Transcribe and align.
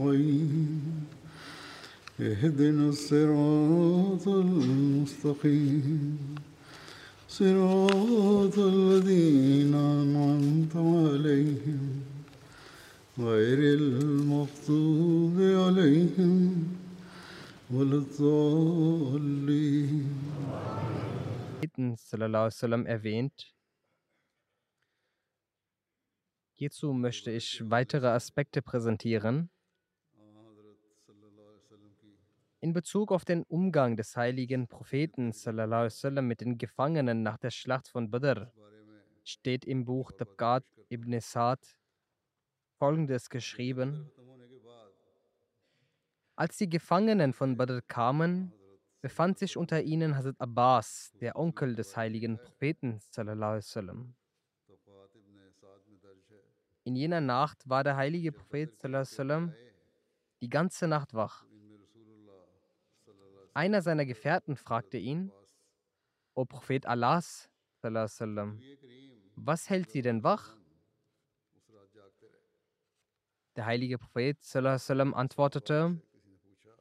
نستعين 0.00 1.06
اهدنا 2.20 2.88
الصراط 2.88 4.28
المستقيم 4.28 6.18
صراط 7.28 8.58
الذين 8.58 9.74
أنعمت 9.74 10.76
عليهم 10.76 11.82
غير 13.18 13.58
المغضوب 13.78 15.36
عليهم 15.64 16.42
ولا 17.70 17.96
الضالين 18.04 19.56
sallallahu 21.96 22.44
alaihi 22.46 22.56
wasallam 22.56 22.86
erwähnt. 22.86 23.38
Hierzu 26.58 26.94
möchte 26.94 27.30
ich 27.30 27.62
weitere 27.70 28.08
Aspekte 28.08 28.62
präsentieren. 28.62 29.50
in 32.63 32.73
Bezug 32.73 33.11
auf 33.11 33.25
den 33.25 33.41
Umgang 33.45 33.97
des 33.97 34.15
heiligen 34.15 34.67
Propheten 34.67 35.33
wasallam 35.33 36.27
mit 36.27 36.41
den 36.41 36.59
Gefangenen 36.59 37.23
nach 37.23 37.39
der 37.39 37.49
Schlacht 37.49 37.87
von 37.87 38.11
Badr 38.11 38.51
steht 39.23 39.65
im 39.65 39.83
Buch 39.83 40.11
Tabqat 40.11 40.63
ibn 40.91 41.19
Sa'd 41.19 41.75
folgendes 42.77 43.31
geschrieben. 43.31 44.11
Als 46.35 46.57
die 46.57 46.69
Gefangenen 46.69 47.33
von 47.33 47.57
Badr 47.57 47.81
kamen, 47.87 48.53
befand 49.01 49.39
sich 49.39 49.57
unter 49.57 49.81
ihnen 49.81 50.15
Hazrat 50.15 50.39
Abbas, 50.39 51.13
der 51.19 51.37
Onkel 51.37 51.75
des 51.75 51.97
heiligen 51.97 52.37
Propheten 52.37 52.99
wasallam. 53.15 54.13
In 56.83 56.95
jener 56.95 57.21
Nacht 57.21 57.67
war 57.67 57.83
der 57.83 57.95
heilige 57.95 58.31
Prophet 58.31 58.71
wasallam 58.83 59.51
die 60.41 60.49
ganze 60.49 60.87
Nacht 60.87 61.15
wach. 61.15 61.43
Einer 63.53 63.81
seiner 63.81 64.05
Gefährten 64.05 64.55
fragte 64.55 64.97
ihn, 64.97 65.31
O 66.33 66.45
Prophet 66.45 66.85
Allahs, 66.85 67.49
was 67.81 69.69
hält 69.69 69.91
Sie 69.91 70.01
denn 70.01 70.23
wach? 70.23 70.55
Der 73.55 73.65
heilige 73.65 73.97
Prophet 73.97 74.37
antwortete, 74.55 76.01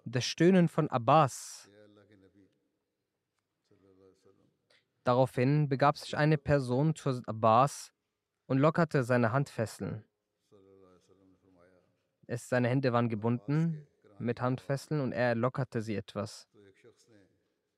das 0.04 0.24
Stöhnen 0.24 0.68
von 0.68 0.88
Abbas. 0.88 1.68
Daraufhin 5.04 5.68
begab 5.68 5.98
sich 5.98 6.16
eine 6.16 6.38
Person 6.38 6.94
zu 6.94 7.20
Abbas 7.26 7.92
und 8.46 8.58
lockerte 8.58 9.02
seine 9.02 9.32
Handfesseln. 9.32 10.04
Es, 12.26 12.48
seine 12.48 12.68
Hände 12.68 12.92
waren 12.92 13.08
gebunden 13.08 13.88
mit 14.20 14.40
Handfesseln 14.40 15.00
und 15.00 15.12
er 15.12 15.34
lockerte 15.34 15.82
sie 15.82 15.96
etwas. 15.96 16.49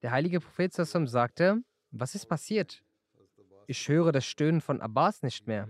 Der 0.03 0.11
heilige 0.11 0.41
Prophet 0.41 0.73
Sassam 0.73 1.07
sagte, 1.07 1.63
was 1.93 2.15
ist 2.15 2.27
passiert? 2.27 2.83
Ich 3.69 3.89
höre 3.89 4.11
das 4.11 4.25
Stöhnen 4.25 4.61
von 4.61 4.81
Abbas 4.81 5.23
nicht 5.23 5.47
mehr. 5.47 5.69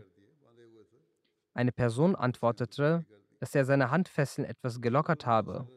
Eine 1.53 1.73
Person 1.73 2.17
antwortete, 2.17 3.05
dass 3.41 3.55
er 3.55 3.67
seine 3.67 3.91
Handfesseln 3.91 4.47
etwas 4.47 4.81
gelockert 4.81 5.27
habe. 5.27 5.69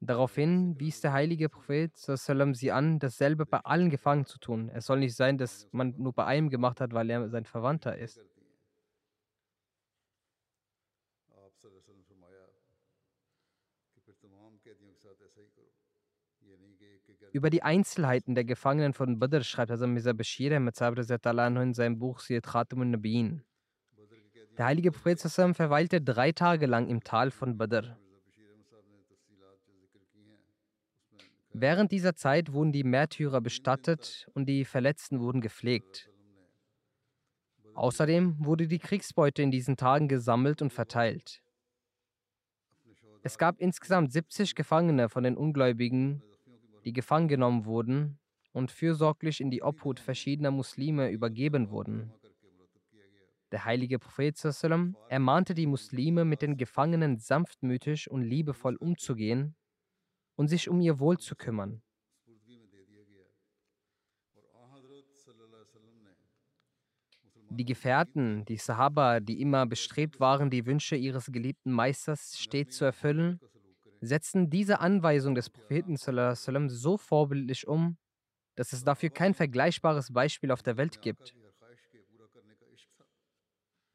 Daraufhin 0.00 0.78
wies 0.78 1.00
der 1.00 1.12
heilige 1.12 1.48
Prophet 1.48 1.96
sie 1.96 2.72
an, 2.72 2.98
dasselbe 2.98 3.46
bei 3.46 3.58
allen 3.60 3.90
Gefangenen 3.90 4.26
zu 4.26 4.38
tun. 4.38 4.70
Es 4.70 4.86
soll 4.86 5.00
nicht 5.00 5.14
sein, 5.14 5.38
dass 5.38 5.68
man 5.72 5.94
nur 5.98 6.12
bei 6.12 6.24
einem 6.24 6.50
gemacht 6.50 6.80
hat, 6.80 6.92
weil 6.92 7.10
er 7.10 7.28
sein 7.28 7.44
Verwandter 7.44 7.96
ist. 7.96 8.20
Über 17.32 17.50
die 17.50 17.62
Einzelheiten 17.62 18.34
der 18.34 18.44
Gefangenen 18.44 18.94
von 18.94 19.18
Badr 19.18 19.42
schreibt 19.42 19.70
Hazrat 19.70 19.88
Mirza 19.88 20.12
Bashir 20.12 20.52
in 20.52 21.74
seinem 21.74 21.98
Buch 21.98 22.20
Siyat 22.20 22.46
Khatamun 22.46 22.90
Nabiin. 22.90 23.42
Der 24.56 24.66
heilige 24.66 24.90
Prophet 24.90 25.20
sallam, 25.20 25.54
verweilte 25.54 26.00
drei 26.00 26.32
Tage 26.32 26.66
lang 26.66 26.88
im 26.88 27.04
Tal 27.04 27.30
von 27.30 27.56
Badr. 27.58 27.96
Während 31.52 31.92
dieser 31.92 32.14
Zeit 32.14 32.52
wurden 32.52 32.72
die 32.72 32.84
Märtyrer 32.84 33.40
bestattet 33.40 34.28
und 34.34 34.46
die 34.46 34.64
Verletzten 34.64 35.20
wurden 35.20 35.40
gepflegt. 35.40 36.10
Außerdem 37.74 38.36
wurde 38.38 38.66
die 38.66 38.78
Kriegsbeute 38.78 39.42
in 39.42 39.50
diesen 39.50 39.76
Tagen 39.76 40.08
gesammelt 40.08 40.62
und 40.62 40.72
verteilt. 40.72 41.42
Es 43.22 43.38
gab 43.38 43.60
insgesamt 43.60 44.12
70 44.12 44.54
Gefangene 44.54 45.08
von 45.08 45.22
den 45.24 45.36
Ungläubigen, 45.36 46.22
die 46.88 46.94
gefangen 46.94 47.28
genommen 47.28 47.66
wurden 47.66 48.18
und 48.52 48.70
fürsorglich 48.70 49.42
in 49.42 49.50
die 49.50 49.62
Obhut 49.62 50.00
verschiedener 50.00 50.50
Muslime 50.50 51.10
übergeben 51.10 51.68
wurden. 51.68 52.10
Der 53.52 53.66
heilige 53.66 53.98
Prophet 53.98 54.38
sallam, 54.38 54.96
ermahnte 55.10 55.52
die 55.52 55.66
Muslime, 55.66 56.24
mit 56.24 56.40
den 56.40 56.56
Gefangenen 56.56 57.18
sanftmütig 57.18 58.10
und 58.10 58.22
liebevoll 58.22 58.76
umzugehen 58.76 59.54
und 60.36 60.48
sich 60.48 60.70
um 60.70 60.80
ihr 60.80 60.98
Wohl 60.98 61.18
zu 61.18 61.36
kümmern. 61.36 61.82
Die 67.50 67.64
Gefährten, 67.66 68.46
die 68.46 68.56
Sahaba, 68.56 69.20
die 69.20 69.42
immer 69.42 69.66
bestrebt 69.66 70.20
waren, 70.20 70.48
die 70.48 70.64
Wünsche 70.64 70.96
ihres 70.96 71.26
geliebten 71.26 71.70
Meisters 71.70 72.38
stets 72.38 72.76
zu 72.78 72.86
erfüllen, 72.86 73.40
setzten 74.00 74.50
diese 74.50 74.80
Anweisung 74.80 75.34
des 75.34 75.50
Propheten 75.50 75.96
so 76.68 76.96
vorbildlich 76.96 77.66
um, 77.66 77.96
dass 78.56 78.72
es 78.72 78.84
dafür 78.84 79.10
kein 79.10 79.34
vergleichbares 79.34 80.12
Beispiel 80.12 80.50
auf 80.50 80.62
der 80.62 80.76
Welt 80.76 81.00
gibt. 81.00 81.34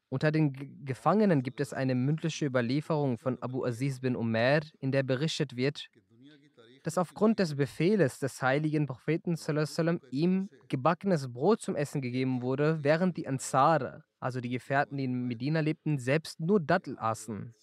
Unter 0.08 0.30
den 0.30 0.52
G 0.52 0.68
Gefangenen 0.84 1.42
gibt 1.42 1.60
es 1.60 1.72
eine 1.72 1.94
mündliche 1.94 2.46
Überlieferung 2.46 3.18
von 3.18 3.36
Abu 3.42 3.64
Aziz 3.64 4.00
bin 4.00 4.14
Umar, 4.14 4.60
in 4.78 4.92
der 4.92 5.02
berichtet 5.02 5.56
wird, 5.56 5.88
dass 6.84 6.98
aufgrund 6.98 7.38
des 7.38 7.56
Befehles 7.56 8.20
des 8.20 8.40
heiligen 8.40 8.86
Propheten 8.86 9.36
ihm 10.10 10.50
gebackenes 10.68 11.32
Brot 11.32 11.62
zum 11.62 11.74
Essen 11.74 12.00
gegeben 12.00 12.42
wurde, 12.42 12.78
während 12.82 13.16
die 13.16 13.26
Ansar, 13.26 14.04
also 14.20 14.40
die 14.40 14.50
Gefährten, 14.50 14.98
die 14.98 15.04
in 15.04 15.26
Medina 15.26 15.60
lebten, 15.60 15.98
selbst 15.98 16.38
nur 16.40 16.60
Dattel 16.60 16.98
aßen. 16.98 17.54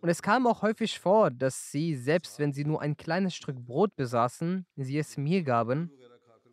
Und 0.00 0.08
es 0.08 0.22
kam 0.22 0.46
auch 0.46 0.62
häufig 0.62 0.98
vor, 0.98 1.30
dass 1.30 1.70
sie, 1.70 1.94
selbst 1.94 2.38
wenn 2.38 2.52
sie 2.52 2.64
nur 2.64 2.80
ein 2.80 2.96
kleines 2.96 3.34
Stück 3.34 3.56
Brot 3.56 3.96
besaßen, 3.96 4.66
sie 4.76 4.98
es 4.98 5.16
mir 5.16 5.42
gaben 5.42 5.90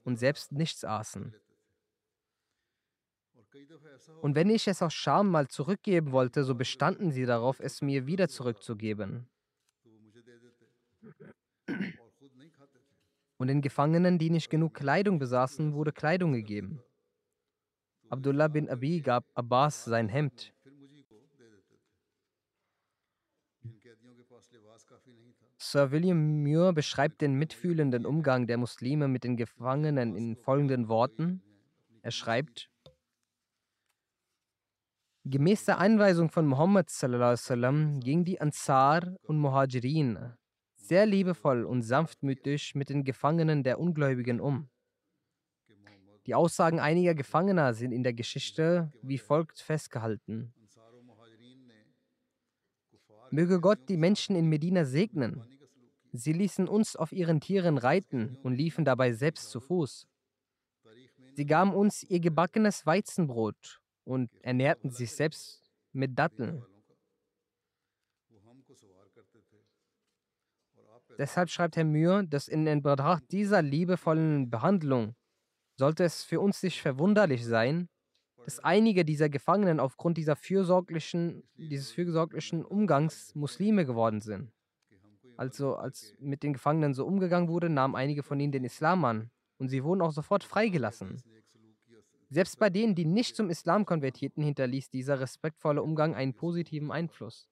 und 0.04 0.18
selbst 0.18 0.52
nichts 0.52 0.84
aßen. 0.86 1.34
Und 4.22 4.36
wenn 4.36 4.50
ich 4.50 4.68
es 4.68 4.82
aus 4.82 4.94
Scham 4.94 5.30
mal 5.30 5.48
zurückgeben 5.48 6.12
wollte, 6.12 6.44
so 6.44 6.56
bestanden 6.56 7.12
sie 7.12 7.26
darauf, 7.26 7.60
es 7.60 7.82
mir 7.82 8.08
wieder 8.08 8.28
zurückzugeben. 8.28 9.28
Und 13.38 13.48
den 13.48 13.62
Gefangenen, 13.62 14.18
die 14.20 14.30
nicht 14.30 14.50
genug 14.50 14.74
Kleidung 14.74 15.20
besaßen, 15.20 15.74
wurde 15.74 15.92
Kleidung 15.92 16.34
gegeben. 16.34 16.82
Abdullah 18.10 18.48
bin 18.48 18.70
Abi 18.70 19.02
gab 19.02 19.26
Abbas 19.34 19.86
sein 19.86 20.08
Hemd. 20.08 20.53
Sir 25.66 25.92
William 25.92 26.44
Muir 26.44 26.74
beschreibt 26.74 27.22
den 27.22 27.36
mitfühlenden 27.36 28.06
Umgang 28.06 28.48
der 28.48 28.58
Muslime 28.58 29.08
mit 29.08 29.24
den 29.24 29.38
Gefangenen 29.38 30.14
in 30.14 30.36
folgenden 30.36 30.90
Worten. 30.90 31.42
Er 32.02 32.12
schreibt, 32.12 32.70
Gemäß 35.24 35.64
der 35.64 35.80
Einweisung 35.80 36.30
von 36.30 36.46
Muhammad 36.46 36.90
sallam, 36.90 38.02
ging 38.02 38.26
die 38.26 38.42
Ansar 38.42 39.16
und 39.24 39.38
Muhajirin 39.38 40.34
sehr 40.76 41.06
liebevoll 41.06 41.64
und 41.64 41.82
sanftmütig 41.82 42.76
mit 42.76 42.90
den 42.90 43.06
Gefangenen 43.06 43.64
der 43.64 43.80
Ungläubigen 43.80 44.42
um. 44.42 44.70
Die 46.26 46.36
Aussagen 46.36 46.82
einiger 46.82 47.16
Gefangener 47.16 47.74
sind 47.74 47.94
in 47.94 48.04
der 48.04 48.14
Geschichte 48.14 48.92
wie 49.02 49.18
folgt 49.18 49.60
festgehalten. 49.60 50.54
Möge 53.34 53.60
Gott 53.60 53.90
die 53.90 53.98
Menschen 53.98 54.36
in 54.36 54.48
Medina 54.48 54.86
segnen. 54.86 55.42
Sie 56.12 56.34
ließen 56.34 56.68
uns 56.68 56.96
auf 56.96 57.12
ihren 57.12 57.42
Tieren 57.42 57.80
reiten 57.80 58.38
und 58.44 58.54
liefen 58.54 58.86
dabei 58.86 59.12
selbst 59.14 59.50
zu 59.50 59.60
Fuß. 59.60 60.08
Sie 61.34 61.46
gaben 61.48 61.74
uns 61.74 62.04
ihr 62.04 62.20
gebackenes 62.20 62.86
Weizenbrot 62.86 63.82
und 64.04 64.30
ernährten 64.44 64.92
sich 64.92 65.14
selbst 65.14 65.64
mit 65.94 66.20
Datteln. 66.20 66.64
Deshalb 71.18 71.50
schreibt 71.50 71.76
Herr 71.76 71.86
Mühr, 71.86 72.22
dass 72.22 72.48
in 72.48 72.84
Betracht 72.84 73.32
dieser 73.32 73.64
liebevollen 73.64 74.52
Behandlung 74.52 75.16
sollte 75.76 76.04
es 76.04 76.24
für 76.24 76.40
uns 76.40 76.62
nicht 76.62 76.80
verwunderlich 76.80 77.44
sein, 77.44 77.90
dass 78.46 78.60
einige 78.60 79.06
dieser 79.06 79.30
Gefangenen 79.30 79.80
aufgrund 79.80 80.18
dieser 80.18 80.36
fürsorglichen, 80.36 81.44
dieses 81.56 81.92
fürsorglichen 81.92 82.64
Umgangs 82.66 83.34
Muslime 83.36 83.86
geworden 83.86 84.22
sind. 84.22 84.52
Also 85.38 85.76
als 85.76 86.14
mit 86.20 86.44
den 86.44 86.54
Gefangenen 86.54 86.94
so 86.94 87.06
umgegangen 87.06 87.50
wurde, 87.50 87.70
nahmen 87.70 87.96
einige 87.96 88.24
von 88.24 88.40
ihnen 88.40 88.52
den 88.52 88.66
Islam 88.66 89.04
an 89.06 89.32
und 89.58 89.70
sie 89.70 89.84
wurden 89.84 90.02
auch 90.02 90.12
sofort 90.12 90.44
freigelassen. 90.44 91.22
Selbst 92.30 92.60
bei 92.60 92.70
denen, 92.70 92.96
die 92.96 93.06
nicht 93.06 93.36
zum 93.36 93.50
Islam 93.50 93.86
konvertierten, 93.86 94.44
hinterließ 94.44 94.90
dieser 94.90 95.20
respektvolle 95.20 95.84
Umgang 95.84 96.16
einen 96.16 96.34
positiven 96.34 96.92
Einfluss. 96.92 97.48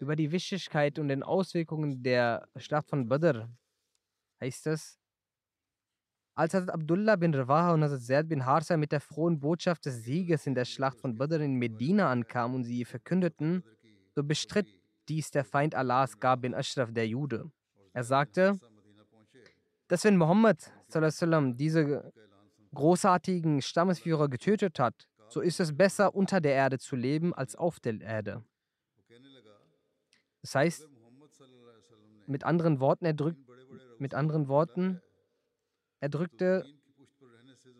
Über 0.00 0.16
die 0.16 0.30
Wichtigkeit 0.30 0.98
und 0.98 1.08
den 1.08 1.22
Auswirkungen 1.22 2.02
der 2.02 2.48
Schlacht 2.56 2.88
von 2.88 3.08
Badr 3.08 3.48
heißt 4.40 4.66
es, 4.66 4.98
als 6.34 6.52
Hazrat 6.52 6.74
Abdullah 6.74 7.16
bin 7.16 7.32
Rawaha 7.34 7.72
und 7.72 7.82
Hazrat 7.82 8.02
Zaid 8.02 8.28
bin 8.28 8.44
Harsa 8.44 8.76
mit 8.76 8.92
der 8.92 9.00
frohen 9.00 9.40
Botschaft 9.40 9.86
des 9.86 10.02
Sieges 10.04 10.46
in 10.46 10.54
der 10.54 10.66
Schlacht 10.66 11.00
von 11.00 11.16
Badr 11.16 11.40
in 11.40 11.54
Medina 11.54 12.10
ankamen 12.10 12.56
und 12.56 12.64
sie 12.64 12.84
verkündeten, 12.84 13.64
so 14.14 14.22
bestritt 14.22 14.68
dies 15.08 15.30
der 15.30 15.44
Feind 15.44 15.74
Allahs 15.74 16.18
Gab 16.20 16.42
bin 16.42 16.54
Ashraf, 16.54 16.92
der 16.92 17.08
Jude. 17.08 17.50
Er 17.94 18.04
sagte, 18.04 18.60
dass 19.88 20.04
wenn 20.04 20.18
Muhammad 20.18 20.70
diese 21.56 22.12
großartigen 22.74 23.62
Stammesführer 23.62 24.28
getötet 24.28 24.78
hat, 24.78 25.08
so 25.28 25.40
ist 25.40 25.58
es 25.58 25.74
besser, 25.74 26.14
unter 26.14 26.42
der 26.42 26.52
Erde 26.52 26.78
zu 26.78 26.96
leben, 26.96 27.32
als 27.32 27.56
auf 27.56 27.80
der 27.80 27.98
Erde. 28.02 28.44
Das 30.46 30.54
heißt, 30.54 30.88
mit 32.28 32.44
anderen 32.44 32.78
Worten, 32.78 33.04
er 33.04 33.14
drückt, 33.14 33.40
mit 33.98 34.14
anderen 34.14 34.46
Worten, 34.46 35.02
er 35.98 36.08
drückte 36.08 36.64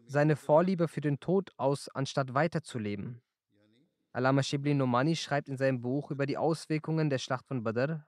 seine 0.09 0.35
Vorliebe 0.35 0.89
für 0.89 1.01
den 1.01 1.21
Tod 1.21 1.53
aus, 1.59 1.89
anstatt 1.89 2.35
weiterzuleben. 2.35 3.23
Alama 4.11 4.43
Shibli 4.43 4.75
Nomani 4.75 5.15
schreibt 5.15 5.49
in 5.49 5.57
seinem 5.57 5.81
Buch 5.81 6.11
über 6.11 6.27
die 6.27 6.37
Auswirkungen 6.37 7.09
der 7.09 7.19
Schlacht 7.19 7.47
von 7.47 7.63
Badr. 7.63 8.05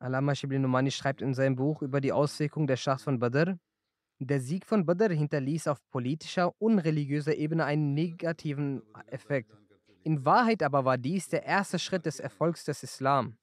Alama 0.00 0.34
Shibli 0.34 0.58
Nomani 0.58 0.90
schreibt 0.90 1.22
in 1.22 1.32
seinem 1.32 1.54
Buch 1.54 1.80
über 1.80 2.00
die 2.00 2.12
Auswirkungen 2.12 2.66
der 2.66 2.76
Schlacht 2.76 3.02
von 3.02 3.20
Badr. 3.20 3.56
Der 4.22 4.38
Sieg 4.38 4.66
von 4.66 4.84
Badr 4.84 5.14
hinterließ 5.14 5.66
auf 5.68 5.80
politischer 5.90 6.52
und 6.60 6.78
religiöser 6.78 7.34
Ebene 7.36 7.64
einen 7.64 7.94
negativen 7.94 8.82
Effekt. 9.06 9.50
In 10.02 10.26
Wahrheit 10.26 10.62
aber 10.62 10.84
war 10.84 10.98
dies 10.98 11.28
der 11.28 11.44
erste 11.44 11.78
Schritt 11.78 12.04
des 12.04 12.20
Erfolgs 12.20 12.66
des 12.66 12.82
Islam. 12.82 13.38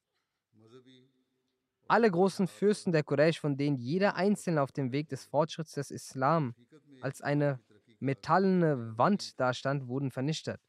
Alle 1.88 2.08
großen 2.08 2.46
Fürsten 2.46 2.92
der 2.92 3.02
Quraysh, 3.02 3.40
von 3.40 3.56
denen 3.56 3.76
jeder 3.76 4.14
einzelne 4.14 4.62
auf 4.62 4.70
dem 4.70 4.92
Weg 4.92 5.08
des 5.08 5.24
Fortschritts 5.24 5.72
des 5.72 5.90
Islam 5.90 6.54
als 7.00 7.22
eine 7.22 7.58
metallene 7.98 8.96
Wand 8.96 9.40
dastand, 9.40 9.88
wurden 9.88 10.12
vernichtet. 10.12 10.60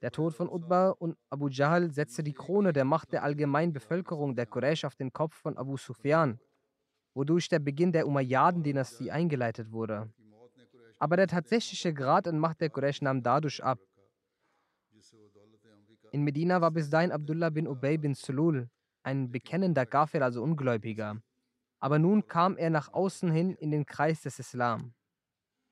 Der 0.00 0.12
Tod 0.12 0.32
von 0.32 0.48
Utbah 0.48 0.90
und 0.90 1.18
Abu 1.28 1.48
Jahl 1.48 1.90
setzte 1.92 2.22
die 2.22 2.32
Krone 2.32 2.72
der 2.72 2.86
Macht 2.86 3.12
der 3.12 3.22
allgemeinen 3.22 3.74
Bevölkerung 3.74 4.34
der 4.34 4.46
Quraysh 4.46 4.86
auf 4.86 4.94
den 4.94 5.12
Kopf 5.12 5.34
von 5.34 5.58
Abu 5.58 5.76
Sufyan 5.76 6.40
wodurch 7.14 7.48
der 7.48 7.58
Beginn 7.58 7.92
der 7.92 8.06
Umayyaden-Dynastie 8.06 9.10
eingeleitet 9.10 9.72
wurde. 9.72 10.12
Aber 10.98 11.16
der 11.16 11.26
tatsächliche 11.26 11.94
Grad 11.94 12.28
an 12.28 12.38
Macht 12.38 12.60
der 12.60 12.70
Quraysh 12.70 13.02
nahm 13.02 13.22
dadurch 13.22 13.62
ab. 13.62 13.78
In 16.12 16.24
Medina 16.24 16.60
war 16.60 16.70
bis 16.70 16.90
dahin 16.90 17.12
Abdullah 17.12 17.50
bin 17.50 17.68
Ubay 17.68 17.96
bin 17.96 18.14
Sulul, 18.14 18.68
ein 19.02 19.30
bekennender 19.30 19.86
Kafir, 19.86 20.22
also 20.22 20.42
Ungläubiger. 20.42 21.20
Aber 21.78 21.98
nun 21.98 22.26
kam 22.26 22.56
er 22.56 22.70
nach 22.70 22.92
außen 22.92 23.30
hin 23.30 23.54
in 23.54 23.70
den 23.70 23.86
Kreis 23.86 24.22
des 24.22 24.38
Islam. 24.38 24.92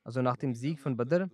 Also 0.05 0.23
nach 0.23 0.37
dem 0.37 0.55
Sieg 0.55 0.81
von 0.81 0.97
Badr 0.97 1.29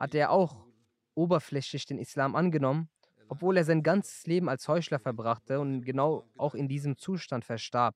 hatte 0.00 0.18
er 0.18 0.30
auch 0.30 0.66
oberflächlich 1.14 1.86
den 1.86 1.98
Islam 1.98 2.34
angenommen, 2.34 2.88
obwohl 3.28 3.56
er 3.56 3.64
sein 3.64 3.82
ganzes 3.82 4.26
Leben 4.26 4.48
als 4.48 4.66
Heuchler 4.66 4.98
verbrachte 4.98 5.60
und 5.60 5.82
genau 5.82 6.28
auch 6.36 6.54
in 6.54 6.66
diesem 6.68 6.96
Zustand 6.96 7.44
verstarb. 7.44 7.94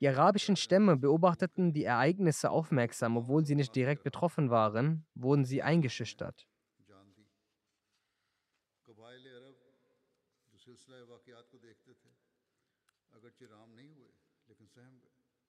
Die 0.00 0.08
arabischen 0.08 0.54
Stämme 0.54 0.96
beobachteten 0.96 1.72
die 1.72 1.84
Ereignisse 1.84 2.50
aufmerksam, 2.50 3.16
obwohl 3.16 3.44
sie 3.44 3.56
nicht 3.56 3.74
direkt 3.74 4.04
betroffen 4.04 4.48
waren, 4.48 5.04
wurden 5.14 5.44
sie 5.44 5.62
eingeschüchtert. 5.62 6.46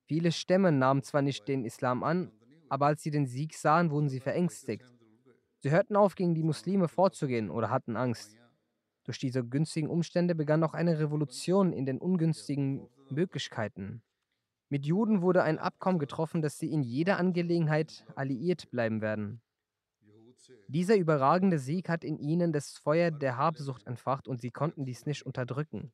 Viele 0.06 0.32
Stämme 0.32 0.72
nahmen 0.72 1.04
zwar 1.04 1.22
nicht 1.22 1.48
den 1.48 1.64
Islam 1.64 2.04
an, 2.04 2.32
aber 2.70 2.88
als 2.88 3.04
sie 3.04 3.12
den 3.12 3.28
Sieg 3.28 3.54
sahen, 3.54 3.92
wurden 3.92 4.10
sie 4.10 4.20
verängstigt. 4.20 4.86
Sie 5.60 5.70
hörten 5.70 5.96
auf, 5.96 6.16
gegen 6.16 6.34
die 6.34 6.44
Muslime 6.44 6.88
vorzugehen 6.88 7.52
oder 7.52 7.70
hatten 7.70 7.96
Angst. 7.96 8.36
Durch 9.04 9.20
diese 9.20 9.44
günstigen 9.46 9.90
Umstände 9.90 10.34
begann 10.34 10.64
auch 10.64 10.74
eine 10.74 11.00
Revolution 11.00 11.74
in 11.74 11.86
den 11.86 12.00
ungünstigen 12.00 12.90
Möglichkeiten. 13.10 14.02
Mit 14.70 14.86
Juden 14.86 15.24
wurde 15.24 15.42
ein 15.42 15.58
Abkommen 15.58 15.98
getroffen, 15.98 16.42
dass 16.44 16.60
sie 16.60 16.72
in 16.72 16.84
jeder 16.84 17.18
Angelegenheit 17.18 18.06
alliiert 18.16 18.70
bleiben 18.70 19.02
werden. 19.02 19.42
Dieser 20.68 20.96
überragende 20.96 21.58
Sieg 21.58 21.90
hat 21.90 22.04
in 22.04 22.20
ihnen 22.20 22.54
das 22.54 22.78
Feuer 22.78 23.10
der 23.12 23.38
Habsucht 23.38 23.86
entfacht 23.88 24.28
und 24.28 24.40
sie 24.42 24.52
konnten 24.52 24.86
dies 24.86 25.06
nicht 25.06 25.26
unterdrücken. 25.26 25.92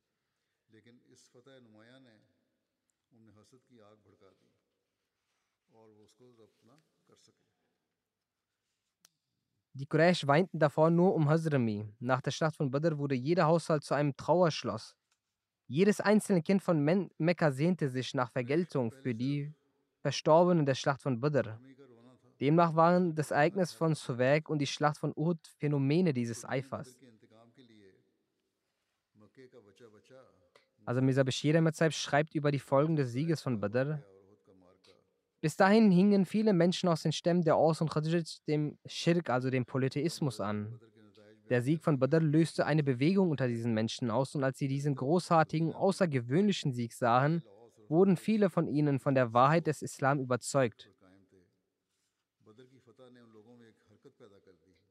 Die 9.72 9.86
Quraysh 9.86 10.26
weinten 10.26 10.58
davor 10.58 10.90
nur 10.90 11.14
um 11.14 11.28
Hazrami. 11.28 11.86
Nach 11.98 12.22
der 12.22 12.30
Schlacht 12.30 12.56
von 12.56 12.70
Badr 12.70 12.96
wurde 12.98 13.14
jeder 13.14 13.46
Haushalt 13.46 13.84
zu 13.84 13.94
einem 13.94 14.16
Trauerschloss. 14.16 14.96
Jedes 15.68 16.00
einzelne 16.00 16.42
Kind 16.42 16.62
von 16.62 16.80
Men 16.80 17.10
Mekka 17.18 17.50
sehnte 17.50 17.88
sich 17.88 18.14
nach 18.14 18.30
Vergeltung 18.30 18.92
für 18.92 19.14
die 19.14 19.52
Verstorbenen 20.00 20.64
der 20.64 20.74
Schlacht 20.74 21.02
von 21.02 21.20
Badr. 21.20 21.58
Demnach 22.40 22.76
waren 22.76 23.14
das 23.14 23.30
Ereignis 23.30 23.72
von 23.72 23.94
Suwag 23.94 24.48
und 24.48 24.58
die 24.58 24.66
Schlacht 24.66 24.98
von 24.98 25.12
Uhud 25.16 25.38
Phänomene 25.58 26.12
dieses 26.12 26.44
Eifers. 26.44 26.96
Also 30.84 31.02
Mirza 31.02 31.24
Bashir 31.24 31.90
schreibt 31.90 32.34
über 32.36 32.52
die 32.52 32.60
Folgen 32.60 32.94
des 32.94 33.10
Sieges 33.10 33.42
von 33.42 33.58
Badr. 33.58 34.02
Bis 35.40 35.56
dahin 35.56 35.90
hingen 35.90 36.24
viele 36.24 36.52
Menschen 36.52 36.88
aus 36.88 37.02
den 37.02 37.12
Stämmen 37.12 37.42
der 37.42 37.56
Aus 37.56 37.80
und 37.80 37.90
Khadij 37.90 38.22
dem 38.46 38.78
Shirk, 38.86 39.30
also 39.30 39.50
dem 39.50 39.64
Polytheismus 39.64 40.40
an. 40.40 40.80
Der 41.48 41.62
Sieg 41.62 41.82
von 41.82 41.98
Badr 41.98 42.20
löste 42.20 42.66
eine 42.66 42.82
Bewegung 42.82 43.30
unter 43.30 43.46
diesen 43.46 43.72
Menschen 43.72 44.10
aus 44.10 44.34
und 44.34 44.42
als 44.42 44.58
sie 44.58 44.68
diesen 44.68 44.94
großartigen, 44.94 45.72
außergewöhnlichen 45.72 46.72
Sieg 46.72 46.92
sahen, 46.92 47.42
wurden 47.88 48.16
viele 48.16 48.50
von 48.50 48.66
ihnen 48.66 48.98
von 48.98 49.14
der 49.14 49.32
Wahrheit 49.32 49.66
des 49.68 49.82
Islam 49.82 50.18
überzeugt. 50.18 50.90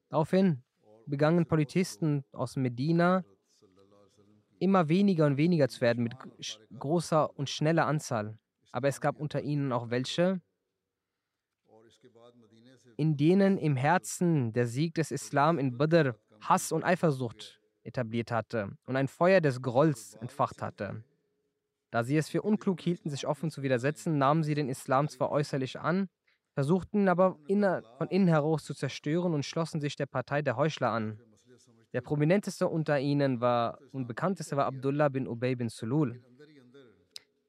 Daraufhin 0.10 0.64
begannen 1.06 1.46
Politisten 1.46 2.24
aus 2.32 2.56
Medina 2.56 3.26
immer 4.60 4.88
weniger 4.88 5.26
und 5.26 5.38
weniger 5.38 5.68
zu 5.68 5.82
werden 5.82 6.04
mit 6.04 6.14
großer 6.80 7.38
und 7.38 7.50
schneller 7.50 7.86
Anzahl. 7.86 8.38
Aber 8.72 8.88
es 8.88 9.02
gab 9.02 9.20
unter 9.20 9.42
ihnen 9.42 9.72
auch 9.72 9.90
welche, 9.90 10.42
in 12.98 13.18
denen 13.18 13.58
im 13.58 13.76
Herzen 13.76 14.54
der 14.54 14.68
Sieg 14.68 14.96
des 14.96 15.12
Islam 15.12 15.60
in 15.60 15.78
Badr 15.78 16.16
Hass 16.50 16.72
und 16.72 16.84
Eifersucht 16.84 17.62
etabliert 17.84 18.32
hatte 18.32 18.78
und 18.86 18.96
ein 18.96 19.08
Feuer 19.08 19.42
des 19.42 19.62
Grolls 19.62 20.16
entfacht 20.16 20.62
hatte. 20.62 21.04
Da 21.92 22.04
sie 22.04 22.18
es 22.18 22.30
für 22.30 22.42
unklug 22.42 22.82
hielten, 22.82 23.10
sich 23.10 23.28
offen 23.28 23.52
zu 23.52 23.64
widersetzen, 23.64 24.18
nahmen 24.18 24.44
sie 24.44 24.56
den 24.56 24.70
Islam 24.70 25.08
zwar 25.08 25.32
äußerlich 25.32 25.80
an, 25.80 26.10
versuchten 26.54 27.08
aber 27.08 27.38
von 27.98 28.08
innen 28.10 28.28
heraus 28.28 28.64
zu 28.64 28.74
zerstören 28.74 29.34
und 29.34 29.46
schlossen 29.46 29.82
sich 29.82 29.96
der 29.96 30.06
Partei 30.06 30.42
der 30.42 30.58
Heuchler 30.58 30.90
an. 30.90 31.20
Der 31.94 32.02
prominenteste 32.02 32.68
unter 32.68 33.00
ihnen 33.00 33.40
war 33.40 33.80
und 33.92 34.08
bekannteste 34.08 34.58
war 34.58 34.66
Abdullah 34.66 35.10
bin 35.10 35.28
Ubay 35.28 35.56
bin 35.56 35.70
Sulul, 35.70 36.22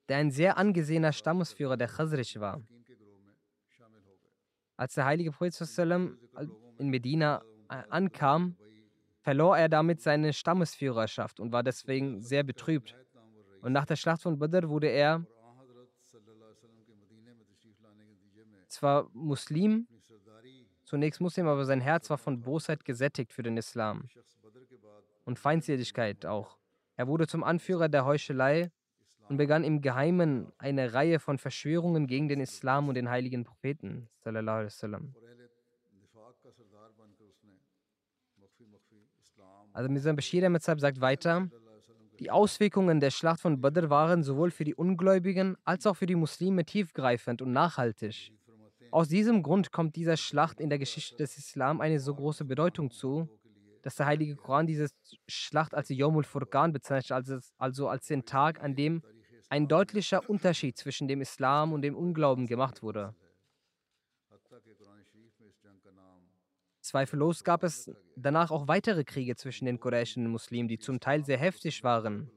der 0.09 0.19
ein 0.19 0.31
sehr 0.31 0.57
angesehener 0.59 1.12
Stammesführer 1.12 1.76
der 1.76 1.88
Khazraj 1.88 2.38
war. 2.38 2.61
Als 4.76 4.95
der 4.95 5.07
heilige 5.07 5.33
Prophet 5.33 5.59
in 6.79 6.88
Medina 6.91 7.43
ankam, 7.67 8.57
verlor 9.26 9.59
er 9.59 9.68
damit 9.68 10.00
seine 10.00 10.33
Stammesführerschaft 10.33 11.40
und 11.40 11.50
war 11.50 11.64
deswegen 11.64 12.21
sehr 12.21 12.45
betrübt. 12.45 12.95
Und 13.61 13.73
nach 13.73 13.85
der 13.85 13.97
Schlacht 13.97 14.23
von 14.23 14.38
Badr 14.38 14.68
wurde 14.68 14.87
er 14.87 15.26
zwar 18.68 19.11
Muslim, 19.12 19.88
zunächst 20.85 21.21
Muslim, 21.21 21.49
aber 21.49 21.64
sein 21.64 21.80
Herz 21.80 22.09
war 22.09 22.18
von 22.18 22.40
Bosheit 22.40 22.85
gesättigt 22.85 23.33
für 23.33 23.42
den 23.42 23.56
Islam 23.56 24.09
und 25.25 25.40
Feindseligkeit 25.40 26.25
auch. 26.25 26.56
Er 26.95 27.09
wurde 27.09 27.26
zum 27.26 27.42
Anführer 27.42 27.88
der 27.88 28.04
Heuchelei 28.04 28.71
und 29.28 29.38
begann 29.38 29.64
im 29.64 29.80
Geheimen 29.80 30.52
eine 30.59 30.92
Reihe 30.92 31.18
von 31.18 31.38
Verschwörungen 31.38 32.06
gegen 32.06 32.28
den 32.28 32.38
Islam 32.38 32.88
und 32.88 32.95
den 32.95 33.11
heiligen 33.11 33.42
Propheten 33.42 34.09
alaihi 34.23 34.66
wasallam. 34.66 35.16
Also 39.76 39.90
Mirza 39.90 40.11
Bashir 40.14 40.59
sagt 40.78 41.02
weiter, 41.02 41.50
die 42.18 42.30
Auswirkungen 42.30 42.99
der 42.99 43.11
Schlacht 43.11 43.42
von 43.42 43.61
Badr 43.61 43.90
waren 43.90 44.23
sowohl 44.23 44.50
für 44.50 44.64
die 44.64 44.75
Ungläubigen 44.75 45.54
als 45.64 45.87
auch 45.87 45.99
für 45.99 46.06
die 46.06 46.14
Muslime 46.14 46.64
tiefgreifend 46.64 47.42
und 47.42 47.52
nachhaltig. 47.52 48.33
Aus 48.90 49.09
diesem 49.09 49.42
Grund 49.42 49.73
kommt 49.73 49.95
dieser 49.97 50.16
Schlacht 50.16 50.61
in 50.61 50.71
der 50.71 50.78
Geschichte 50.78 51.16
des 51.18 51.37
Islam 51.37 51.83
eine 51.83 52.00
so 52.00 52.14
große 52.14 52.47
Bedeutung 52.47 52.90
zu, 52.90 53.28
dass 53.83 53.97
der 53.97 54.06
Heilige 54.06 54.35
Koran 54.37 54.66
diese 54.66 54.88
Schlacht 55.28 55.75
als 55.75 55.90
Yomul 55.90 56.25
Furqan 56.25 56.73
bezeichnet, 56.73 57.42
also 57.59 57.88
als 57.88 58.06
den 58.06 58.25
Tag, 58.25 58.64
an 58.64 58.76
dem 58.76 59.02
ein 59.50 59.68
deutlicher 59.68 60.26
Unterschied 60.30 60.78
zwischen 60.78 61.06
dem 61.06 61.21
Islam 61.21 61.75
und 61.75 61.83
dem 61.83 61.95
Unglauben 61.95 62.47
gemacht 62.47 62.83
wurde. 62.83 63.14
Zweifellos 66.87 67.43
gab 67.43 67.64
es 67.64 67.90
danach 68.14 68.52
auch 68.52 68.69
weitere 68.69 69.02
Kriege 69.02 69.35
zwischen 69.35 69.66
den 69.66 69.81
den 69.81 70.28
Muslimen, 70.28 70.69
die 70.69 70.78
zum 70.78 71.00
Teil 71.00 71.25
sehr 71.25 71.37
heftig 71.37 71.83
waren. 71.83 72.31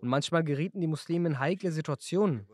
Und 0.00 0.08
manchmal 0.08 0.44
gerieten 0.44 0.80
die 0.80 0.86
Muslime 0.86 1.28
in 1.30 1.38
heikle 1.40 1.72
Situationen. 1.72 2.46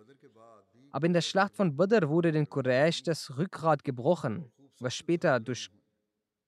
Aber 0.90 1.06
in 1.06 1.12
der 1.12 1.20
Schlacht 1.20 1.54
von 1.54 1.76
Badr 1.76 2.08
wurde 2.08 2.32
den 2.32 2.48
Quraysh 2.48 3.02
das 3.02 3.36
Rückgrat 3.36 3.84
gebrochen, 3.84 4.50
was 4.80 4.94
später 4.94 5.38
durch 5.38 5.70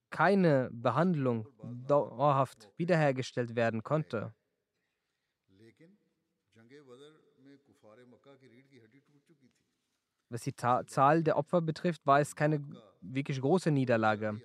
keine 0.08 0.70
Behandlung 0.72 1.46
dauerhaft 1.86 2.70
wiederhergestellt 2.78 3.54
werden 3.54 3.82
konnte. 3.82 4.32
Was 10.28 10.42
die 10.42 10.52
Ta 10.52 10.86
Zahl 10.86 11.22
der 11.22 11.36
Opfer 11.36 11.60
betrifft, 11.60 12.06
war 12.06 12.20
es 12.20 12.34
keine 12.34 12.64
wirklich 13.02 13.40
große 13.40 13.70
Niederlage. 13.70 14.40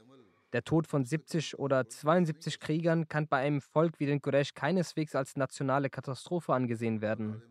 Der 0.54 0.64
Tod 0.64 0.86
von 0.88 1.06
70 1.06 1.58
oder 1.60 1.88
72 1.88 2.60
Kriegern 2.60 3.08
kann 3.08 3.28
bei 3.28 3.38
einem 3.38 3.62
Volk 3.62 4.00
wie 4.00 4.06
den 4.06 4.22
Quraysh 4.22 4.54
keineswegs 4.54 5.16
als 5.16 5.38
nationale 5.38 5.90
Katastrophe 5.90 6.54
angesehen 6.54 7.02
werden. 7.02 7.42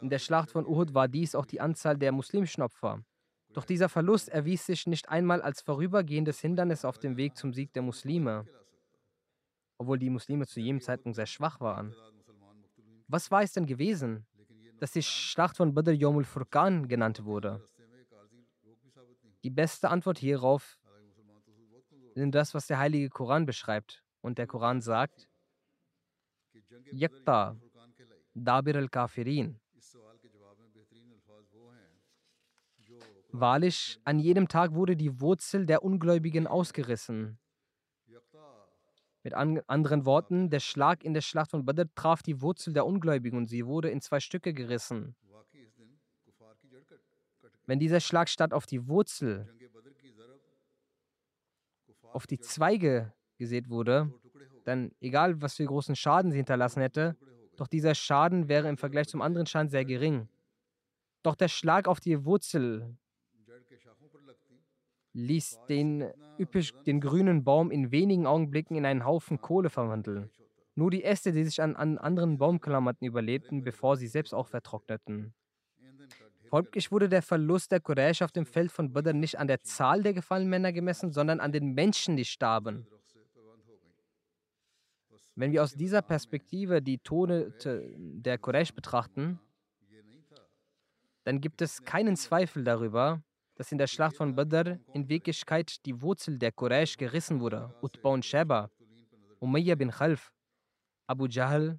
In 0.00 0.10
der 0.10 0.20
Schlacht 0.20 0.50
von 0.52 0.66
Uhud 0.66 0.94
war 0.94 1.08
dies 1.08 1.34
auch 1.34 1.44
die 1.44 1.60
Anzahl 1.60 1.98
der 1.98 2.12
muslimischen 2.12 2.62
Opfer. 2.62 3.02
Doch 3.52 3.64
dieser 3.64 3.88
Verlust 3.88 4.28
erwies 4.28 4.64
sich 4.64 4.86
nicht 4.86 5.08
einmal 5.08 5.42
als 5.42 5.60
vorübergehendes 5.60 6.40
Hindernis 6.40 6.84
auf 6.84 6.98
dem 6.98 7.16
Weg 7.16 7.36
zum 7.36 7.52
Sieg 7.52 7.72
der 7.72 7.82
Muslime, 7.82 8.46
obwohl 9.76 9.98
die 9.98 10.10
Muslime 10.10 10.46
zu 10.46 10.60
jedem 10.60 10.80
Zeitpunkt 10.80 11.16
sehr 11.16 11.26
schwach 11.26 11.60
waren. 11.60 11.94
Was 13.08 13.30
war 13.32 13.42
es 13.42 13.52
denn 13.52 13.66
gewesen, 13.66 14.24
dass 14.78 14.92
die 14.92 15.02
Schlacht 15.02 15.56
von 15.56 15.74
Badr 15.74 15.92
Yomul 15.92 16.24
Furqan 16.24 16.86
genannt 16.86 17.24
wurde? 17.24 17.60
Die 19.42 19.50
beste 19.50 19.88
Antwort 19.88 20.18
hierauf 20.18 20.78
sind 22.20 22.34
das, 22.34 22.54
was 22.54 22.66
der 22.66 22.78
heilige 22.78 23.08
Koran 23.08 23.46
beschreibt. 23.46 24.04
Und 24.20 24.36
der 24.38 24.46
Koran 24.46 24.80
sagt, 24.82 25.28
Yakta, 26.92 27.56
Dabir 28.34 28.76
al-Kafirin. 28.76 29.58
Wahrlich, 33.32 34.00
an 34.04 34.18
jedem 34.18 34.48
Tag 34.48 34.74
wurde 34.74 34.96
die 34.96 35.20
Wurzel 35.20 35.64
der 35.64 35.82
Ungläubigen 35.82 36.46
ausgerissen. 36.46 37.38
Mit 39.22 39.34
an 39.34 39.60
anderen 39.66 40.04
Worten, 40.04 40.50
der 40.50 40.60
Schlag 40.60 41.04
in 41.04 41.14
der 41.14 41.20
Schlacht 41.20 41.50
von 41.50 41.64
Badr 41.64 41.84
traf 41.94 42.22
die 42.22 42.40
Wurzel 42.40 42.72
der 42.72 42.86
Ungläubigen 42.86 43.38
und 43.38 43.46
sie 43.46 43.66
wurde 43.66 43.90
in 43.90 44.00
zwei 44.00 44.20
Stücke 44.20 44.52
gerissen. 44.52 45.14
Wenn 47.66 47.78
dieser 47.78 48.00
Schlag 48.00 48.28
statt 48.28 48.52
auf 48.52 48.66
die 48.66 48.88
Wurzel, 48.88 49.46
auf 52.12 52.26
die 52.26 52.38
Zweige 52.38 53.12
gesät 53.38 53.68
wurde, 53.68 54.12
dann 54.64 54.92
egal, 55.00 55.40
was 55.40 55.54
für 55.54 55.64
großen 55.64 55.96
Schaden 55.96 56.30
sie 56.30 56.38
hinterlassen 56.38 56.80
hätte, 56.80 57.16
doch 57.56 57.66
dieser 57.66 57.94
Schaden 57.94 58.48
wäre 58.48 58.68
im 58.68 58.76
Vergleich 58.76 59.08
zum 59.08 59.22
anderen 59.22 59.46
Schaden 59.46 59.68
sehr 59.68 59.84
gering. 59.84 60.28
Doch 61.22 61.34
der 61.34 61.48
Schlag 61.48 61.88
auf 61.88 62.00
die 62.00 62.24
Wurzel 62.24 62.96
ließ 65.12 65.60
den, 65.68 66.10
üppig, 66.38 66.72
den 66.84 67.00
grünen 67.00 67.44
Baum 67.44 67.70
in 67.70 67.90
wenigen 67.90 68.26
Augenblicken 68.26 68.76
in 68.76 68.86
einen 68.86 69.04
Haufen 69.04 69.40
Kohle 69.40 69.70
verwandeln. 69.70 70.30
Nur 70.74 70.90
die 70.90 71.04
Äste, 71.04 71.32
die 71.32 71.44
sich 71.44 71.60
an, 71.60 71.76
an 71.76 71.98
anderen 71.98 72.38
Baum 72.38 72.60
klammerten, 72.60 73.06
überlebten, 73.06 73.62
bevor 73.64 73.96
sie 73.96 74.06
selbst 74.06 74.32
auch 74.32 74.46
vertrockneten. 74.46 75.34
Folglich 76.50 76.90
wurde 76.90 77.08
der 77.08 77.22
Verlust 77.22 77.70
der 77.70 77.78
Quraysh 77.78 78.22
auf 78.22 78.32
dem 78.32 78.44
Feld 78.44 78.72
von 78.72 78.92
Badr 78.92 79.12
nicht 79.12 79.38
an 79.38 79.46
der 79.46 79.60
Zahl 79.62 80.02
der 80.02 80.12
gefallenen 80.12 80.50
Männer 80.50 80.72
gemessen, 80.72 81.12
sondern 81.12 81.38
an 81.38 81.52
den 81.52 81.74
Menschen, 81.74 82.16
die 82.16 82.24
starben. 82.24 82.88
Wenn 85.36 85.52
wir 85.52 85.62
aus 85.62 85.74
dieser 85.74 86.02
Perspektive 86.02 86.82
die 86.82 86.98
Tode 86.98 87.54
der 87.94 88.36
Quraysh 88.36 88.74
betrachten, 88.74 89.38
dann 91.22 91.40
gibt 91.40 91.62
es 91.62 91.84
keinen 91.84 92.16
Zweifel 92.16 92.64
darüber, 92.64 93.22
dass 93.54 93.70
in 93.70 93.78
der 93.78 93.86
Schlacht 93.86 94.16
von 94.16 94.34
Badr 94.34 94.80
in 94.92 95.08
Wirklichkeit 95.08 95.86
die 95.86 96.02
Wurzel 96.02 96.36
der 96.36 96.50
Quraysh 96.50 96.96
gerissen 96.96 97.38
wurde. 97.38 97.72
Utba 97.80 98.08
und 98.08 98.24
Sheba, 98.24 98.70
Umayyah 99.38 99.76
bin 99.76 99.90
Khalf, 99.92 100.32
Abu 101.06 101.26
Jahl 101.26 101.78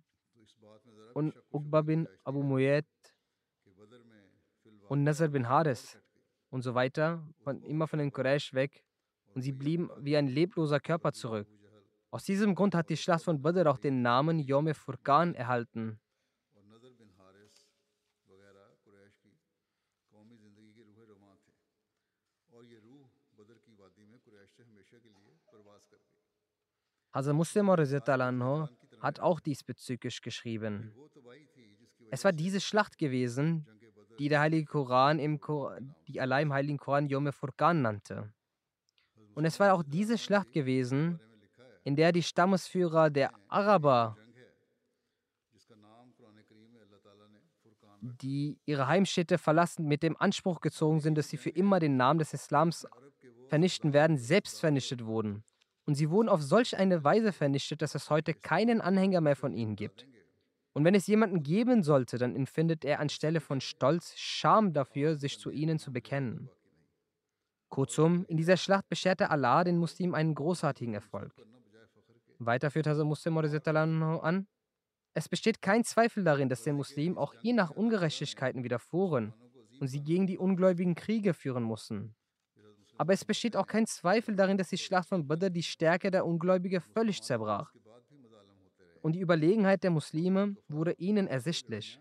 und 1.14 1.36
Uqba 1.52 1.82
bin 1.82 2.08
Abu 2.24 2.42
Muyayd 2.42 2.86
und 4.92 5.04
Nazar 5.04 5.30
bin 5.30 5.48
Haris 5.48 5.98
und 6.50 6.64
so 6.64 6.76
weiter, 6.76 7.26
von, 7.46 7.64
immer 7.64 7.88
von 7.88 7.98
den 8.00 8.12
Quraysh 8.12 8.54
weg. 8.54 8.84
Und 9.34 9.42
sie 9.42 9.54
blieben 9.54 9.90
wie 10.00 10.18
ein 10.18 10.28
lebloser 10.28 10.82
Körper 10.82 11.14
zurück. 11.14 11.48
Aus 12.10 12.26
diesem 12.26 12.54
Grund 12.56 12.76
hat 12.76 12.90
die 12.90 12.98
Schlacht 12.98 13.24
von 13.24 13.42
Badr 13.42 13.72
auch 13.72 13.78
den 13.78 14.02
Namen 14.02 14.40
Yom 14.40 14.74
Furqan 14.74 15.34
erhalten. 15.34 15.98
Hazrat 27.14 27.36
Muslim 27.36 27.70
anhu 27.70 28.68
hat 29.00 29.20
auch 29.22 29.40
diesbezüglich 29.40 30.22
geschrieben. 30.22 30.94
Es 32.10 32.26
war 32.26 32.34
diese 32.34 32.60
Schlacht 32.60 32.98
gewesen, 32.98 33.66
die 34.20 34.30
der 34.30 34.40
Heilige 34.40 34.66
Koran 34.66 35.20
im 35.20 35.40
Kor 35.40 35.78
die 36.08 36.20
Allah 36.20 36.40
im 36.40 36.54
Heiligen 36.54 36.78
Koran 36.78 37.08
Yom 37.08 37.32
Furqan 37.32 37.82
nannte. 37.82 38.32
Und 39.34 39.46
es 39.46 39.60
war 39.60 39.74
auch 39.74 39.84
diese 39.84 40.18
Schlacht 40.18 40.52
gewesen, 40.52 41.20
in 41.84 41.96
der 41.96 42.12
die 42.12 42.24
Stammesführer 42.24 43.10
der 43.10 43.32
Araber, 43.48 44.18
die 48.02 48.58
ihre 48.66 48.88
Heimstätte 48.88 49.38
verlassen, 49.38 49.88
mit 49.88 50.04
dem 50.04 50.18
Anspruch 50.18 50.60
gezogen 50.60 51.00
sind, 51.00 51.18
dass 51.18 51.30
sie 51.30 51.38
für 51.38 51.52
immer 51.52 51.80
den 51.80 51.98
Namen 51.98 52.20
des 52.20 52.34
Islams 52.34 52.88
vernichten 53.48 53.94
werden, 53.94 54.18
selbst 54.18 54.60
vernichtet 54.60 55.06
wurden. 55.06 55.44
Und 55.86 55.96
sie 55.96 56.10
wurden 56.10 56.30
auf 56.30 56.42
solch 56.42 56.78
eine 56.78 57.04
Weise 57.04 57.32
vernichtet, 57.32 57.82
dass 57.82 57.96
es 57.96 58.10
heute 58.10 58.34
keinen 58.34 58.82
Anhänger 58.82 59.22
mehr 59.22 59.36
von 59.36 59.54
ihnen 59.54 59.76
gibt. 59.76 60.08
Und 60.74 60.86
wenn 60.86 60.96
es 60.96 61.08
jemanden 61.08 61.44
geben 61.44 61.84
sollte, 61.84 62.18
dann 62.18 62.36
empfindet 62.36 62.86
er 62.86 63.00
anstelle 63.00 63.42
von 63.42 63.60
Stolz 63.60 64.14
Scham 64.18 64.74
dafür, 64.74 65.16
sich 65.16 65.38
zu 65.38 65.50
ihnen 65.50 65.80
zu 65.80 65.92
bekennen. 65.92 66.50
Kurzum, 67.70 68.26
in 68.28 68.38
dieser 68.38 68.58
Schlacht 68.58 68.88
bescherte 68.90 69.30
Allah 69.30 69.64
den 69.64 69.78
Muslimen 69.78 70.16
einen 70.16 70.36
großartigen 70.36 70.94
Erfolg. 70.94 71.34
Weiter 72.40 72.72
führt 72.72 72.88
Hazrat 72.88 73.06
Muslim 73.06 73.38
an, 73.38 74.48
es 75.14 75.28
besteht 75.28 75.62
kein 75.62 75.84
Zweifel 75.84 76.24
darin, 76.24 76.48
dass 76.48 76.64
den 76.64 76.76
Muslimen 76.76 77.18
auch 77.18 77.34
je 77.42 77.52
nach 77.54 77.72
Ungerechtigkeiten 77.72 78.64
widerfuhren 78.64 79.34
und 79.80 79.88
sie 79.88 80.02
gegen 80.02 80.26
die 80.26 80.38
Ungläubigen 80.38 80.96
Kriege 80.96 81.34
führen 81.34 81.64
mussten. 81.64 82.16
Aber 82.98 83.14
es 83.14 83.26
besteht 83.26 83.58
auch 83.58 83.68
kein 83.68 83.88
Zweifel 83.88 84.36
darin, 84.36 84.58
dass 84.58 84.70
die 84.70 84.78
Schlacht 84.78 85.10
von 85.10 85.28
Badr 85.28 85.50
die 85.50 85.64
Stärke 85.64 86.12
der 86.12 86.26
Ungläubigen 86.26 86.82
völlig 86.82 87.22
zerbrach. 87.24 87.74
Und 89.02 89.14
die 89.14 89.20
Überlegenheit 89.20 89.84
der 89.84 89.92
Muslime 89.92 90.56
wurde 90.68 90.94
ihnen 90.94 91.28
ersichtlich. 91.28 92.00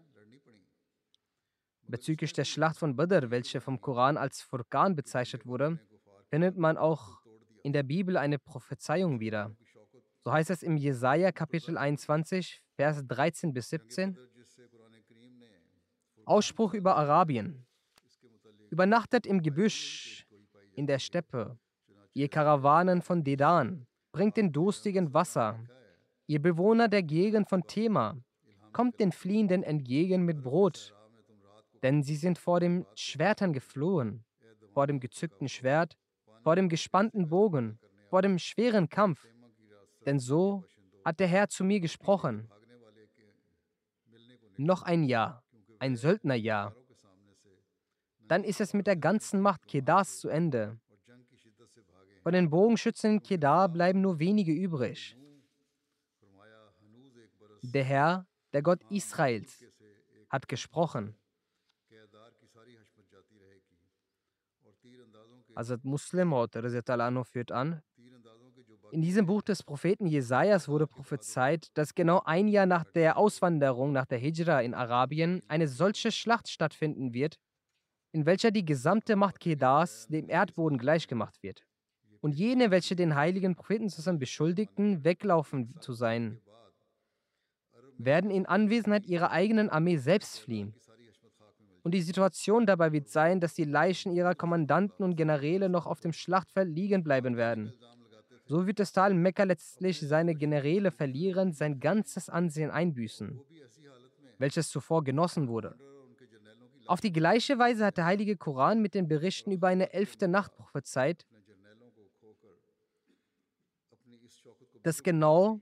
Bezüglich 1.87 2.33
der 2.33 2.45
Schlacht 2.45 2.77
von 2.77 2.95
Badr, 2.95 3.31
welche 3.31 3.61
vom 3.61 3.81
Koran 3.81 4.17
als 4.17 4.43
Furqan 4.43 4.95
bezeichnet 4.95 5.47
wurde, 5.47 5.81
findet 6.29 6.57
man 6.57 6.77
auch 6.77 7.21
in 7.63 7.73
der 7.73 7.83
Bibel 7.83 8.17
eine 8.17 8.39
Prophezeiung 8.39 9.19
wieder. 9.19 9.57
So 10.25 10.33
heißt 10.33 10.51
es 10.51 10.63
im 10.63 10.77
Jesaja 10.77 11.33
Kapitel 11.33 11.77
21, 11.77 12.63
Vers 12.77 13.03
13 13.07 13.53
bis 13.53 13.71
17. 13.71 14.17
Ausspruch 16.25 16.75
über 16.75 16.97
Arabien. 16.97 17.67
Übernachtet 18.71 19.27
im 19.27 19.43
Gebüsch, 19.43 20.27
in 20.75 20.87
der 20.87 20.99
Steppe, 20.99 21.59
ihr 22.15 22.29
Karawanen 22.29 23.03
von 23.03 23.25
Dedan, 23.25 23.87
bringt 24.13 24.37
den 24.37 24.53
Durstigen 24.53 25.13
Wasser. 25.13 25.59
Ihr 26.31 26.41
Bewohner 26.41 26.87
der 26.87 27.03
Gegend 27.03 27.49
von 27.49 27.67
Thema, 27.67 28.17
kommt 28.73 29.01
den 29.01 29.11
Fliehenden 29.11 29.65
entgegen 29.65 30.25
mit 30.25 30.45
Brot. 30.45 30.95
Denn 31.83 32.05
sie 32.05 32.15
sind 32.15 32.39
vor 32.39 32.61
den 32.61 32.87
Schwertern 32.95 33.53
geflohen, 33.53 34.25
vor 34.73 34.87
dem 34.87 35.01
gezückten 35.01 35.49
Schwert, 35.49 35.97
vor 36.45 36.55
dem 36.55 36.69
gespannten 36.69 37.31
Bogen, 37.31 37.81
vor 38.11 38.23
dem 38.23 38.39
schweren 38.39 38.89
Kampf. 38.89 39.27
Denn 40.07 40.21
so 40.21 40.63
hat 41.05 41.19
der 41.19 41.27
Herr 41.27 41.49
zu 41.49 41.65
mir 41.65 41.81
gesprochen. 41.81 42.49
Noch 44.57 44.83
ein 44.85 45.03
Jahr, 45.03 45.43
ein 45.81 45.97
Söldnerjahr, 45.97 46.77
dann 48.29 48.45
ist 48.45 48.61
es 48.61 48.73
mit 48.73 48.87
der 48.87 48.95
ganzen 48.95 49.41
Macht 49.41 49.67
Kedars 49.67 50.21
zu 50.21 50.29
Ende. 50.29 50.79
Von 52.23 52.33
den 52.33 52.51
Bogenschützen 52.51 53.15
in 53.15 53.23
Kedar 53.25 53.69
bleiben 53.69 54.01
nur 54.01 54.21
wenige 54.21 54.53
übrig. 54.53 55.17
Der 57.63 57.85
Herr, 57.85 58.27
der 58.53 58.63
Gott 58.63 58.81
Israels, 58.91 59.65
hat 60.29 60.49
gesprochen. 60.49 61.15
Also 65.55 65.77
Muslim 65.83 66.33
führt 67.25 67.53
an, 67.53 67.83
in 68.93 69.03
diesem 69.03 69.27
Buch 69.27 69.43
des 69.43 69.63
Propheten 69.63 70.07
Jesajas 70.07 70.67
wurde 70.69 70.87
prophezeit, 70.87 71.69
dass 71.75 71.95
genau 71.95 72.23
ein 72.25 72.49
Jahr 72.49 72.67
nach 72.67 72.85
der 72.85 73.17
Auswanderung, 73.17 73.93
nach 73.93 74.07
der 74.07 74.19
Hijra 74.19 74.63
in 74.63 74.75
Arabien, 74.75 75.43
eine 75.47 75.69
solche 75.69 76.11
Schlacht 76.11 76.49
stattfinden 76.49 77.15
wird, 77.15 77.39
in 78.13 78.27
welcher 78.27 78.51
die 78.51 78.65
gesamte 78.65 79.15
Macht 79.15 79.39
Kedars 79.39 80.09
dem 80.09 80.29
Erdboden 80.29 80.77
gleichgemacht 80.77 81.41
wird. 81.43 81.65
Und 82.21 82.35
jene, 82.35 82.73
welche 82.73 82.97
den 82.97 83.15
heiligen 83.15 83.55
Propheten 83.55 83.89
zusammen 83.89 84.19
beschuldigten, 84.19 85.05
weglaufen 85.05 85.81
zu 85.81 85.93
sein, 85.93 86.41
werden 88.05 88.31
in 88.31 88.47
Anwesenheit 88.47 89.07
ihrer 89.07 89.31
eigenen 89.31 89.71
Armee 89.71 89.97
selbst 89.97 90.41
fliehen. 90.41 90.75
Und 91.83 91.93
die 91.93 92.03
Situation 92.03 92.67
dabei 92.67 92.93
wird 92.93 93.09
sein, 93.09 93.41
dass 93.41 93.55
die 93.55 93.65
Leichen 93.65 94.13
ihrer 94.13 94.35
Kommandanten 94.35 95.05
und 95.05 95.17
Generäle 95.17 95.69
noch 95.69 95.87
auf 95.87 96.01
dem 96.01 96.13
Schlachtfeld 96.13 96.69
liegen 96.69 97.03
bleiben 97.03 97.37
werden. 97.37 97.73
So 98.47 98.67
wird 98.67 98.81
das 98.81 98.93
Tal 98.93 99.15
Mekka 99.15 99.45
letztlich 99.45 100.01
seine 100.01 100.35
Generäle 100.35 100.91
verlieren, 100.91 101.53
sein 101.53 101.81
ganzes 101.81 102.29
Ansehen 102.29 102.71
einbüßen, 102.71 103.41
welches 104.39 104.69
zuvor 104.69 105.05
genossen 105.05 105.49
wurde. 105.49 105.79
Auf 106.87 107.01
die 107.01 107.13
gleiche 107.13 107.59
Weise 107.59 107.87
hat 107.87 107.97
der 107.97 108.07
Heilige 108.07 108.37
Koran 108.37 108.83
mit 108.83 108.95
den 108.95 109.07
Berichten 109.07 109.53
über 109.53 109.69
eine 109.69 109.93
elfte 109.93 110.27
Nacht 110.27 110.57
prophezeit, 110.57 111.25
dass 114.83 115.03
genau 115.03 115.61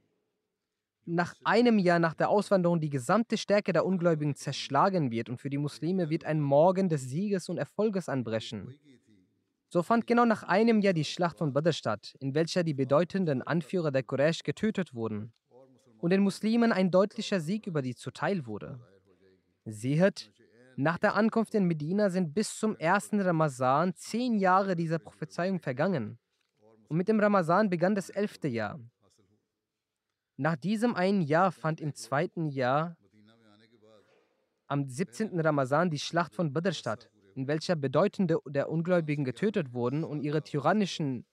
nach 1.08 1.34
einem 1.42 1.78
Jahr 1.78 1.98
nach 1.98 2.14
der 2.14 2.28
Auswanderung 2.28 2.80
die 2.80 2.90
gesamte 2.90 3.38
Stärke 3.38 3.72
der 3.72 3.86
Ungläubigen 3.86 4.34
zerschlagen 4.34 5.10
wird 5.10 5.30
und 5.30 5.38
für 5.38 5.48
die 5.48 5.58
Muslime 5.58 6.10
wird 6.10 6.24
ein 6.24 6.40
Morgen 6.40 6.88
des 6.88 7.02
Sieges 7.02 7.48
und 7.48 7.56
Erfolges 7.56 8.08
anbrechen. 8.08 8.78
So 9.70 9.82
fand 9.82 10.06
genau 10.06 10.24
nach 10.24 10.42
einem 10.42 10.80
Jahr 10.80 10.92
die 10.92 11.04
Schlacht 11.04 11.38
von 11.38 11.52
Badr 11.52 11.72
statt, 11.72 12.14
in 12.20 12.34
welcher 12.34 12.62
die 12.62 12.74
bedeutenden 12.74 13.42
Anführer 13.42 13.90
der 13.90 14.02
Quraysh 14.02 14.42
getötet 14.42 14.94
wurden 14.94 15.32
und 15.98 16.10
den 16.10 16.22
Muslimen 16.22 16.72
ein 16.72 16.90
deutlicher 16.90 17.40
Sieg 17.40 17.66
über 17.66 17.82
die 17.82 17.94
zuteil 17.94 18.46
wurde. 18.46 18.78
Sehet, 19.64 20.30
nach 20.76 20.98
der 20.98 21.14
Ankunft 21.14 21.54
in 21.54 21.64
Medina 21.64 22.10
sind 22.10 22.34
bis 22.34 22.58
zum 22.58 22.76
ersten 22.76 23.20
Ramazan 23.20 23.94
zehn 23.94 24.38
Jahre 24.38 24.76
dieser 24.76 24.98
Prophezeiung 24.98 25.58
vergangen. 25.58 26.18
Und 26.88 26.96
mit 26.96 27.08
dem 27.08 27.20
Ramazan 27.20 27.68
begann 27.68 27.94
das 27.94 28.10
elfte 28.10 28.48
Jahr. 28.48 28.78
Nach 30.40 30.54
diesem 30.54 30.94
einen 30.94 31.20
Jahr 31.20 31.50
fand 31.50 31.80
im 31.80 31.96
zweiten 31.96 32.46
Jahr 32.46 32.96
am 34.68 34.88
17. 34.88 35.40
Ramazan 35.40 35.90
die 35.90 35.98
Schlacht 35.98 36.32
von 36.32 36.52
Badr 36.52 36.70
statt, 36.70 37.10
in 37.34 37.48
welcher 37.48 37.74
Bedeutende 37.74 38.38
der 38.46 38.70
Ungläubigen 38.70 39.24
getötet 39.24 39.72
wurden 39.72 40.04
und 40.04 40.22
ihre 40.22 40.44
tyrannischen 40.44 41.26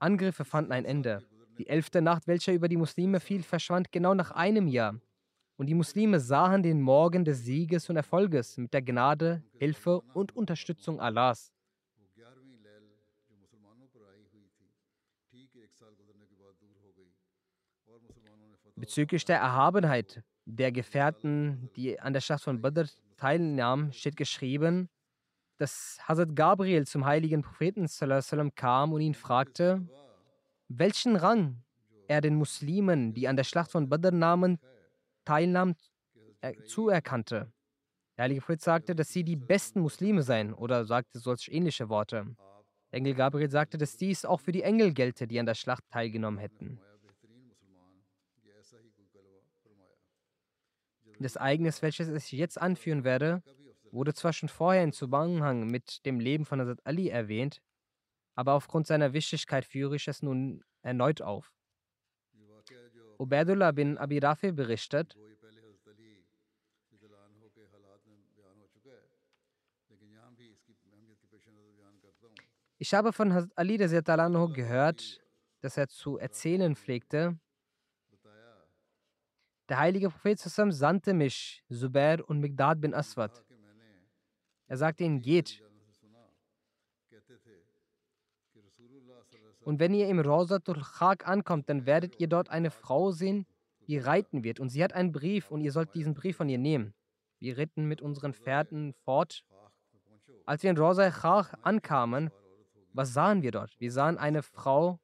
Angriffe 0.00 0.44
fanden 0.44 0.72
ein 0.72 0.84
Ende. 0.84 1.22
Die 1.56 1.68
elfte 1.68 2.02
Nacht, 2.02 2.26
welche 2.26 2.50
über 2.50 2.66
die 2.66 2.78
Muslime 2.78 3.20
fiel, 3.20 3.44
verschwand 3.44 3.92
genau 3.92 4.14
nach 4.14 4.32
einem 4.32 4.66
Jahr. 4.66 5.00
Und 5.56 5.66
die 5.66 5.74
Muslime 5.74 6.18
sahen 6.18 6.64
den 6.64 6.80
Morgen 6.80 7.24
des 7.24 7.44
Sieges 7.44 7.88
und 7.90 7.96
Erfolges 7.96 8.56
mit 8.56 8.74
der 8.74 8.82
Gnade, 8.82 9.44
Hilfe 9.52 10.00
und 10.14 10.34
Unterstützung 10.34 10.98
Allahs. 10.98 11.52
Bezüglich 18.80 19.26
der 19.26 19.36
Erhabenheit 19.36 20.22
der 20.46 20.72
Gefährten, 20.72 21.70
die 21.76 22.00
an 22.00 22.14
der 22.14 22.22
Schlacht 22.22 22.44
von 22.44 22.62
Badr 22.62 22.86
teilnahmen, 23.18 23.92
steht 23.92 24.16
geschrieben, 24.16 24.88
dass 25.58 25.98
Hazrat 26.08 26.34
Gabriel 26.34 26.86
zum 26.86 27.04
heiligen 27.04 27.42
Propheten 27.42 27.86
kam 28.54 28.92
und 28.94 29.02
ihn 29.02 29.14
fragte, 29.14 29.86
welchen 30.68 31.16
Rang 31.16 31.62
er 32.08 32.22
den 32.22 32.36
Muslimen, 32.36 33.12
die 33.12 33.28
an 33.28 33.36
der 33.36 33.44
Schlacht 33.44 33.70
von 33.70 33.90
Badr 33.90 34.12
nahmen, 34.12 34.58
teilnahm, 35.26 35.74
zuerkannte. 36.64 37.52
Der 38.16 38.24
heilige 38.24 38.40
Prophet 38.40 38.62
sagte, 38.62 38.94
dass 38.94 39.10
sie 39.10 39.24
die 39.24 39.36
besten 39.36 39.80
Muslime 39.80 40.22
seien 40.22 40.54
oder 40.54 40.86
sagte 40.86 41.18
solch 41.18 41.48
ähnliche 41.52 41.90
Worte. 41.90 42.34
Der 42.90 42.98
Engel 42.98 43.14
Gabriel 43.14 43.50
sagte, 43.50 43.76
dass 43.76 43.98
dies 43.98 44.24
auch 44.24 44.40
für 44.40 44.52
die 44.52 44.62
Engel 44.62 44.94
gelte, 44.94 45.26
die 45.26 45.38
an 45.38 45.46
der 45.46 45.54
Schlacht 45.54 45.84
teilgenommen 45.90 46.38
hätten. 46.38 46.80
Das 51.22 51.36
Ereignis, 51.36 51.82
welches 51.82 52.08
ich 52.08 52.32
jetzt 52.32 52.58
anführen 52.58 53.04
werde, 53.04 53.42
wurde 53.92 54.14
zwar 54.14 54.32
schon 54.32 54.48
vorher 54.48 54.82
in 54.82 54.92
Zusammenhang 54.92 55.66
mit 55.66 56.06
dem 56.06 56.18
Leben 56.18 56.46
von 56.46 56.60
Hazrat 56.60 56.80
Ali 56.86 57.08
erwähnt, 57.08 57.60
aber 58.34 58.54
aufgrund 58.54 58.86
seiner 58.86 59.12
Wichtigkeit 59.12 59.66
führe 59.66 59.96
ich 59.96 60.08
es 60.08 60.22
nun 60.22 60.64
erneut 60.80 61.20
auf. 61.20 61.52
Ubaidullah 63.18 63.72
bin 63.72 63.98
Abi 63.98 64.18
Rafi 64.18 64.50
berichtet, 64.52 65.14
Ich 72.78 72.94
habe 72.94 73.12
von 73.12 73.34
Hazrat 73.34 73.52
Ali 73.56 73.76
gehört, 73.76 75.20
dass 75.60 75.76
er 75.76 75.88
zu 75.88 76.16
erzählen 76.16 76.74
pflegte, 76.74 77.38
der 79.70 79.78
heilige 79.78 80.10
Prophet 80.10 80.38
sandte 80.38 81.14
mich, 81.14 81.62
Zubair 81.70 82.28
und 82.28 82.40
Migdad 82.40 82.80
bin 82.80 82.92
Aswad. 82.92 83.44
Er 84.66 84.76
sagte 84.76 85.04
ihnen, 85.04 85.20
geht. 85.22 85.62
Und 89.60 89.78
wenn 89.78 89.94
ihr 89.94 90.08
im 90.08 90.18
Rawzatul 90.18 90.82
Khak 90.82 91.28
ankommt, 91.28 91.68
dann 91.68 91.86
werdet 91.86 92.18
ihr 92.18 92.26
dort 92.26 92.48
eine 92.48 92.70
Frau 92.72 93.12
sehen, 93.12 93.46
die 93.86 93.98
reiten 93.98 94.42
wird. 94.42 94.58
Und 94.58 94.70
sie 94.70 94.82
hat 94.82 94.92
einen 94.92 95.12
Brief 95.12 95.50
und 95.50 95.60
ihr 95.60 95.70
sollt 95.70 95.94
diesen 95.94 96.14
Brief 96.14 96.36
von 96.36 96.48
ihr 96.48 96.58
nehmen. 96.58 96.92
Wir 97.38 97.56
ritten 97.56 97.86
mit 97.86 98.02
unseren 98.02 98.34
Pferden 98.34 98.92
fort. 99.04 99.44
Als 100.46 100.64
wir 100.64 100.70
in 100.70 100.78
Rawza 100.78 101.10
Khak 101.10 101.56
ankamen, 101.62 102.30
was 102.92 103.12
sahen 103.12 103.42
wir 103.42 103.52
dort? 103.52 103.78
Wir 103.78 103.92
sahen 103.92 104.18
eine 104.18 104.42
Frau, 104.42 104.98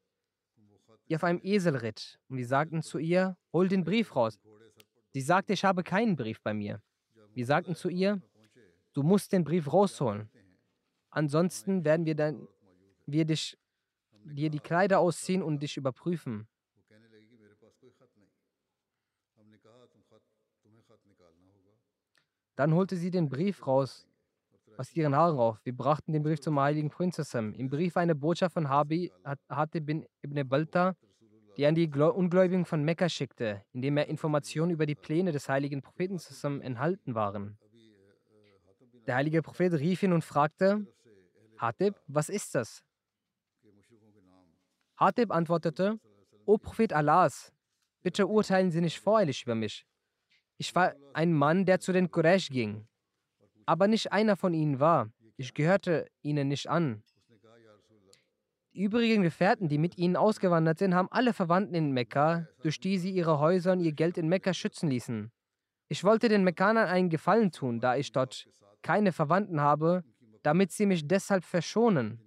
die 1.08 1.14
auf 1.14 1.22
einem 1.22 1.40
Esel 1.44 1.76
ritt. 1.76 2.18
Und 2.28 2.38
wir 2.38 2.46
sagten 2.46 2.82
zu 2.82 2.98
ihr, 2.98 3.36
hol 3.52 3.68
den 3.68 3.84
Brief 3.84 4.16
raus. 4.16 4.40
Sie 5.16 5.22
sagte, 5.22 5.54
ich 5.54 5.64
habe 5.64 5.82
keinen 5.82 6.14
Brief 6.14 6.42
bei 6.42 6.52
mir. 6.52 6.82
Wir 7.32 7.46
sagten 7.46 7.74
zu 7.74 7.88
ihr, 7.88 8.20
du 8.92 9.02
musst 9.02 9.32
den 9.32 9.44
Brief 9.44 9.72
rausholen. 9.72 10.28
Ansonsten 11.08 11.86
werden 11.86 12.04
wir, 12.04 12.14
dann, 12.14 12.46
wir 13.06 13.24
dich, 13.24 13.56
dir 14.24 14.50
die 14.50 14.58
Kleider 14.58 14.98
ausziehen 14.98 15.42
und 15.42 15.62
dich 15.62 15.78
überprüfen. 15.78 16.46
Dann 22.54 22.74
holte 22.74 22.96
sie 22.98 23.10
den 23.10 23.30
Brief 23.30 23.66
raus 23.66 24.06
aus 24.76 24.94
ihren 24.94 25.16
Haaren 25.16 25.38
auf. 25.38 25.64
Wir 25.64 25.74
brachten 25.74 26.12
den 26.12 26.24
Brief 26.24 26.42
zum 26.42 26.60
heiligen 26.60 26.90
Prinzessin. 26.90 27.54
Im 27.54 27.70
Brief 27.70 27.96
eine 27.96 28.14
Botschaft 28.14 28.52
von 28.52 28.68
Habi, 28.68 29.10
Hatib 29.48 29.86
bin 29.86 30.06
Ibn 30.20 30.46
Balta, 30.46 30.94
die 31.56 31.66
an 31.66 31.74
die 31.74 31.90
Gläu- 31.90 32.12
Ungläubigen 32.12 32.64
von 32.64 32.84
Mekka 32.84 33.08
schickte, 33.08 33.62
in 33.72 33.82
dem 33.82 33.96
er 33.96 34.08
Informationen 34.08 34.70
über 34.70 34.86
die 34.86 34.94
Pläne 34.94 35.32
des 35.32 35.48
heiligen 35.48 35.82
Propheten 35.82 36.18
zusammen 36.18 36.60
enthalten 36.60 37.14
waren. 37.14 37.58
Der 39.06 39.16
heilige 39.16 39.42
Prophet 39.42 39.72
rief 39.74 40.02
ihn 40.02 40.12
und 40.12 40.24
fragte, 40.24 40.86
Hatib, 41.58 41.94
was 42.06 42.28
ist 42.28 42.54
das? 42.54 42.84
Hatib 44.96 45.30
antwortete, 45.30 45.98
O 46.44 46.58
Prophet 46.58 46.92
Allahs, 46.92 47.52
bitte 48.02 48.26
urteilen 48.26 48.70
Sie 48.70 48.80
nicht 48.80 49.00
voreilig 49.00 49.42
über 49.42 49.54
mich. 49.54 49.86
Ich 50.58 50.74
war 50.74 50.94
ein 51.12 51.32
Mann, 51.32 51.64
der 51.64 51.80
zu 51.80 51.92
den 51.92 52.10
Quraysh 52.10 52.48
ging, 52.50 52.86
aber 53.66 53.88
nicht 53.88 54.12
einer 54.12 54.36
von 54.36 54.54
ihnen 54.54 54.80
war. 54.80 55.10
Ich 55.36 55.54
gehörte 55.54 56.08
ihnen 56.22 56.48
nicht 56.48 56.68
an. 56.68 57.02
Die 58.76 58.82
übrigen 58.82 59.22
Gefährten, 59.22 59.68
die 59.68 59.78
mit 59.78 59.96
ihnen 59.96 60.16
ausgewandert 60.16 60.76
sind, 60.76 60.94
haben 60.94 61.08
alle 61.10 61.32
Verwandten 61.32 61.74
in 61.74 61.92
Mekka, 61.92 62.46
durch 62.60 62.78
die 62.78 62.98
sie 62.98 63.10
ihre 63.10 63.38
Häuser 63.38 63.72
und 63.72 63.80
ihr 63.80 63.92
Geld 63.92 64.18
in 64.18 64.28
Mekka 64.28 64.52
schützen 64.52 64.90
ließen. 64.90 65.32
Ich 65.88 66.04
wollte 66.04 66.28
den 66.28 66.44
Mekkanern 66.44 66.86
einen 66.86 67.08
Gefallen 67.08 67.50
tun, 67.52 67.80
da 67.80 67.96
ich 67.96 68.12
dort 68.12 68.46
keine 68.82 69.12
Verwandten 69.12 69.62
habe, 69.62 70.04
damit 70.42 70.72
sie 70.72 70.84
mich 70.84 71.08
deshalb 71.08 71.44
verschonen. 71.44 72.20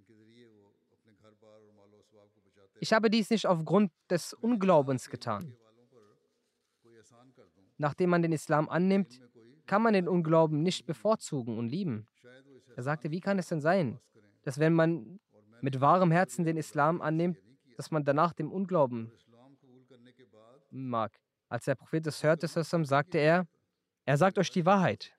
Ich 2.80 2.92
habe 2.92 3.10
dies 3.10 3.30
nicht 3.30 3.46
aufgrund 3.46 3.92
des 4.10 4.32
Unglaubens 4.32 5.08
getan. 5.08 5.56
Nachdem 7.78 8.10
man 8.10 8.22
den 8.22 8.32
Islam 8.32 8.68
annimmt, 8.68 9.20
kann 9.66 9.82
man 9.82 9.92
den 9.92 10.08
Unglauben 10.08 10.64
nicht 10.64 10.84
bevorzugen 10.84 11.58
und 11.58 11.68
lieben. 11.68 12.08
Er 12.74 12.82
sagte, 12.82 13.12
wie 13.12 13.20
kann 13.20 13.38
es 13.38 13.46
denn 13.46 13.60
sein, 13.60 14.00
dass 14.42 14.58
wenn 14.58 14.74
man 14.74 15.20
mit 15.62 15.80
wahrem 15.80 16.10
Herzen 16.10 16.44
den 16.44 16.56
Islam 16.56 17.00
annimmt, 17.00 17.38
dass 17.76 17.90
man 17.90 18.04
danach 18.04 18.32
dem 18.32 18.52
Unglauben 18.52 19.12
mag. 20.70 21.18
Als 21.48 21.64
der 21.64 21.74
Prophet 21.74 22.06
das 22.06 22.22
hörte, 22.22 22.46
sagte 22.46 23.18
er, 23.18 23.46
er 24.04 24.16
sagt 24.16 24.38
euch 24.38 24.50
die 24.50 24.64
Wahrheit. 24.64 25.12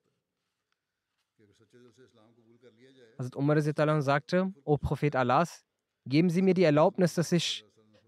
Also 3.18 3.38
Umar 3.38 3.62
sagte, 4.02 4.54
O 4.64 4.78
Prophet 4.78 5.16
Allahs, 5.16 5.66
geben 6.06 6.30
Sie 6.30 6.42
mir 6.42 6.54
die 6.54 6.64
Erlaubnis, 6.64 7.14
dass 7.14 7.32
ich 7.32 7.66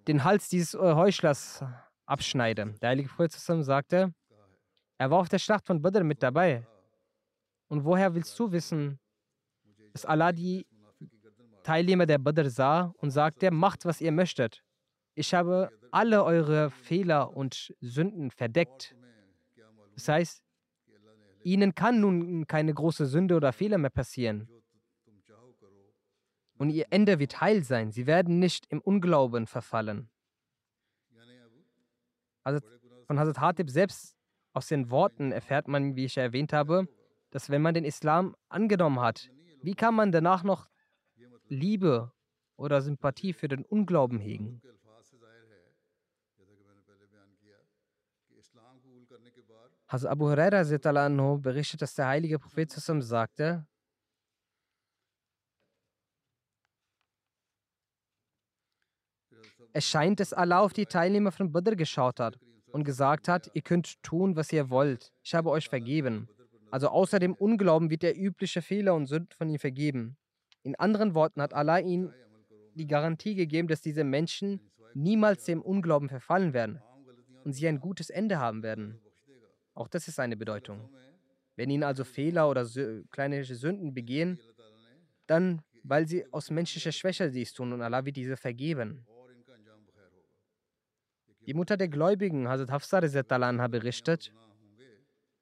den 0.08 0.24
Hals 0.24 0.50
dieses 0.50 0.74
äh, 0.74 0.78
Heuchlers 0.78 1.64
abschneide. 2.06 2.76
Der 2.82 2.90
heilige 2.90 3.10
Prophet 3.10 3.32
sagte, 3.32 4.14
er 4.98 5.12
war 5.12 5.20
auf 5.20 5.30
der 5.30 5.40
Schlacht 5.40 5.66
von 5.66 5.82
Badr 5.82 6.04
mit 6.04 6.24
dabei. 6.24 6.68
Und 7.68 7.84
woher 7.84 8.14
willst 8.16 8.38
du 8.40 8.52
wissen, 8.52 9.00
dass 9.94 10.06
Allah 10.06 10.32
die 10.32 10.66
Teilnehmer 11.64 12.06
der 12.06 12.18
Badr 12.18 12.50
sah 12.50 12.94
und 12.98 13.12
sagte, 13.12 13.52
macht, 13.52 13.86
was 13.86 14.02
ihr 14.02 14.12
möchtet. 14.12 14.64
Ich 15.16 15.34
habe 15.34 15.72
alle 15.92 16.24
eure 16.24 16.72
Fehler 16.72 17.36
und 17.36 17.74
Sünden 17.82 18.32
verdeckt. 18.32 18.96
Das 19.96 20.08
heißt, 20.08 20.44
ihnen 21.44 21.76
kann 21.76 22.00
nun 22.00 22.48
keine 22.48 22.74
große 22.74 23.06
Sünde 23.06 23.36
oder 23.36 23.54
Fehler 23.54 23.78
mehr 23.78 23.90
passieren. 23.90 24.48
Und 26.58 26.70
ihr 26.70 26.88
Ende 26.90 27.20
wird 27.20 27.42
heil 27.42 27.64
sein. 27.64 27.92
Sie 27.92 28.08
werden 28.08 28.40
nicht 28.40 28.66
im 28.68 28.80
Unglauben 28.80 29.48
verfallen. 29.48 30.10
Also 32.44 32.60
von 33.08 33.20
Hazrat 33.20 33.40
Hatib 33.40 33.70
selbst 33.70 34.16
aus 34.54 34.68
den 34.68 34.90
Worten 34.90 35.32
erfährt 35.32 35.68
man, 35.68 35.96
wie 35.96 36.06
ich 36.06 36.18
erwähnt 36.18 36.54
habe, 36.54 36.88
dass 37.32 37.50
wenn 37.50 37.62
man 37.62 37.74
den 37.74 37.86
Islam 37.86 38.36
angenommen 38.50 39.00
hat, 39.00 39.32
wie 39.62 39.74
kann 39.74 39.96
man 39.96 40.12
danach 40.12 40.44
noch 40.44 40.68
Liebe 41.48 42.12
oder 42.56 42.82
Sympathie 42.82 43.34
für 43.34 43.48
den 43.48 43.64
Unglauben 43.66 44.20
hegen? 44.20 44.62
Hazrat 49.88 50.12
Abu 50.12 50.26
Huraira 50.26 51.38
berichtet, 51.38 51.82
dass 51.82 51.96
der 51.96 52.08
heilige 52.08 52.40
Prophet 52.40 52.72
zusammen 52.72 53.02
sagte, 53.02 53.68
es 59.74 59.86
scheint, 59.86 60.20
dass 60.20 60.34
Allah 60.34 60.60
auf 60.60 60.74
die 60.74 60.86
Teilnehmer 60.86 61.32
von 61.32 61.52
Badr 61.52 61.76
geschaut 61.76 62.20
hat 62.20 62.40
und 62.72 62.84
gesagt 62.84 63.28
hat, 63.28 63.52
ihr 63.54 63.62
könnt 63.62 64.02
tun, 64.02 64.36
was 64.36 64.52
ihr 64.52 64.70
wollt. 64.70 65.12
Ich 65.24 65.36
habe 65.36 65.50
euch 65.50 65.70
vergeben. 65.70 66.28
Also 66.72 66.88
außer 66.88 67.20
dem 67.20 67.36
Unglauben 67.36 67.92
wird 67.92 68.02
der 68.02 68.18
übliche 68.18 68.64
Fehler 68.64 68.96
und 68.96 69.06
Sünden 69.06 69.32
von 69.38 69.48
ihnen 69.48 69.60
vergeben. 69.60 70.18
In 70.64 70.76
anderen 70.76 71.14
Worten 71.14 71.42
hat 71.42 71.54
Allah 71.54 71.80
ihnen 71.80 72.14
die 72.74 72.88
Garantie 72.88 73.36
gegeben, 73.36 73.68
dass 73.68 73.82
diese 73.82 74.04
Menschen 74.04 74.60
niemals 74.94 75.46
dem 75.46 75.62
Unglauben 75.62 76.10
verfallen 76.10 76.54
werden 76.54 76.82
und 77.44 77.54
sie 77.54 77.68
ein 77.68 77.80
gutes 77.80 78.10
Ende 78.10 78.40
haben 78.40 78.64
werden. 78.64 79.00
Auch 79.74 79.88
das 79.88 80.08
ist 80.08 80.20
eine 80.20 80.38
Bedeutung. 80.38 80.90
Wenn 81.56 81.70
ihnen 81.70 81.84
also 81.84 82.04
Fehler 82.04 82.50
oder 82.50 82.66
kleine 83.12 83.44
Sünden 83.44 83.94
begehen, 83.94 84.40
dann, 85.28 85.62
weil 85.84 86.08
sie 86.08 86.32
aus 86.32 86.50
menschlicher 86.50 86.92
Schwäche 86.92 87.30
dies 87.30 87.54
tun 87.54 87.74
und 87.74 87.82
Allah 87.82 88.06
wird 88.06 88.16
diese 88.16 88.38
vergeben. 88.38 89.06
Die 91.46 91.54
Mutter 91.54 91.76
der 91.76 91.90
Gläubigen, 91.90 92.48
Hazrat 92.48 92.72
Hafsa 92.72 93.00
anha, 93.00 93.68
berichtet, 93.68 94.32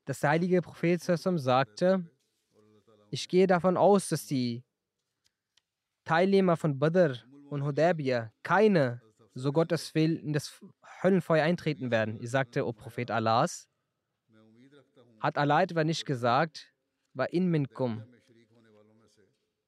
dass 0.06 0.22
der 0.22 0.32
heilige 0.32 0.62
Prophet 0.62 1.02
sagte, 1.02 2.10
ich 3.12 3.28
gehe 3.28 3.46
davon 3.46 3.78
aus, 3.78 4.10
dass 4.10 4.26
die 4.26 4.64
Teilnehmer 6.06 6.58
von 6.58 6.80
Badr 6.80 7.16
und 7.50 7.64
Hudaybiyah 7.64 8.32
keine, 8.44 9.02
so 9.34 9.52
Gottes 9.52 9.94
will, 9.96 10.18
in 10.18 10.34
das 10.34 10.60
Höllenfeuer 11.04 11.44
eintreten 11.44 11.92
werden. 11.92 12.20
Ich 12.22 12.32
sagte, 12.32 12.66
O 12.66 12.74
Prophet 12.74 13.12
Allahs, 13.12 13.68
hat 15.20 15.38
Allah 15.38 15.62
etwa 15.62 15.84
nicht 15.84 16.06
gesagt, 16.06 16.74
wa 17.14 17.26
in 17.26 17.50
minkum 17.50 18.04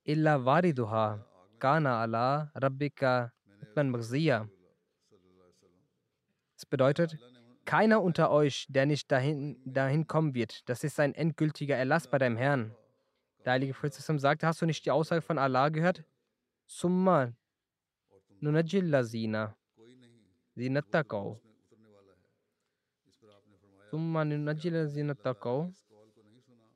illa 0.04 0.44
wariduha 0.44 1.26
kana 1.60 2.02
ala 2.02 2.52
rabbika 2.56 3.32
maghziya. 3.76 4.50
Das 6.56 6.66
bedeutet, 6.66 7.18
keiner 7.66 8.02
unter 8.02 8.30
euch, 8.32 8.66
der 8.70 8.86
nicht 8.86 9.12
dahin, 9.12 9.62
dahin 9.66 10.08
kommen 10.08 10.34
wird. 10.34 10.68
Das 10.70 10.84
ist 10.84 11.00
ein 11.00 11.14
endgültiger 11.16 11.76
Erlass 11.76 12.08
bei 12.08 12.18
deinem 12.18 12.38
Herrn. 12.38 12.76
Der 13.46 13.54
heilige 13.54 13.74
Prophet 13.74 13.94
sagte, 13.94 14.48
hast 14.48 14.62
du 14.62 14.66
nicht 14.66 14.86
die 14.86 14.92
Aussage 14.92 15.22
von 15.22 15.38
Allah 15.38 15.70
gehört? 15.70 16.04
Summa 16.74 17.32
nunajilla 18.42 19.04
zina 19.04 19.54
zinattakau. 20.58 21.38
Summa 23.92 24.26
nunajilla 24.26 24.88
zinattakau 24.88 25.70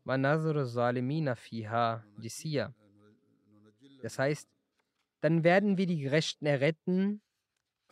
wa 0.06 0.18
nazru 0.18 0.66
zalimina 0.66 1.36
fiha 1.36 2.04
jisiya. 2.22 2.76
Das 4.04 4.20
heißt, 4.20 4.48
dann 5.22 5.44
werden 5.44 5.78
wir 5.80 5.88
die 5.88 5.98
Gerechten 5.98 6.46
erretten, 6.46 7.24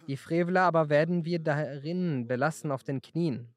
die 0.08 0.18
Freveler 0.18 0.62
aber 0.62 0.90
werden 0.90 1.26
wir 1.26 1.40
darin 1.40 2.28
belassen 2.28 2.72
auf 2.72 2.84
den 2.84 3.02
Knien. 3.02 3.55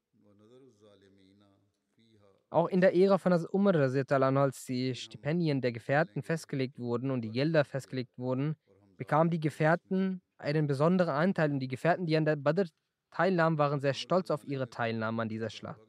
Auch 2.51 2.67
in 2.67 2.81
der 2.81 2.95
Ära 2.95 3.17
von 3.17 3.31
Hazrat 3.31 3.53
Umar, 3.53 3.75
als 3.75 4.65
die 4.65 4.95
Stipendien 4.95 5.61
der 5.61 5.71
Gefährten 5.71 6.23
festgelegt 6.23 6.79
wurden 6.79 7.11
und 7.11 7.21
die 7.21 7.29
Gelder 7.29 7.63
festgelegt 7.63 8.17
wurden, 8.17 8.55
bekamen 8.97 9.29
die 9.29 9.39
Gefährten 9.39 10.21
einen 10.39 10.65
besonderen 10.65 11.13
Anteil 11.13 11.51
und 11.51 11.59
die 11.59 11.67
Gefährten, 11.67 12.05
die 12.05 12.17
an 12.17 12.25
der 12.25 12.35
Badr 12.35 12.65
teilnahmen, 13.11 13.57
waren 13.57 13.79
sehr 13.79 13.93
stolz 13.93 14.31
auf 14.31 14.43
ihre 14.45 14.69
Teilnahme 14.69 15.21
an 15.21 15.29
dieser 15.29 15.49
Schlacht. 15.49 15.81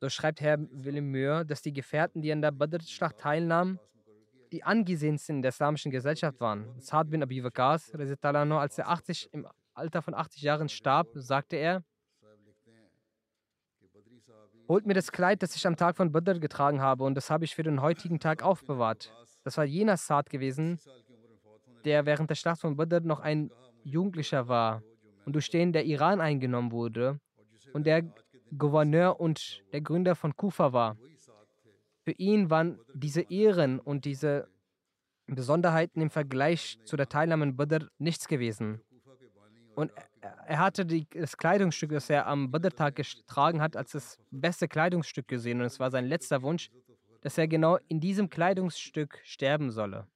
So 0.00 0.08
schreibt 0.08 0.40
Herr 0.40 0.58
Willem 0.58 1.10
Möhr, 1.10 1.44
dass 1.44 1.60
die 1.60 1.74
Gefährten, 1.74 2.22
die 2.22 2.32
an 2.32 2.40
der 2.40 2.52
Badr-Schlacht 2.52 3.18
teilnahmen, 3.18 3.78
die 4.50 4.64
angesehensten 4.64 5.36
in 5.36 5.42
der 5.42 5.50
islamischen 5.50 5.90
Gesellschaft 5.90 6.40
waren. 6.40 6.66
Saad 6.80 7.10
bin 7.10 7.22
Abi 7.22 7.44
Waqas, 7.44 7.92
als 7.94 8.78
er 8.78 8.88
80, 8.88 9.28
im 9.32 9.46
Alter 9.74 10.00
von 10.00 10.14
80 10.14 10.42
Jahren 10.42 10.70
starb, 10.70 11.08
sagte 11.14 11.56
er, 11.56 11.84
Holt 14.70 14.86
mir 14.86 14.94
das 14.94 15.10
Kleid, 15.10 15.42
das 15.42 15.56
ich 15.56 15.66
am 15.66 15.74
Tag 15.74 15.96
von 15.96 16.12
Badr 16.12 16.38
getragen 16.38 16.80
habe, 16.80 17.02
und 17.02 17.16
das 17.16 17.28
habe 17.28 17.44
ich 17.44 17.56
für 17.56 17.64
den 17.64 17.82
heutigen 17.82 18.20
Tag 18.20 18.44
aufbewahrt. 18.44 19.12
Das 19.42 19.56
war 19.56 19.64
jener 19.64 19.96
Saad 19.96 20.30
gewesen, 20.30 20.78
der 21.84 22.06
während 22.06 22.30
der 22.30 22.36
Schlacht 22.36 22.60
von 22.60 22.76
Badr 22.76 23.00
noch 23.00 23.18
ein 23.18 23.50
Jugendlicher 23.82 24.46
war 24.46 24.84
und 25.26 25.32
durch 25.32 25.50
den 25.50 25.72
der 25.72 25.86
Iran 25.86 26.20
eingenommen 26.20 26.70
wurde 26.70 27.18
und 27.72 27.84
der 27.84 28.04
Gouverneur 28.56 29.18
und 29.18 29.64
der 29.72 29.80
Gründer 29.80 30.14
von 30.14 30.36
Kufa 30.36 30.72
war. 30.72 30.96
Für 32.04 32.12
ihn 32.12 32.48
waren 32.48 32.78
diese 32.94 33.22
Ehren 33.22 33.80
und 33.80 34.04
diese 34.04 34.46
Besonderheiten 35.26 36.00
im 36.00 36.10
Vergleich 36.10 36.78
zu 36.84 36.96
der 36.96 37.08
Teilnahme 37.08 37.42
an 37.42 37.56
Badr 37.56 37.88
nichts 37.98 38.28
gewesen. 38.28 38.80
Und 39.74 39.90
er 40.20 40.58
hatte 40.58 40.84
die, 40.84 41.06
das 41.10 41.36
Kleidungsstück, 41.36 41.90
das 41.90 42.10
er 42.10 42.26
am 42.26 42.50
Badr-Tag 42.50 42.96
getragen 42.96 43.60
hat, 43.60 43.76
als 43.76 43.92
das 43.92 44.18
beste 44.30 44.68
Kleidungsstück 44.68 45.28
gesehen. 45.28 45.60
Und 45.60 45.66
es 45.66 45.80
war 45.80 45.90
sein 45.90 46.06
letzter 46.06 46.42
Wunsch, 46.42 46.70
dass 47.22 47.38
er 47.38 47.48
genau 47.48 47.78
in 47.88 48.00
diesem 48.00 48.28
Kleidungsstück 48.28 49.20
sterben 49.24 49.70
solle. 49.70 50.06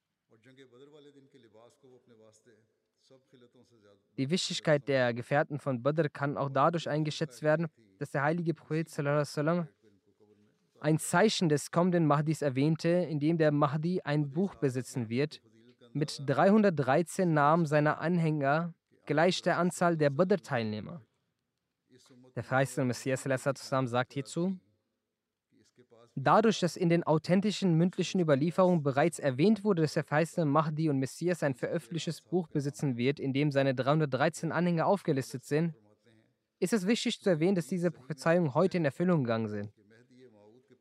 Die 4.16 4.30
Wichtigkeit 4.30 4.86
der 4.86 5.12
Gefährten 5.12 5.58
von 5.58 5.82
Badr 5.82 6.08
kann 6.08 6.36
auch 6.36 6.50
dadurch 6.50 6.88
eingeschätzt 6.88 7.42
werden, 7.42 7.66
dass 7.98 8.12
der 8.12 8.22
heilige 8.22 8.54
Prophet 8.54 8.88
sallam, 8.88 9.68
ein 10.80 10.98
Zeichen 10.98 11.48
des 11.48 11.70
kommenden 11.70 12.06
Mahdis 12.06 12.42
erwähnte, 12.42 12.88
in 12.88 13.18
dem 13.18 13.38
der 13.38 13.50
Mahdi 13.50 14.02
ein 14.02 14.30
Buch 14.30 14.54
besitzen 14.54 15.08
wird, 15.08 15.40
mit 15.94 16.22
313 16.26 17.32
Namen 17.32 17.66
seiner 17.66 18.00
Anhänger, 18.00 18.74
gleich 19.04 19.42
der 19.42 19.58
Anzahl 19.58 19.96
der 19.96 20.10
Badr-Teilnehmer. 20.10 21.00
Der 22.34 22.42
verheißene 22.42 22.86
Messias 22.86 23.22
sagt 23.22 24.12
hierzu, 24.12 24.58
Dadurch, 26.16 26.60
dass 26.60 26.76
in 26.76 26.88
den 26.88 27.02
authentischen 27.02 27.74
mündlichen 27.74 28.20
Überlieferungen 28.20 28.84
bereits 28.84 29.18
erwähnt 29.18 29.64
wurde, 29.64 29.82
dass 29.82 29.94
der 29.94 30.04
verheißene 30.04 30.46
Mahdi 30.46 30.88
und 30.88 31.00
Messias 31.00 31.42
ein 31.42 31.54
veröffentlichtes 31.54 32.20
Buch 32.20 32.46
besitzen 32.46 32.96
wird, 32.96 33.18
in 33.18 33.32
dem 33.32 33.50
seine 33.50 33.74
313 33.74 34.52
Anhänger 34.52 34.86
aufgelistet 34.86 35.44
sind, 35.44 35.74
ist 36.60 36.72
es 36.72 36.86
wichtig 36.86 37.20
zu 37.20 37.30
erwähnen, 37.30 37.56
dass 37.56 37.66
diese 37.66 37.90
Prophezeiungen 37.90 38.54
heute 38.54 38.76
in 38.76 38.84
Erfüllung 38.84 39.24
gegangen 39.24 39.48
sind. 39.48 39.72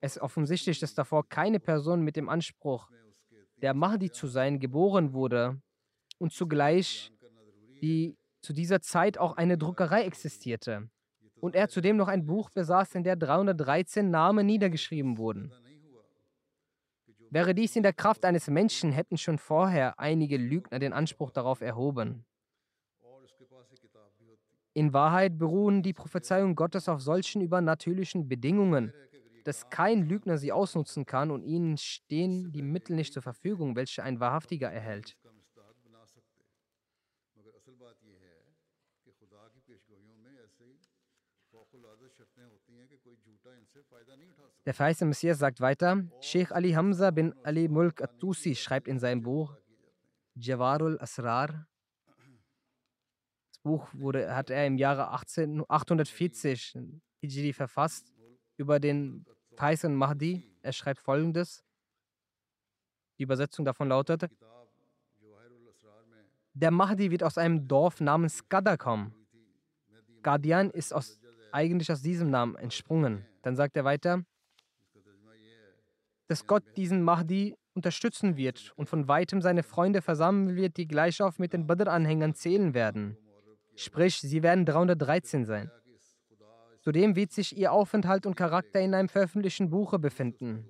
Es 0.01 0.17
ist 0.17 0.21
offensichtlich, 0.21 0.79
dass 0.79 0.93
davor 0.93 1.27
keine 1.27 1.59
Person 1.59 2.03
mit 2.03 2.15
dem 2.15 2.29
Anspruch, 2.29 2.91
der 3.57 3.73
Mahdi 3.73 4.11
zu 4.11 4.27
sein, 4.27 4.59
geboren 4.59 5.13
wurde 5.13 5.59
und 6.19 6.31
zugleich 6.31 7.11
die 7.83 8.17
zu 8.41 8.53
dieser 8.53 8.81
Zeit 8.81 9.17
auch 9.17 9.35
eine 9.35 9.57
Druckerei 9.57 10.03
existierte 10.05 10.89
und 11.41 11.55
er 11.55 11.67
zudem 11.67 11.97
noch 11.97 12.07
ein 12.07 12.25
Buch 12.25 12.49
besaß, 12.49 12.95
in 12.95 13.03
der 13.03 13.17
313 13.17 14.09
Namen 14.09 14.45
niedergeschrieben 14.45 15.17
wurden. 15.17 15.51
Wäre 17.29 17.53
dies 17.53 17.75
in 17.75 17.83
der 17.83 17.91
Kraft 17.91 18.23
eines 18.23 18.47
Menschen, 18.47 18.93
hätten 18.93 19.17
schon 19.17 19.37
vorher 19.37 19.99
einige 19.99 20.37
Lügner 20.37 20.79
den 20.79 20.93
Anspruch 20.93 21.31
darauf 21.31 21.59
erhoben. 21.59 22.25
In 24.73 24.93
Wahrheit 24.93 25.37
beruhen 25.37 25.83
die 25.83 25.93
Prophezeiungen 25.93 26.55
Gottes 26.55 26.87
auf 26.87 27.01
solchen 27.01 27.41
übernatürlichen 27.41 28.29
Bedingungen, 28.29 28.93
dass 29.43 29.69
kein 29.69 30.07
Lügner 30.07 30.37
sie 30.37 30.53
ausnutzen 30.53 31.05
kann 31.05 31.31
und 31.31 31.43
ihnen 31.43 31.77
stehen 31.77 32.53
die 32.53 32.61
Mittel 32.61 32.95
nicht 32.95 33.13
zur 33.13 33.21
Verfügung, 33.21 33.75
welche 33.75 34.03
ein 34.03 34.21
Wahrhaftiger 34.21 34.71
erhält. 34.71 35.17
Der 44.65 44.73
verheißene 44.73 45.09
Messias 45.09 45.39
sagt 45.39 45.59
weiter, 45.59 46.03
Sheikh 46.21 46.53
Ali 46.53 46.71
Hamza 46.71 47.11
bin 47.11 47.33
Ali 47.43 47.67
Mulk 47.67 48.01
At-Tusi 48.01 48.55
schreibt 48.55 48.87
in 48.87 48.99
seinem 48.99 49.21
Buch 49.21 49.55
Jawarul 50.35 50.97
Asrar, 50.99 51.67
das 53.49 53.59
Buch 53.59 53.87
wurde, 53.93 54.35
hat 54.35 54.49
er 54.49 54.65
im 54.65 54.77
Jahre 54.77 55.09
18, 55.11 55.63
840 55.67 56.77
Hijri 57.21 57.53
verfasst, 57.53 58.13
über 58.57 58.79
den 58.79 59.25
verheißenen 59.55 59.97
Mahdi. 59.97 60.49
Er 60.61 60.73
schreibt 60.73 60.99
folgendes, 61.01 61.63
die 63.17 63.23
Übersetzung 63.23 63.65
davon 63.65 63.89
lautet, 63.89 64.29
der 66.53 66.71
Mahdi 66.71 67.11
wird 67.11 67.23
aus 67.23 67.37
einem 67.37 67.67
Dorf 67.67 67.99
namens 67.99 68.47
Qadar 68.47 68.77
kommen. 68.77 69.13
Qadian 70.21 70.69
ist 70.69 70.93
aus 70.93 71.19
eigentlich 71.51 71.91
aus 71.91 72.01
diesem 72.01 72.29
Namen 72.29 72.55
entsprungen. 72.55 73.25
Dann 73.43 73.55
sagt 73.55 73.77
er 73.77 73.83
weiter, 73.83 74.23
dass 76.27 76.47
Gott 76.47 76.63
diesen 76.77 77.03
Mahdi 77.03 77.55
unterstützen 77.75 78.37
wird 78.37 78.71
und 78.75 78.89
von 78.89 79.07
weitem 79.07 79.41
seine 79.41 79.61
Freunde 79.61 80.01
versammeln 80.01 80.55
wird, 80.55 80.77
die 80.77 80.87
gleich 80.87 81.21
auf 81.21 81.37
mit 81.37 81.53
den 81.53 81.67
Badr-Anhängern 81.67 82.33
zählen 82.33 82.73
werden. 82.73 83.17
Sprich, 83.75 84.19
sie 84.19 84.41
werden 84.41 84.65
313 84.65 85.45
sein. 85.45 85.71
Zudem 86.81 87.15
wird 87.15 87.31
sich 87.31 87.55
ihr 87.57 87.71
Aufenthalt 87.71 88.25
und 88.25 88.35
Charakter 88.35 88.79
in 88.79 88.93
einem 88.93 89.09
veröffentlichten 89.09 89.69
Buche 89.69 89.99
befinden. 89.99 90.69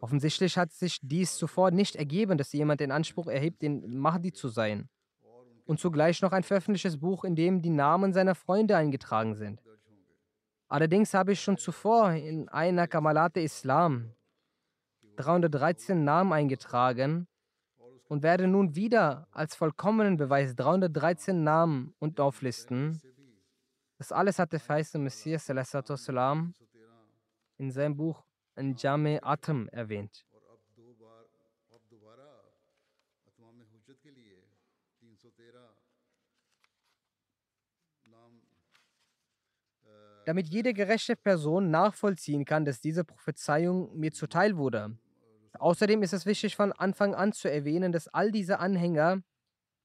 Offensichtlich 0.00 0.58
hat 0.58 0.72
sich 0.72 0.98
dies 1.02 1.36
zuvor 1.36 1.70
nicht 1.70 1.96
ergeben, 1.96 2.36
dass 2.36 2.52
jemand 2.52 2.80
den 2.80 2.92
Anspruch 2.92 3.26
erhebt, 3.26 3.62
den 3.62 3.96
Mahdi 3.98 4.32
zu 4.32 4.48
sein 4.48 4.88
und 5.64 5.80
zugleich 5.80 6.20
noch 6.20 6.32
ein 6.32 6.42
veröffentlichtes 6.42 6.98
Buch, 6.98 7.24
in 7.24 7.36
dem 7.36 7.62
die 7.62 7.70
Namen 7.70 8.12
seiner 8.12 8.34
Freunde 8.34 8.76
eingetragen 8.76 9.34
sind. 9.34 9.62
Allerdings 10.68 11.14
habe 11.14 11.32
ich 11.32 11.40
schon 11.40 11.58
zuvor 11.58 12.12
in 12.12 12.48
einer 12.48 12.88
Kamalate 12.88 13.40
Islam 13.40 14.14
313 15.16 16.02
Namen 16.02 16.32
eingetragen 16.32 17.28
und 18.08 18.22
werde 18.22 18.46
nun 18.46 18.74
wieder 18.74 19.28
als 19.30 19.54
vollkommenen 19.54 20.16
Beweis 20.16 20.54
313 20.56 21.44
Namen 21.44 21.94
und 21.98 22.18
auflisten. 22.20 23.00
Das 23.98 24.10
alles 24.12 24.38
hat 24.38 24.52
der 24.52 24.60
feiste 24.60 24.98
Messias 24.98 25.48
in 27.56 27.70
seinem 27.70 27.96
Buch 27.96 28.24
Anjame 28.56 29.22
Atem 29.22 29.68
erwähnt. 29.68 30.24
Damit 40.26 40.48
jede 40.48 40.74
gerechte 40.74 41.16
Person 41.16 41.70
nachvollziehen 41.70 42.44
kann, 42.44 42.64
dass 42.64 42.80
diese 42.80 43.04
Prophezeiung 43.04 43.96
mir 43.98 44.12
zuteil 44.12 44.56
wurde. 44.56 44.96
Außerdem 45.58 46.02
ist 46.02 46.12
es 46.12 46.26
wichtig, 46.26 46.56
von 46.56 46.72
Anfang 46.72 47.14
an 47.14 47.32
zu 47.32 47.50
erwähnen, 47.50 47.92
dass 47.92 48.08
all 48.08 48.32
diese 48.32 48.58
Anhänger 48.58 49.22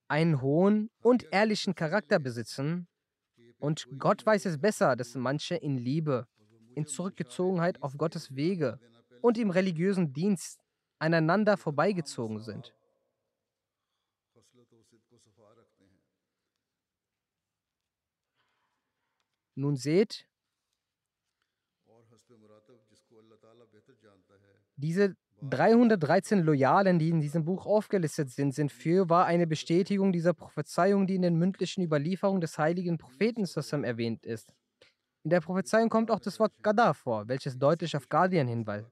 einen 0.07 0.41
hohen 0.41 0.89
und 1.01 1.27
ehrlichen 1.31 1.75
Charakter 1.75 2.19
besitzen. 2.19 2.87
Und 3.59 3.87
Gott 3.97 4.25
weiß 4.25 4.45
es 4.45 4.59
besser, 4.59 4.95
dass 4.95 5.15
manche 5.15 5.55
in 5.55 5.77
Liebe, 5.77 6.27
in 6.75 6.87
Zurückgezogenheit 6.87 7.81
auf 7.83 7.97
Gottes 7.97 8.35
Wege 8.35 8.79
und 9.21 9.37
im 9.37 9.51
religiösen 9.51 10.13
Dienst 10.13 10.61
aneinander 10.97 11.57
vorbeigezogen 11.57 12.39
sind. 12.39 12.73
Nun 19.55 19.75
seht, 19.75 20.28
diese 24.79 25.15
313 25.41 26.41
Loyalen, 26.41 26.99
die 26.99 27.09
in 27.09 27.21
diesem 27.21 27.45
Buch 27.45 27.65
aufgelistet 27.65 28.29
sind, 28.29 28.53
sind 28.53 28.71
fürwahr 28.71 29.25
eine 29.25 29.47
Bestätigung 29.47 30.11
dieser 30.11 30.33
Prophezeiung, 30.33 31.07
die 31.07 31.15
in 31.15 31.21
den 31.21 31.37
mündlichen 31.37 31.83
Überlieferungen 31.83 32.41
des 32.41 32.57
heiligen 32.57 32.97
Propheten 32.97 33.45
Sassam 33.45 33.83
erwähnt 33.83 34.25
ist. 34.25 34.53
In 35.23 35.29
der 35.29 35.41
Prophezeiung 35.41 35.89
kommt 35.89 36.11
auch 36.11 36.19
das 36.19 36.39
Wort 36.39 36.53
Gadar 36.61 36.93
vor, 36.93 37.27
welches 37.27 37.57
deutlich 37.57 37.95
auf 37.95 38.07
Guardian 38.09 38.47
hinweist. 38.47 38.91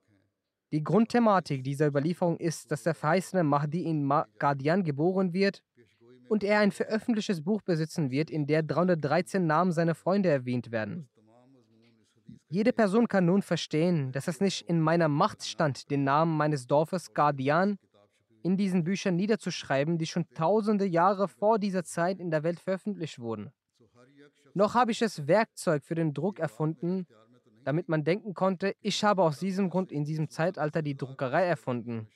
Die 0.73 0.83
Grundthematik 0.83 1.63
dieser 1.63 1.87
Überlieferung 1.87 2.37
ist, 2.37 2.69
dass 2.71 2.83
der 2.83 2.93
verheißene 2.93 3.43
Mahdi 3.43 3.83
in 3.83 4.09
Guardian 4.37 4.83
geboren 4.83 5.33
wird 5.33 5.63
und 6.27 6.43
er 6.43 6.59
ein 6.59 6.71
veröffentlichtes 6.71 7.41
Buch 7.41 7.61
besitzen 7.61 8.11
wird, 8.11 8.29
in 8.29 8.45
der 8.45 8.63
313 8.63 9.45
Namen 9.45 9.71
seiner 9.71 9.95
Freunde 9.95 10.29
erwähnt 10.29 10.71
werden. 10.71 11.09
Jede 12.49 12.73
Person 12.73 13.07
kann 13.07 13.25
nun 13.25 13.41
verstehen, 13.41 14.11
dass 14.11 14.27
es 14.27 14.39
nicht 14.41 14.67
in 14.69 14.79
meiner 14.79 15.07
Macht 15.07 15.45
stand, 15.45 15.91
den 15.91 16.03
Namen 16.03 16.35
meines 16.37 16.67
Dorfes 16.67 17.13
Guardian 17.13 17.77
in 18.43 18.57
diesen 18.57 18.83
Büchern 18.83 19.15
niederzuschreiben, 19.15 19.97
die 19.97 20.05
schon 20.05 20.29
tausende 20.29 20.85
Jahre 20.85 21.27
vor 21.27 21.59
dieser 21.59 21.83
Zeit 21.83 22.19
in 22.19 22.31
der 22.31 22.43
Welt 22.43 22.59
veröffentlicht 22.59 23.19
wurden. 23.19 23.51
Noch 24.53 24.73
habe 24.73 24.91
ich 24.91 24.99
das 24.99 25.27
Werkzeug 25.27 25.83
für 25.83 25.95
den 25.95 26.13
Druck 26.13 26.39
erfunden, 26.39 27.05
damit 27.63 27.89
man 27.89 28.03
denken 28.03 28.33
konnte, 28.33 28.75
ich 28.79 29.03
habe 29.03 29.23
aus 29.23 29.39
diesem 29.39 29.69
Grund 29.69 29.91
in 29.91 30.05
diesem 30.05 30.29
Zeitalter 30.29 30.81
die 30.81 30.95
Druckerei 30.95 31.43
erfunden. 31.45 32.07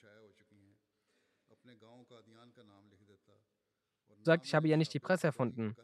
sagt, 4.24 4.46
ich 4.46 4.54
habe 4.54 4.68
ja 4.68 4.76
nicht 4.76 4.94
die 4.94 5.00
Presse 5.00 5.28
erfunden. 5.28 5.76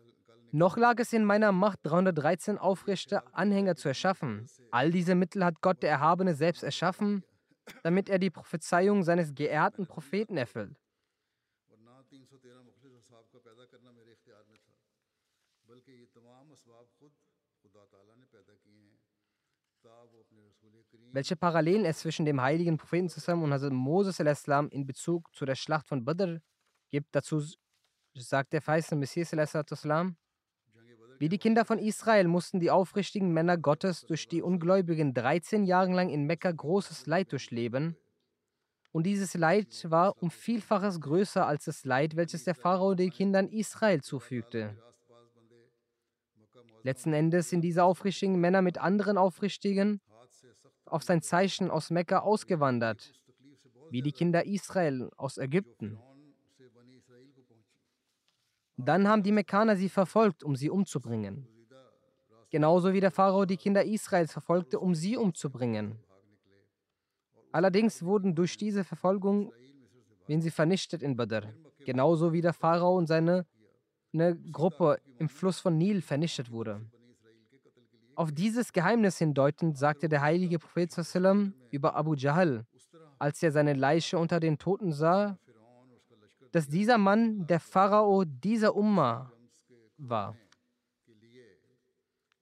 Noch 0.52 0.76
lag 0.76 0.98
es 0.98 1.12
in 1.12 1.24
meiner 1.24 1.52
Macht, 1.52 1.80
313 1.82 2.58
aufrechte 2.58 3.22
Anhänger 3.34 3.76
zu 3.76 3.88
erschaffen. 3.88 4.46
All 4.70 4.90
diese 4.90 5.14
Mittel 5.14 5.44
hat 5.44 5.60
Gott 5.60 5.82
der 5.82 5.90
Erhabene 5.90 6.34
selbst 6.34 6.62
erschaffen, 6.62 7.22
damit 7.82 8.08
er 8.08 8.18
die 8.18 8.30
Prophezeiung 8.30 9.02
seines 9.02 9.34
geehrten 9.34 9.86
Propheten 9.86 10.36
erfüllt. 10.36 10.76
welche 21.12 21.36
Parallelen 21.36 21.84
es 21.84 22.00
zwischen 22.00 22.24
dem 22.24 22.40
heiligen 22.40 22.76
Propheten 22.76 23.08
zusammen 23.08 23.44
und 23.44 23.52
Hazrat 23.52 23.72
Moses 23.72 24.20
al-Islam 24.20 24.68
in 24.70 24.86
Bezug 24.86 25.34
zu 25.34 25.44
der 25.44 25.54
Schlacht 25.54 25.86
von 25.86 26.04
Badr 26.04 26.40
gibt. 26.88 27.14
Dazu 27.14 27.42
sagt 28.14 28.52
der 28.52 28.62
feiste 28.62 28.96
Messias 28.96 29.32
al-Islam, 29.32 30.16
wie 31.18 31.28
die 31.28 31.38
Kinder 31.38 31.64
von 31.64 31.78
Israel 31.78 32.28
mussten 32.28 32.60
die 32.60 32.70
aufrichtigen 32.70 33.32
Männer 33.32 33.58
Gottes 33.58 34.06
durch 34.06 34.28
die 34.28 34.40
Ungläubigen 34.40 35.14
13 35.14 35.64
Jahre 35.64 35.92
lang 35.92 36.10
in 36.10 36.24
Mekka 36.24 36.52
großes 36.52 37.06
Leid 37.06 37.32
durchleben. 37.32 37.96
Und 38.92 39.04
dieses 39.04 39.34
Leid 39.34 39.84
war 39.90 40.14
um 40.22 40.30
Vielfaches 40.30 41.00
größer 41.00 41.44
als 41.46 41.64
das 41.64 41.84
Leid, 41.84 42.16
welches 42.16 42.44
der 42.44 42.54
Pharao 42.54 42.94
den 42.94 43.10
Kindern 43.10 43.48
Israel 43.48 44.00
zufügte. 44.00 44.76
Letzten 46.84 47.12
Endes 47.12 47.50
sind 47.50 47.62
diese 47.62 47.82
aufrichtigen 47.82 48.40
Männer 48.40 48.62
mit 48.62 48.78
anderen 48.78 49.18
Aufrichtigen 49.18 50.00
auf 50.86 51.02
sein 51.02 51.20
Zeichen 51.20 51.70
aus 51.70 51.90
Mekka 51.90 52.20
ausgewandert, 52.20 53.12
wie 53.90 54.02
die 54.02 54.12
Kinder 54.12 54.46
Israel 54.46 55.10
aus 55.16 55.36
Ägypten. 55.36 55.98
Dann 58.78 59.08
haben 59.08 59.22
die 59.22 59.32
Mekkaner 59.32 59.76
sie 59.76 59.88
verfolgt, 59.88 60.44
um 60.44 60.56
sie 60.56 60.70
umzubringen. 60.70 61.46
Genauso 62.50 62.92
wie 62.92 63.00
der 63.00 63.10
Pharao 63.10 63.44
die 63.44 63.56
Kinder 63.56 63.84
Israels 63.84 64.32
verfolgte, 64.32 64.78
um 64.80 64.94
sie 64.94 65.16
umzubringen. 65.16 65.98
Allerdings 67.52 68.02
wurden 68.02 68.34
durch 68.34 68.56
diese 68.56 68.84
Verfolgung 68.84 69.52
werden 70.26 70.40
sie 70.42 70.50
vernichtet 70.50 71.02
in 71.02 71.16
Badr. 71.16 71.52
Genauso 71.84 72.32
wie 72.32 72.40
der 72.40 72.52
Pharao 72.52 72.96
und 72.96 73.06
seine 73.06 73.46
eine 74.12 74.36
Gruppe 74.36 75.00
im 75.18 75.28
Fluss 75.28 75.60
von 75.60 75.76
Nil 75.76 76.00
vernichtet 76.00 76.50
wurde. 76.50 76.80
Auf 78.14 78.32
dieses 78.32 78.72
Geheimnis 78.72 79.18
hindeutend 79.18 79.76
sagte 79.76 80.08
der 80.08 80.22
heilige 80.22 80.58
Prophet 80.58 80.90
über 81.70 81.94
Abu 81.94 82.14
Jahl, 82.14 82.66
als 83.18 83.42
er 83.42 83.52
seine 83.52 83.74
Leiche 83.74 84.18
unter 84.18 84.40
den 84.40 84.58
Toten 84.58 84.92
sah, 84.92 85.38
dass 86.52 86.68
dieser 86.68 86.98
Mann 86.98 87.46
der 87.46 87.60
Pharao 87.60 88.24
dieser 88.24 88.74
Umma 88.74 89.32
war. 89.96 90.36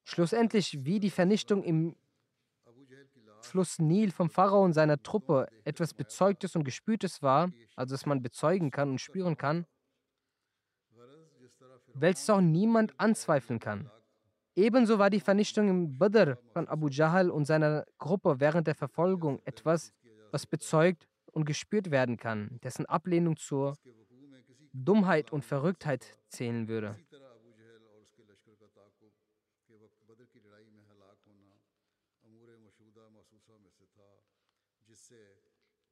Schlussendlich, 0.05 0.85
wie 0.85 1.01
die 1.01 1.11
Vernichtung 1.11 1.65
im 1.65 1.97
Fluss 3.41 3.79
Nil 3.79 4.11
vom 4.11 4.31
Pharao 4.31 4.65
und 4.65 4.73
seiner 4.73 5.03
Truppe 5.03 5.49
etwas 5.65 5.95
Bezeugtes 5.95 6.57
und 6.57 6.65
Gespürtes 6.65 7.23
war, 7.23 7.51
also 7.75 7.95
dass 7.95 8.07
man 8.07 8.23
bezeugen 8.23 8.71
kann 8.71 8.91
und 8.91 9.01
spüren 9.01 9.37
kann, 9.37 9.67
welches 11.95 12.29
auch 12.31 12.41
niemand 12.41 12.99
anzweifeln 12.99 13.59
kann. 13.59 13.91
Ebenso 14.55 14.99
war 14.99 15.11
die 15.11 15.21
Vernichtung 15.21 15.69
im 15.69 15.99
Badr 15.99 16.37
von 16.53 16.67
Abu 16.69 16.89
Jahl 16.89 17.31
und 17.31 17.45
seiner 17.45 17.85
Gruppe 17.99 18.41
während 18.41 18.67
der 18.67 18.75
Verfolgung 18.75 19.41
etwas, 19.45 19.93
was 20.31 20.47
bezeugt 20.47 21.07
und 21.33 21.45
gespürt 21.45 21.91
werden 21.91 22.17
kann, 22.17 22.59
dessen 22.63 22.87
Ablehnung 22.87 23.37
zur 23.37 23.77
Dummheit 24.85 25.33
und 25.33 25.45
Verrücktheit 25.45 26.19
zählen 26.29 26.69
würde. 26.69 26.97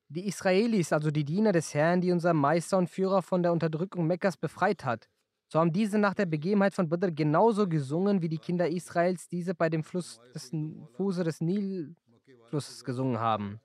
Die 0.08 0.26
Israelis, 0.26 0.92
also 0.92 1.10
die 1.10 1.24
Diener 1.24 1.52
des 1.52 1.74
Herrn, 1.74 2.00
die 2.00 2.12
unser 2.12 2.34
Meister 2.34 2.78
und 2.78 2.88
Führer 2.88 3.22
von 3.22 3.42
der 3.42 3.52
Unterdrückung 3.52 4.06
Mekkas 4.06 4.36
befreit 4.36 4.84
hat, 4.84 5.08
so 5.48 5.60
haben 5.60 5.72
diese 5.72 5.98
nach 5.98 6.14
der 6.14 6.26
Begebenheit 6.26 6.74
von 6.74 6.88
Badr 6.88 7.10
genauso 7.10 7.68
gesungen, 7.68 8.22
wie 8.22 8.28
die 8.28 8.38
Kinder 8.38 8.68
Israels 8.68 9.28
diese 9.28 9.54
bei 9.54 9.68
dem 9.68 9.84
Fluss 9.84 10.20
des 10.34 10.50
Fuße 10.96 11.24
des 11.24 11.40
Nilflusses 11.40 12.84
gesungen 12.84 13.18
haben. 13.18 13.60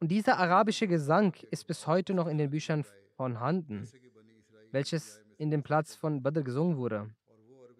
Und 0.00 0.08
dieser 0.08 0.38
arabische 0.38 0.86
Gesang 0.86 1.34
ist 1.50 1.66
bis 1.66 1.86
heute 1.86 2.14
noch 2.14 2.26
in 2.26 2.38
den 2.38 2.50
Büchern 2.50 2.84
vorhanden, 3.16 3.88
welches 4.72 5.22
in 5.38 5.50
dem 5.50 5.62
Platz 5.62 5.94
von 5.94 6.22
Badr 6.22 6.42
gesungen 6.42 6.76
wurde. 6.76 7.10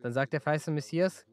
Dann 0.03 0.13
sagt 0.13 0.33
der 0.33 0.41
feiste 0.41 0.71
Messias, 0.71 1.27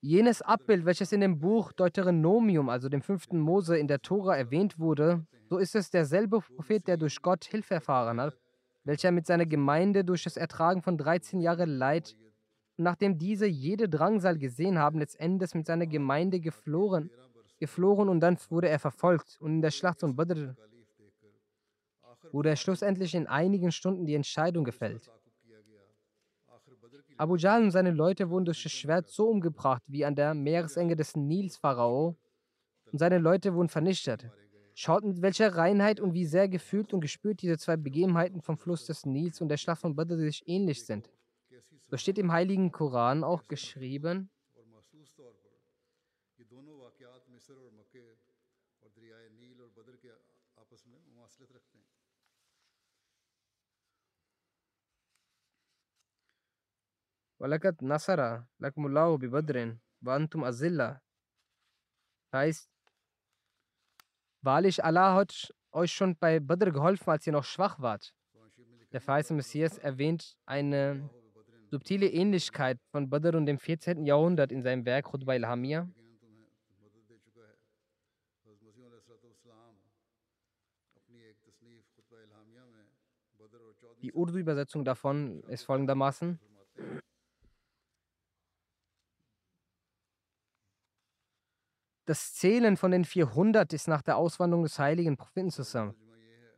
jenes 0.00 0.42
Abbild, 0.42 0.84
welches 0.84 1.12
in 1.12 1.20
dem 1.20 1.38
Buch 1.38 1.72
Deuteronomium, 1.72 2.68
also 2.68 2.88
dem 2.88 3.02
fünften 3.02 3.38
Mose 3.38 3.78
in 3.78 3.88
der 3.88 4.00
Tora 4.00 4.36
erwähnt 4.36 4.78
wurde, 4.78 5.26
so 5.48 5.58
ist 5.58 5.74
es 5.74 5.90
derselbe 5.90 6.40
Prophet, 6.40 6.86
der 6.86 6.96
durch 6.96 7.20
Gott 7.22 7.44
Hilfe 7.44 7.74
erfahren 7.74 8.20
hat 8.20 8.38
welcher 8.84 9.10
mit 9.10 9.26
seiner 9.26 9.46
Gemeinde 9.46 10.04
durch 10.04 10.24
das 10.24 10.36
Ertragen 10.36 10.82
von 10.82 10.96
13 10.96 11.40
Jahren 11.40 11.70
Leid, 11.70 12.16
nachdem 12.76 13.18
diese 13.18 13.46
jede 13.46 13.88
Drangsal 13.88 14.38
gesehen 14.38 14.78
haben, 14.78 14.98
letztendlich 14.98 15.54
mit 15.54 15.66
seiner 15.66 15.86
Gemeinde 15.86 16.40
geflohen, 16.40 17.10
geflohen 17.58 18.08
und 18.08 18.20
dann 18.20 18.36
wurde 18.50 18.68
er 18.68 18.78
verfolgt 18.78 19.38
und 19.40 19.52
in 19.52 19.62
der 19.62 19.70
Schlacht 19.70 20.00
von 20.00 20.16
Badr 20.16 20.54
wurde 22.32 22.56
schlussendlich 22.56 23.14
in 23.14 23.26
einigen 23.26 23.72
Stunden 23.72 24.06
die 24.06 24.14
Entscheidung 24.14 24.64
gefällt. 24.64 25.10
Abu 27.16 27.36
Jahl 27.36 27.62
und 27.62 27.70
seine 27.70 27.92
Leute 27.92 28.28
wurden 28.28 28.44
durch 28.44 28.62
das 28.62 28.72
Schwert 28.72 29.08
so 29.08 29.28
umgebracht 29.28 29.82
wie 29.86 30.04
an 30.04 30.16
der 30.16 30.34
Meeresenge 30.34 30.96
des 30.96 31.14
Nils 31.14 31.56
Pharao 31.56 32.16
und 32.90 32.98
seine 32.98 33.18
Leute 33.18 33.54
wurden 33.54 33.68
vernichtet. 33.68 34.28
Schaut, 34.74 35.04
mit 35.04 35.22
welcher 35.22 35.54
Reinheit 35.54 36.00
und 36.00 36.14
wie 36.14 36.26
sehr 36.26 36.48
gefühlt 36.48 36.92
und 36.92 37.00
gespürt 37.00 37.42
diese 37.42 37.56
zwei 37.58 37.76
Begebenheiten 37.76 38.42
vom 38.42 38.58
Fluss 38.58 38.86
des 38.86 39.06
Nils 39.06 39.40
und 39.40 39.48
der 39.48 39.56
Schlacht 39.56 39.80
von 39.80 39.94
Badr 39.94 40.16
sich 40.16 40.42
ähnlich 40.48 40.84
sind. 40.84 41.08
So 41.86 41.96
steht 41.96 42.18
im 42.18 42.32
Heiligen 42.32 42.72
Koran 42.72 43.22
auch 43.22 43.46
geschrieben, 43.46 44.30
وَلَقَدْ 57.43 57.83
نَصَرَ 57.83 58.43
لَكُمُ 58.59 58.85
اللَّهُ 58.85 59.17
بِبَدْرٍ 59.17 59.77
وَأَنْتُمْ 60.01 60.43
أَذِلَّةٌ 60.43 60.99
Heißt, 62.33 62.69
Wahrlich, 64.41 64.83
Allah 64.83 65.15
hat 65.15 65.53
euch 65.71 65.91
schon 65.91 66.15
bei 66.15 66.39
Badr 66.39 66.71
geholfen, 66.71 67.09
als 67.09 67.27
ihr 67.27 67.33
noch 67.33 67.43
schwach 67.43 67.79
wart. 67.79 68.13
Der 68.91 69.01
verheißte 69.01 69.33
Messias 69.33 69.77
erwähnt 69.77 70.37
eine 70.45 71.09
subtile 71.69 72.07
Ähnlichkeit 72.07 72.79
von 72.91 73.09
Badr 73.09 73.35
und 73.35 73.45
dem 73.45 73.59
14. 73.59 74.05
Jahrhundert 74.05 74.51
in 74.51 74.61
seinem 74.61 74.85
Werk 74.85 75.05
Khutbah 75.05 75.35
il-Hamia. 75.35 75.89
Die 84.01 84.13
Urdu-Übersetzung 84.13 84.85
davon 84.85 85.43
ist 85.43 85.65
folgendermaßen. 85.65 86.39
Das 92.06 92.34
Zählen 92.34 92.76
von 92.76 92.90
den 92.90 93.06
400 93.06 93.72
ist 93.72 93.88
nach 93.88 94.02
der 94.02 94.18
Auswanderung 94.18 94.64
des 94.64 94.78
heiligen 94.78 95.16
Propheten 95.16 95.50
zusammen. 95.50 95.94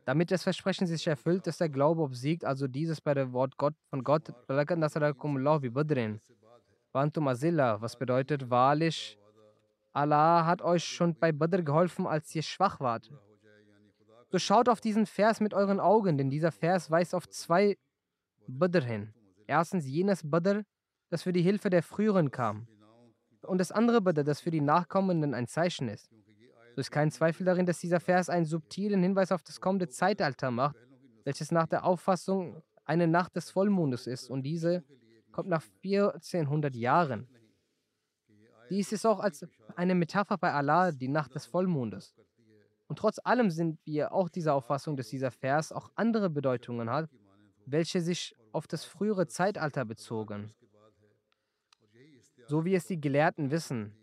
Damit 0.03 0.29
das 0.31 0.43
Versprechen 0.43 0.87
sich 0.87 1.07
erfüllt, 1.07 1.47
dass 1.47 1.57
der 1.57 1.69
Glaube 1.69 2.01
obsiegt, 2.01 2.43
also 2.43 2.67
dieses 2.67 2.99
bei 2.99 3.13
dem 3.13 3.31
Wort 3.31 3.57
Gott 3.57 3.73
von 3.89 4.03
Gott, 4.03 4.33
was 7.81 7.95
bedeutet 7.97 8.49
wahrlich, 8.49 9.17
Allah 9.93 10.45
hat 10.45 10.61
euch 10.61 10.83
schon 10.83 11.15
bei 11.15 11.31
Badr 11.31 11.61
geholfen, 11.63 12.07
als 12.07 12.35
ihr 12.35 12.43
schwach 12.43 12.79
wart. 12.81 13.09
So 14.29 14.39
schaut 14.39 14.67
auf 14.67 14.81
diesen 14.81 15.05
Vers 15.05 15.39
mit 15.39 15.53
euren 15.53 15.79
Augen, 15.79 16.17
denn 16.17 16.29
dieser 16.29 16.51
Vers 16.51 16.91
weist 16.91 17.15
auf 17.15 17.27
zwei 17.29 17.77
Badr 18.47 18.83
hin. 18.83 19.13
Erstens 19.47 19.87
jenes 19.87 20.29
Badr, 20.29 20.63
das 21.09 21.23
für 21.23 21.31
die 21.31 21.41
Hilfe 21.41 21.69
der 21.69 21.83
Früheren 21.83 22.31
kam 22.31 22.67
und 23.43 23.59
das 23.59 23.71
andere 23.71 24.01
Badr, 24.01 24.23
das 24.23 24.41
für 24.41 24.51
die 24.51 24.61
Nachkommenden 24.61 25.33
ein 25.33 25.47
Zeichen 25.47 25.89
ist. 25.89 26.09
So 26.75 26.81
ist 26.81 26.91
kein 26.91 27.11
Zweifel 27.11 27.45
darin, 27.45 27.65
dass 27.65 27.79
dieser 27.79 27.99
Vers 27.99 28.29
einen 28.29 28.45
subtilen 28.45 29.01
Hinweis 29.01 29.31
auf 29.31 29.43
das 29.43 29.59
kommende 29.59 29.89
Zeitalter 29.89 30.51
macht, 30.51 30.75
welches 31.23 31.51
nach 31.51 31.67
der 31.67 31.83
Auffassung 31.83 32.61
eine 32.85 33.07
Nacht 33.07 33.35
des 33.35 33.49
Vollmondes 33.49 34.07
ist 34.07 34.29
und 34.29 34.43
diese 34.43 34.83
kommt 35.31 35.49
nach 35.49 35.63
1400 35.83 36.75
Jahren. 36.75 37.27
Dies 38.69 38.91
ist 38.91 39.05
auch 39.05 39.19
als 39.19 39.45
eine 39.75 39.95
Metapher 39.95 40.37
bei 40.37 40.53
Allah, 40.53 40.91
die 40.91 41.07
Nacht 41.07 41.35
des 41.35 41.45
Vollmondes. 41.45 42.15
Und 42.87 42.99
trotz 42.99 43.19
allem 43.23 43.49
sind 43.49 43.79
wir 43.85 44.13
auch 44.13 44.29
dieser 44.29 44.53
Auffassung, 44.53 44.95
dass 44.95 45.09
dieser 45.09 45.31
Vers 45.31 45.71
auch 45.71 45.91
andere 45.95 46.29
Bedeutungen 46.29 46.89
hat, 46.89 47.09
welche 47.65 48.01
sich 48.01 48.35
auf 48.51 48.67
das 48.67 48.85
frühere 48.85 49.27
Zeitalter 49.27 49.83
bezogen 49.83 50.53
so 52.47 52.65
wie 52.65 52.75
es 52.75 52.87
die 52.87 52.99
Gelehrten 52.99 53.51
wissen. 53.51 53.93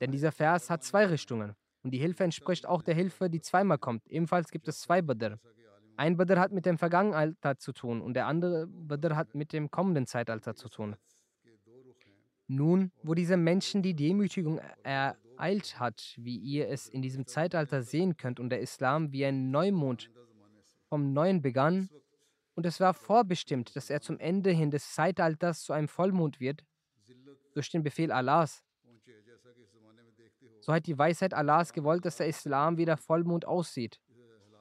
Denn 0.00 0.10
dieser 0.10 0.32
Vers 0.32 0.70
hat 0.70 0.82
zwei 0.82 1.06
Richtungen 1.06 1.54
und 1.82 1.92
die 1.92 1.98
Hilfe 1.98 2.24
entspricht 2.24 2.66
auch 2.66 2.82
der 2.82 2.94
Hilfe, 2.94 3.30
die 3.30 3.40
zweimal 3.40 3.78
kommt. 3.78 4.06
Ebenfalls 4.08 4.50
gibt 4.50 4.66
es 4.68 4.80
zwei 4.80 5.02
Badr. 5.02 5.38
Ein 5.96 6.16
Badr 6.16 6.40
hat 6.40 6.50
mit 6.50 6.66
dem 6.66 6.78
vergangenen 6.78 7.14
Alter 7.14 7.56
zu 7.58 7.72
tun 7.72 8.00
und 8.00 8.14
der 8.14 8.26
andere 8.26 8.66
Badr 8.66 9.14
hat 9.14 9.34
mit 9.34 9.52
dem 9.52 9.70
kommenden 9.70 10.06
Zeitalter 10.06 10.54
zu 10.56 10.68
tun. 10.68 10.96
Nun, 12.46 12.90
wo 13.02 13.14
diese 13.14 13.36
Menschen 13.36 13.82
die 13.82 13.94
Demütigung 13.94 14.60
ereilt 14.82 15.78
hat, 15.78 16.14
wie 16.18 16.36
ihr 16.36 16.68
es 16.68 16.88
in 16.88 17.00
diesem 17.00 17.26
Zeitalter 17.26 17.82
sehen 17.82 18.16
könnt, 18.16 18.38
und 18.38 18.50
der 18.50 18.60
Islam 18.60 19.12
wie 19.12 19.24
ein 19.24 19.50
Neumond 19.50 20.10
vom 20.88 21.12
Neuen 21.12 21.40
begann, 21.40 21.88
und 22.54 22.66
es 22.66 22.80
war 22.80 22.94
vorbestimmt, 22.94 23.74
dass 23.76 23.90
er 23.90 24.00
zum 24.00 24.18
Ende 24.18 24.50
hin 24.50 24.70
des 24.70 24.94
Zeitalters 24.94 25.62
zu 25.62 25.72
einem 25.72 25.88
Vollmond 25.88 26.40
wird, 26.40 26.64
durch 27.54 27.70
den 27.70 27.82
Befehl 27.82 28.12
Allahs. 28.12 28.64
So 30.60 30.72
hat 30.72 30.86
die 30.86 30.98
Weisheit 30.98 31.34
Allahs 31.34 31.72
gewollt, 31.72 32.04
dass 32.04 32.16
der 32.16 32.28
Islam 32.28 32.78
wie 32.78 32.84
der 32.84 32.96
Vollmond 32.96 33.46
aussieht, 33.46 34.00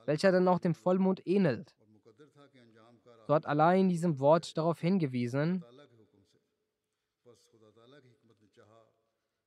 welcher 0.06 0.32
dann 0.32 0.48
auch 0.48 0.60
dem 0.60 0.76
Vollmond 0.76 1.26
ähnelt. 1.26 1.76
So 3.26 3.34
hat 3.34 3.46
Allah 3.46 3.74
in 3.74 3.90
diesem 3.90 4.20
Wort 4.20 4.58
darauf 4.58 4.80
hingewiesen, 4.80 5.64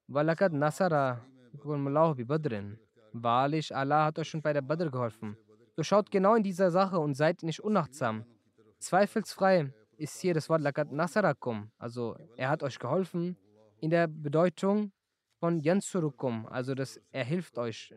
Walakad 0.08 0.52
Nasara 0.52 1.20
Wahrlich, 3.12 3.74
Allah 3.74 4.04
hat 4.04 4.18
euch 4.18 4.28
schon 4.28 4.42
bei 4.42 4.52
der 4.52 4.62
Badr 4.62 4.90
geholfen. 4.90 5.36
So 5.74 5.82
schaut 5.82 6.10
genau 6.10 6.34
in 6.36 6.42
dieser 6.42 6.70
Sache 6.70 6.98
und 6.98 7.14
seid 7.14 7.42
nicht 7.42 7.60
unachtsam. 7.60 8.24
Zweifelsfrei 8.86 9.72
ist 9.96 10.20
hier 10.20 10.32
das 10.32 10.48
Wort 10.48 10.62
Lakat 10.62 10.92
Nasarakum, 10.92 11.72
also 11.76 12.16
er 12.36 12.48
hat 12.48 12.62
euch 12.62 12.78
geholfen, 12.78 13.36
in 13.80 13.90
der 13.90 14.06
Bedeutung 14.06 14.92
von 15.40 15.58
Yansurukum, 15.58 16.46
also 16.46 16.72
dass 16.72 17.00
er 17.10 17.24
hilft 17.24 17.58
euch. 17.58 17.92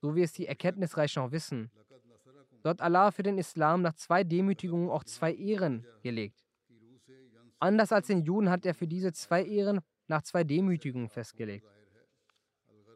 So 0.00 0.14
wie 0.14 0.22
es 0.22 0.32
die 0.34 0.46
Erkenntnisreichen 0.46 1.20
auch 1.20 1.32
wissen. 1.32 1.68
Dort 2.62 2.80
Allah 2.80 3.10
für 3.10 3.24
den 3.24 3.38
Islam 3.38 3.82
nach 3.82 3.94
zwei 3.94 4.22
Demütigungen 4.22 4.88
auch 4.88 5.02
zwei 5.02 5.34
Ehren 5.34 5.84
gelegt. 6.04 6.46
Anders 7.58 7.90
als 7.90 8.06
den 8.06 8.22
Juden 8.22 8.50
hat 8.50 8.64
er 8.64 8.74
für 8.74 8.86
diese 8.86 9.12
zwei 9.12 9.44
Ehren 9.44 9.80
nach 10.06 10.22
zwei 10.22 10.44
Demütigungen 10.44 11.08
festgelegt. 11.08 11.66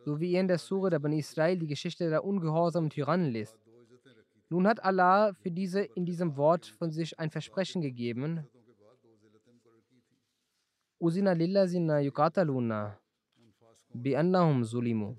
So 0.04 0.20
wie 0.20 0.30
ihr 0.30 0.40
in 0.40 0.46
der 0.46 0.58
Sure 0.58 0.88
der 0.88 1.00
Bani 1.00 1.18
Israel 1.18 1.58
die 1.58 1.66
Geschichte 1.66 2.08
der 2.08 2.22
ungehorsamen 2.22 2.90
Tyrannen 2.90 3.32
lest. 3.32 3.58
Nun 4.50 4.66
hat 4.66 4.82
Allah 4.82 5.32
für 5.32 5.50
diese 5.50 5.80
in 5.80 6.04
diesem 6.04 6.36
Wort 6.36 6.66
von 6.66 6.90
sich 6.90 7.18
ein 7.20 7.30
Versprechen 7.30 7.82
gegeben. 7.82 8.44
Usina 10.98 11.32
lillazina 11.32 12.00
yukataluna 12.00 12.98
bi'annahum 13.94 14.64
zulimu. 14.64 15.16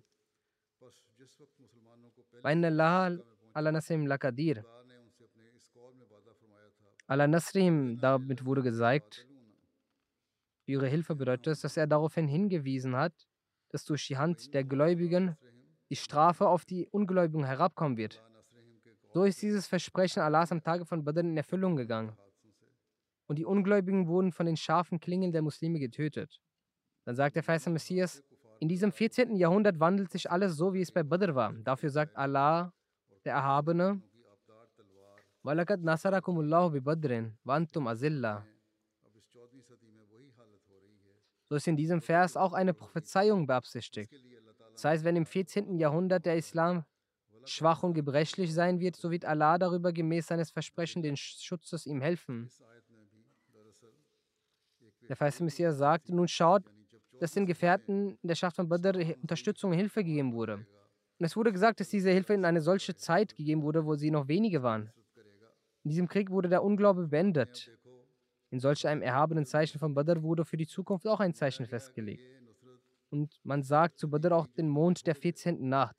Allah 7.08 7.28
Nasrim 7.28 7.98
damit 8.00 8.46
wurde 8.46 8.62
gesagt, 8.62 9.26
ihre 10.66 10.88
Hilfe 10.88 11.16
bedeutet 11.16 11.64
dass 11.64 11.78
er 11.78 11.88
daraufhin 11.88 12.28
hingewiesen 12.28 12.98
hat, 12.98 13.14
dass 13.70 13.86
durch 13.86 14.08
die 14.08 14.18
Hand 14.18 14.54
der 14.54 14.66
Gläubigen 14.66 15.38
die 15.90 15.96
Strafe 15.96 16.48
auf 16.48 16.66
die 16.66 16.86
Ungläubigen 16.88 17.46
herabkommen 17.46 17.98
wird. 17.98 18.22
So 19.14 19.24
ist 19.26 19.42
dieses 19.42 19.68
Versprechen 19.68 20.22
Allahs 20.22 20.52
am 20.52 20.64
Tage 20.64 20.86
von 20.86 21.04
Badr 21.04 21.20
in 21.20 21.38
Erfüllung 21.38 21.76
gegangen. 21.76 22.18
Und 23.28 23.38
die 23.38 23.46
Ungläubigen 23.46 24.08
wurden 24.08 24.32
von 24.32 24.46
den 24.46 24.58
scharfen 24.58 25.00
Klingen 25.00 25.32
der 25.32 25.42
Muslime 25.42 25.80
getötet. 25.80 26.42
Dann 27.06 27.16
sagt 27.16 27.36
der 27.36 27.44
Feist 27.44 27.68
Messias, 27.68 28.24
in 28.60 28.70
diesem 28.70 28.92
14. 28.92 29.36
Jahrhundert 29.36 29.80
wandelt 29.80 30.12
sich 30.12 30.30
alles 30.30 30.56
so, 30.56 30.74
wie 30.74 30.82
es 30.82 30.92
bei 30.92 31.04
Badr 31.04 31.36
war. 31.36 31.54
Dafür 31.54 31.90
sagt 31.90 32.16
Allah, 32.16 32.74
der 33.26 33.34
Erhabene, 33.34 34.02
Walakat 35.44 35.82
nasarakumullahu 35.82 36.70
bi 36.70 36.80
badrin, 36.80 37.36
wantum 37.44 37.88
azilla. 37.88 38.46
So 41.50 41.56
ist 41.56 41.68
in 41.68 41.76
diesem 41.76 42.02
Vers 42.02 42.38
auch 42.38 42.54
eine 42.54 42.74
Prophezeiung 42.74 43.48
beabsichtigt. 43.48 44.14
Das 44.74 44.86
heißt, 44.86 45.04
wenn 45.04 45.16
im 45.16 45.26
14. 45.26 45.78
Jahrhundert 45.80 46.26
der 46.26 46.38
Islam 46.38 46.86
schwach 47.46 47.84
und 47.84 47.94
gebrechlich 47.94 48.54
sein 48.54 48.80
wird, 48.80 48.96
so 48.96 49.12
wird 49.12 49.26
Allah 49.26 49.58
darüber 49.58 49.92
gemäß 49.92 50.28
seines 50.28 50.52
Versprechens 50.52 51.04
den 51.04 51.18
Schutzes 51.18 51.86
ihm 51.86 52.02
helfen. 52.02 52.50
Der 55.08 55.16
Feiste 55.16 55.44
Messias 55.44 55.78
sagte, 55.78 56.16
nun 56.16 56.28
schaut, 56.28 56.64
dass 57.20 57.34
den 57.34 57.46
Gefährten 57.46 58.18
in 58.22 58.28
der 58.28 58.36
Schaft 58.36 58.56
von 58.56 58.70
Badr 58.70 58.98
Unterstützung 59.22 59.72
und 59.72 59.78
Hilfe 59.78 60.04
gegeben 60.04 60.34
wurde. 60.34 60.66
Und 61.20 61.26
es 61.26 61.36
wurde 61.36 61.52
gesagt, 61.52 61.80
dass 61.80 61.90
diese 61.90 62.10
Hilfe 62.10 62.34
in 62.34 62.46
eine 62.46 62.62
solche 62.62 62.96
Zeit 62.96 63.36
gegeben 63.36 63.62
wurde, 63.62 63.86
wo 63.86 63.96
sie 63.96 64.10
noch 64.10 64.28
wenige 64.28 64.64
waren. 64.64 64.92
In 65.84 65.90
diesem 65.90 66.08
Krieg 66.08 66.30
wurde 66.30 66.50
der 66.50 66.64
Unglaube 66.64 67.08
beendet. 67.08 67.72
In 68.50 68.60
solch 68.60 68.88
einem 68.88 69.02
erhabenen 69.02 69.46
Zeichen 69.46 69.80
von 69.80 69.94
Badr 69.94 70.24
wurde 70.24 70.46
für 70.46 70.58
die 70.58 70.68
Zukunft 70.68 71.08
auch 71.08 71.20
ein 71.20 71.34
Zeichen 71.34 71.66
festgelegt. 71.66 72.24
Und 73.10 73.40
man 73.44 73.62
sagt 73.64 74.00
zu 74.00 74.10
Badr 74.10 74.32
auch 74.32 74.48
den 74.48 74.68
Mond 74.68 75.06
der 75.06 75.16
14. 75.16 75.68
Nacht. 75.68 75.96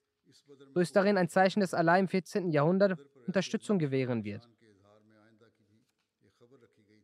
So 0.74 0.80
ist 0.80 0.94
darin 0.96 1.16
ein 1.16 1.28
Zeichen, 1.28 1.60
dass 1.60 1.74
Allah 1.74 1.98
im 1.98 2.08
14. 2.08 2.50
Jahrhundert 2.50 2.98
Unterstützung 3.26 3.78
gewähren 3.78 4.24
wird. 4.24 4.48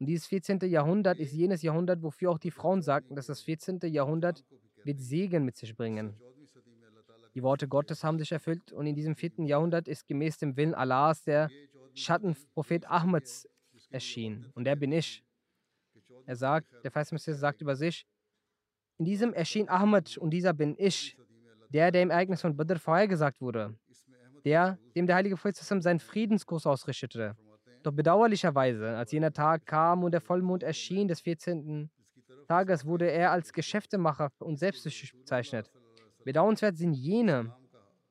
Und 0.01 0.07
dieses 0.07 0.27
14. 0.27 0.61
Jahrhundert 0.63 1.19
ist 1.19 1.33
jenes 1.33 1.63
Jahrhundert, 1.63 2.03
wofür 2.03 2.31
auch 2.31 2.39
die 2.39 2.51
Frauen 2.51 2.83
sagten, 2.83 3.17
dass 3.17 3.27
das 3.27 3.43
14. 3.43 3.81
Jahrhundert 3.85 4.45
wird 4.85 5.01
Segen 5.01 5.45
mit 5.45 5.57
sich 5.57 5.77
bringen. 5.77 6.15
Die 7.35 7.43
Worte 7.43 7.69
Gottes 7.69 8.05
haben 8.05 8.19
sich 8.19 8.33
erfüllt 8.33 8.73
und 8.73 8.87
in 8.87 8.95
diesem 8.95 9.17
4. 9.17 9.45
Jahrhundert 9.45 9.89
ist 9.89 10.07
gemäß 10.07 10.39
dem 10.39 10.57
Willen 10.57 10.75
Allahs 10.75 11.23
der 11.25 11.51
Schattenprophet 11.95 12.89
Ahmeds 12.89 13.49
erschienen. 13.91 14.51
Und 14.55 14.65
der 14.65 14.77
bin 14.77 14.93
ich. 14.93 15.25
Er 16.27 16.37
sagt, 16.37 16.69
der 16.85 16.91
Feistmessias 16.91 17.39
sagt 17.39 17.61
über 17.61 17.77
sich, 17.77 18.07
in 18.99 19.05
diesem 19.05 19.33
erschien 19.33 19.69
Ahmed 19.69 20.19
und 20.19 20.31
dieser 20.31 20.53
bin 20.53 20.75
ich, 20.79 21.17
der, 21.71 21.91
der 21.91 22.03
im 22.03 22.11
Ereignis 22.11 22.41
von 22.41 22.57
Badr 22.57 22.79
vorhergesagt 22.79 23.41
wurde, 23.41 23.75
der, 24.45 24.79
dem 24.95 25.07
der 25.07 25.17
heilige 25.17 25.37
Prophet 25.37 25.57
seinen 25.57 25.99
Friedenskurs 25.99 26.67
ausrichtete. 26.67 27.37
Doch 27.83 27.93
bedauerlicherweise, 27.93 28.97
als 28.97 29.13
jener 29.13 29.33
Tag 29.33 29.67
kam 29.67 30.05
und 30.05 30.13
der 30.13 30.21
Vollmond 30.21 30.63
erschien 30.63 31.09
des 31.09 31.21
14. 31.21 31.91
Tages, 32.47 32.85
wurde 32.85 33.11
er 33.11 33.31
als 33.31 33.53
Geschäftemacher 33.53 34.31
und 34.39 34.59
selbstsüchtig 34.59 35.13
bezeichnet. 35.13 35.71
Bedauernswert 36.25 36.77
sind 36.77 36.95
jene, 36.95 37.55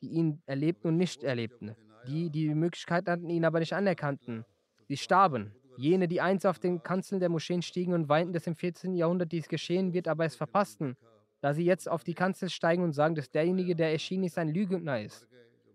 die 0.02 0.10
ihn 0.10 0.42
erlebten 0.46 0.90
und 0.90 0.98
nicht 0.98 1.24
erlebten, 1.24 1.76
die, 2.08 2.30
die 2.30 2.48
die 2.48 2.56
Möglichkeit 2.56 3.08
hatten, 3.08 3.30
ihn 3.30 3.46
aber 3.46 3.60
nicht 3.60 3.74
anerkannten. 3.74 4.46
Sie 4.88 4.98
starben. 4.98 5.54
Jene, 5.76 6.08
die 6.08 6.22
einst 6.22 6.46
auf 6.46 6.60
den 6.60 6.82
Kanzeln 6.82 7.20
der 7.20 7.30
Moscheen 7.30 7.62
stiegen 7.62 7.94
und 7.94 8.10
weinten, 8.10 8.34
dass 8.34 8.48
im 8.48 8.56
14. 8.56 8.96
Jahrhundert 8.96 9.32
dies 9.32 9.48
geschehen 9.48 9.94
wird, 9.94 10.08
aber 10.08 10.26
es 10.26 10.36
verpassten 10.36 10.98
da 11.42 11.54
sie 11.54 11.66
jetzt 11.66 11.88
auf 11.90 12.04
die 12.04 12.14
Kanzel 12.14 12.50
steigen 12.50 12.84
und 12.84 12.94
sagen, 12.94 13.16
dass 13.16 13.30
derjenige, 13.30 13.76
der 13.76 13.92
erschienen 13.92 14.24
ist, 14.24 14.38
ein 14.38 14.50
Lügner 14.50 15.02
ist. 15.02 15.28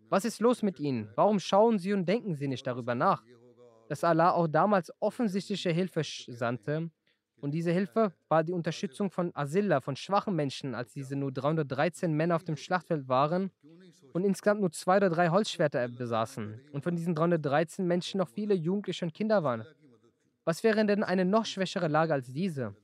Was 0.09 0.25
ist 0.25 0.41
los 0.41 0.63
mit 0.63 0.79
ihnen? 0.79 1.09
Warum 1.15 1.41
schauen 1.41 1.79
sie 1.79 1.93
und 1.93 2.07
denken 2.07 2.35
sie 2.35 2.49
nicht 2.49 2.67
darüber 2.67 2.95
nach? 2.95 3.23
Dass 3.89 4.05
Allah 4.05 4.33
auch 4.33 4.47
damals 4.47 4.93
offensichtliche 5.01 5.71
Hilfe 5.71 6.03
sandte. 6.05 6.91
Und 7.41 7.53
diese 7.53 7.73
Hilfe 7.73 8.13
war 8.29 8.45
die 8.45 8.53
Unterstützung 8.53 9.11
von 9.11 9.35
Asilla, 9.35 9.81
von 9.81 9.97
schwachen 9.97 10.37
Menschen, 10.37 10.75
als 10.75 10.93
diese 10.93 11.17
nur 11.17 11.33
313 11.33 12.13
Männer 12.13 12.37
auf 12.37 12.45
dem 12.45 12.57
Schlachtfeld 12.57 13.09
waren 13.09 13.51
und 14.13 14.25
insgesamt 14.25 14.61
nur 14.61 14.71
zwei 14.71 14.99
oder 14.99 15.11
drei 15.11 15.31
Holzschwerter 15.31 15.89
besaßen. 15.89 16.61
Und 16.73 16.85
von 16.85 16.95
diesen 16.95 17.15
313 17.15 17.87
Menschen 17.87 18.19
noch 18.19 18.29
viele 18.29 18.55
Jugendliche 18.55 19.05
und 19.05 19.15
Kinder 19.15 19.43
waren. 19.43 19.65
Was 20.45 20.63
wäre 20.63 20.85
denn 20.85 21.03
eine 21.03 21.25
noch 21.25 21.47
schwächere 21.47 21.89
Lage 21.89 22.13
als 22.13 22.33
diese? 22.33 22.75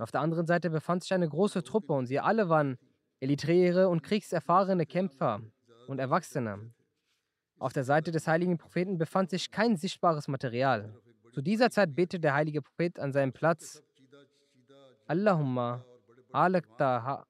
Auf 0.00 0.10
der 0.10 0.20
anderen 0.20 0.46
Seite 0.46 0.70
befand 0.70 1.02
sich 1.02 1.12
eine 1.12 1.28
große 1.28 1.62
Truppe 1.62 1.92
und 1.92 2.06
sie 2.06 2.18
alle 2.18 2.48
waren 2.48 2.78
elitäre 3.20 3.88
und 3.88 4.02
kriegserfahrene 4.02 4.86
Kämpfer 4.86 5.40
und 5.88 5.98
Erwachsene. 5.98 6.72
Auf 7.58 7.74
der 7.74 7.84
Seite 7.84 8.10
des 8.10 8.26
heiligen 8.26 8.56
Propheten 8.56 8.96
befand 8.96 9.30
sich 9.30 9.50
kein 9.50 9.76
sichtbares 9.76 10.26
Material. 10.28 10.94
Zu 11.32 11.42
dieser 11.42 11.70
Zeit 11.70 11.94
betete 11.94 12.20
der 12.20 12.34
heilige 12.34 12.62
Prophet 12.62 12.98
an 12.98 13.12
seinem 13.12 13.32
Platz 13.32 13.82
Allahumma 15.06 15.84
alakta 16.32 17.26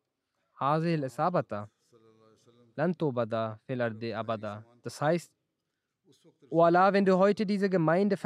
hazil 0.55 1.03
esabata 1.03 1.69
lantobada 2.77 3.59
filarde 3.67 4.17
abada. 4.17 4.65
Das 4.83 5.01
heißt, 5.01 5.33
O 6.51 6.63
Allah, 6.63 6.93
wenn 6.93 7.05
du 7.05 7.19
heute 7.19 7.47
diese 7.47 7.69
Gemeinde 7.69 8.17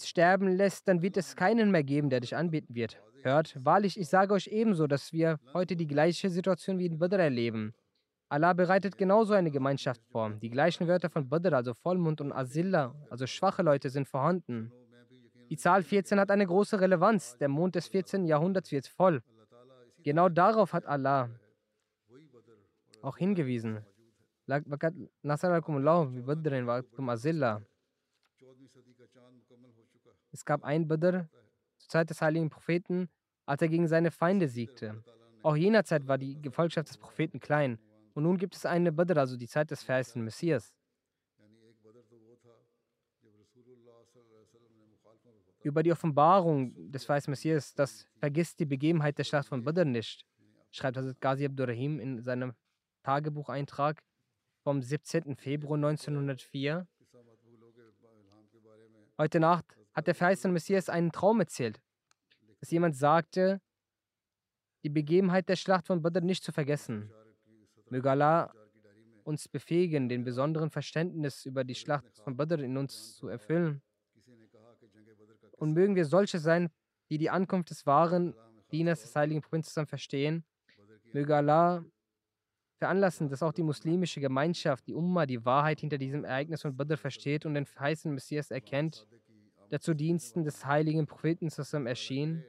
sterben 0.00 0.48
lässt, 0.48 0.88
dann 0.88 1.02
wird 1.02 1.16
es 1.16 1.36
keinen 1.36 1.70
mehr 1.70 1.84
geben, 1.84 2.10
der 2.10 2.20
dich 2.20 2.34
anbeten 2.36 2.74
wird 2.74 3.00
hört, 3.22 3.56
wahrlich, 3.64 3.98
ich 3.98 4.08
sage 4.08 4.34
euch 4.34 4.46
ebenso, 4.48 4.86
dass 4.86 5.12
wir 5.12 5.38
heute 5.52 5.76
die 5.76 5.86
gleiche 5.86 6.30
Situation 6.30 6.78
wie 6.78 6.86
in 6.86 6.98
Badr 6.98 7.18
erleben. 7.18 7.74
Allah 8.30 8.52
bereitet 8.52 8.98
genauso 8.98 9.32
eine 9.32 9.50
Gemeinschaft 9.50 10.02
vor. 10.10 10.30
Die 10.30 10.50
gleichen 10.50 10.86
Wörter 10.86 11.08
von 11.08 11.28
Badr, 11.28 11.54
also 11.54 11.72
Vollmond 11.72 12.20
und 12.20 12.32
Asilla, 12.32 12.94
also 13.10 13.26
schwache 13.26 13.62
Leute, 13.62 13.88
sind 13.88 14.06
vorhanden. 14.06 14.70
Die 15.48 15.56
Zahl 15.56 15.82
14 15.82 16.20
hat 16.20 16.30
eine 16.30 16.46
große 16.46 16.78
Relevanz. 16.78 17.38
Der 17.38 17.48
Mond 17.48 17.74
des 17.74 17.88
14. 17.88 18.26
Jahrhunderts 18.26 18.70
wird 18.70 18.86
voll. 18.86 19.22
Genau 20.02 20.28
darauf 20.28 20.74
hat 20.74 20.84
Allah 20.84 21.30
auch 23.02 23.16
hingewiesen. 23.16 23.78
Es 30.30 30.44
gab 30.44 30.64
ein 30.64 30.88
Badr, 30.88 31.28
zur 31.88 32.00
Zeit 32.00 32.10
des 32.10 32.20
heiligen 32.20 32.50
Propheten, 32.50 33.08
als 33.46 33.62
er 33.62 33.68
gegen 33.68 33.88
seine 33.88 34.10
Feinde 34.10 34.46
siegte. 34.46 35.02
Auch 35.42 35.56
jener 35.56 35.84
Zeit 35.84 36.06
war 36.06 36.18
die 36.18 36.40
Gefolgschaft 36.40 36.88
des 36.88 36.98
Propheten 36.98 37.40
klein. 37.40 37.78
Und 38.14 38.24
nun 38.24 38.36
gibt 38.36 38.54
es 38.54 38.66
eine 38.66 38.92
Badr, 38.92 39.16
also 39.16 39.36
die 39.36 39.48
Zeit 39.48 39.70
des 39.70 39.82
verheißenen 39.82 40.24
Messias. 40.24 40.74
Über 45.62 45.82
die 45.82 45.92
Offenbarung 45.92 46.90
des 46.92 47.04
verheißenen 47.04 47.32
Messias, 47.32 47.74
das 47.74 48.06
vergisst 48.18 48.60
die 48.60 48.66
Begebenheit 48.66 49.18
der 49.18 49.24
Schlacht 49.24 49.48
von 49.48 49.64
Badr 49.64 49.84
nicht, 49.84 50.24
schreibt 50.70 50.96
Hazrat 50.96 51.20
Ghazi 51.20 51.46
Abdurrahim 51.46 51.98
in 52.00 52.20
seinem 52.20 52.54
Tagebucheintrag 53.02 54.02
vom 54.62 54.82
17. 54.82 55.36
Februar 55.36 55.76
1904. 55.76 56.86
Heute 59.18 59.40
Nacht 59.40 59.77
hat 59.98 60.06
der 60.06 60.14
verheißene 60.14 60.52
Messias 60.52 60.88
einen 60.88 61.10
Traum 61.10 61.40
erzählt, 61.40 61.80
dass 62.60 62.70
jemand 62.70 62.96
sagte, 62.96 63.60
die 64.84 64.90
Begebenheit 64.90 65.48
der 65.48 65.56
Schlacht 65.56 65.88
von 65.88 66.02
Badr 66.02 66.20
nicht 66.20 66.44
zu 66.44 66.52
vergessen. 66.52 67.10
Möge 67.90 68.08
Allah 68.08 68.52
uns 69.24 69.48
befähigen, 69.48 70.08
den 70.08 70.22
besonderen 70.22 70.70
Verständnis 70.70 71.44
über 71.44 71.64
die 71.64 71.74
Schlacht 71.74 72.16
von 72.22 72.36
Badr 72.36 72.60
in 72.60 72.76
uns 72.76 73.16
zu 73.16 73.26
erfüllen. 73.26 73.82
Und 75.56 75.72
mögen 75.72 75.96
wir 75.96 76.04
solche 76.04 76.38
sein, 76.38 76.70
die 77.10 77.18
die 77.18 77.30
Ankunft 77.30 77.70
des 77.70 77.84
wahren 77.84 78.34
Dieners 78.70 79.02
des 79.02 79.16
heiligen 79.16 79.42
Propheten 79.42 79.86
verstehen. 79.86 80.44
Möge 81.12 81.34
Allah 81.34 81.84
veranlassen, 82.76 83.28
dass 83.28 83.42
auch 83.42 83.52
die 83.52 83.64
muslimische 83.64 84.20
Gemeinschaft, 84.20 84.86
die 84.86 84.94
Umma, 84.94 85.26
die 85.26 85.44
Wahrheit 85.44 85.80
hinter 85.80 85.98
diesem 85.98 86.24
Ereignis 86.24 86.62
von 86.62 86.76
Badr 86.76 86.96
versteht 86.96 87.44
und 87.44 87.54
den 87.54 87.66
heißen 87.80 88.14
Messias 88.14 88.52
erkennt, 88.52 89.08
der 89.70 89.80
zu 89.80 89.94
Diensten 89.94 90.44
des 90.44 90.64
heiligen 90.64 91.06
Propheten 91.06 91.48
erschien, 91.86 92.44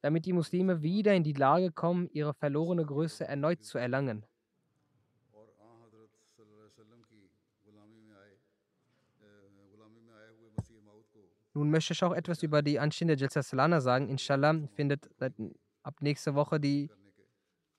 damit 0.00 0.26
die 0.26 0.32
Muslime 0.32 0.82
wieder 0.82 1.14
in 1.14 1.22
die 1.22 1.32
Lage 1.32 1.70
kommen, 1.72 2.08
ihre 2.12 2.34
verlorene 2.34 2.84
Größe 2.84 3.26
erneut 3.26 3.62
zu 3.62 3.78
erlangen. 3.78 4.26
Nun 11.54 11.70
möchte 11.70 11.92
ich 11.92 12.02
auch 12.02 12.14
etwas 12.14 12.42
über 12.42 12.62
die 12.62 12.78
anstehende 12.80 13.14
Jalsa 13.14 13.42
Salana 13.42 13.80
sagen. 13.80 14.08
Inshallah 14.08 14.68
findet 14.74 15.10
ab 15.82 16.00
nächster 16.00 16.34
Woche 16.34 16.58
die 16.58 16.90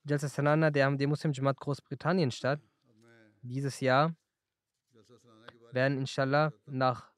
Jalsa 0.04 0.28
Salana 0.28 0.70
der, 0.70 0.90
Muslim 1.08 1.32
Jamaat 1.32 1.58
Großbritannien 1.58 2.30
statt. 2.30 2.60
Dieses 3.42 3.80
Jahr 3.80 4.14
werden 5.72 5.98
inshallah 5.98 6.52
nach 6.66 7.13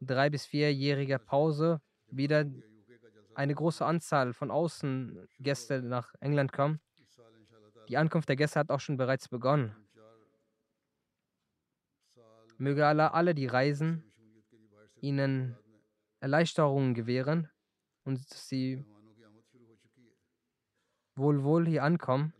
drei- 0.00 0.30
bis 0.30 0.46
vierjähriger 0.46 1.18
Pause 1.18 1.80
wieder 2.10 2.44
eine 3.34 3.54
große 3.54 3.84
Anzahl 3.84 4.32
von 4.32 4.50
Außengästen 4.50 5.88
nach 5.88 6.14
England 6.20 6.52
kommen. 6.52 6.80
Die 7.88 7.96
Ankunft 7.96 8.28
der 8.28 8.36
Gäste 8.36 8.58
hat 8.58 8.70
auch 8.70 8.80
schon 8.80 8.96
bereits 8.96 9.28
begonnen. 9.28 9.74
Möge 12.58 12.86
Allah 12.86 13.08
alle, 13.08 13.34
die 13.34 13.46
reisen, 13.46 14.02
ihnen 15.00 15.56
Erleichterungen 16.20 16.94
gewähren 16.94 17.48
und 18.04 18.18
dass 18.30 18.48
sie 18.48 18.84
wohl 21.14 21.44
wohl 21.44 21.66
hier 21.66 21.84
ankommen 21.84 22.32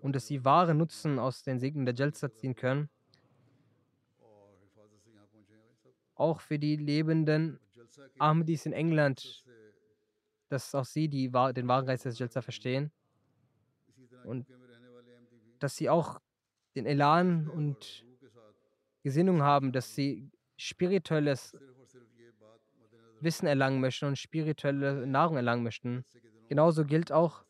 und 0.00 0.16
dass 0.16 0.26
sie 0.26 0.44
wahre 0.44 0.74
Nutzen 0.74 1.18
aus 1.18 1.42
den 1.42 1.60
Segnen 1.60 1.84
der 1.84 1.94
Jalsa 1.94 2.32
ziehen 2.32 2.54
können. 2.54 2.90
Auch 6.18 6.40
für 6.40 6.58
die 6.58 6.76
lebenden 6.76 7.58
Ahmadis 8.18 8.66
in 8.66 8.72
England, 8.72 9.44
dass 10.48 10.74
auch 10.74 10.84
sie 10.84 11.08
die, 11.08 11.30
den 11.30 11.68
wahren 11.68 11.86
Geist 11.86 12.04
des 12.04 12.18
Jalsa 12.18 12.42
verstehen 12.42 12.90
und 14.24 14.46
dass 15.60 15.76
sie 15.76 15.88
auch 15.88 16.20
den 16.74 16.86
Elan 16.86 17.48
und 17.48 18.04
Gesinnung 19.02 19.42
haben, 19.42 19.72
dass 19.72 19.94
sie 19.94 20.30
spirituelles 20.56 21.56
Wissen 23.20 23.46
erlangen 23.46 23.80
möchten 23.80 24.06
und 24.06 24.18
spirituelle 24.18 25.06
Nahrung 25.06 25.36
erlangen 25.36 25.62
möchten. 25.62 26.04
Genauso 26.48 26.84
gilt 26.84 27.12
auch, 27.12 27.44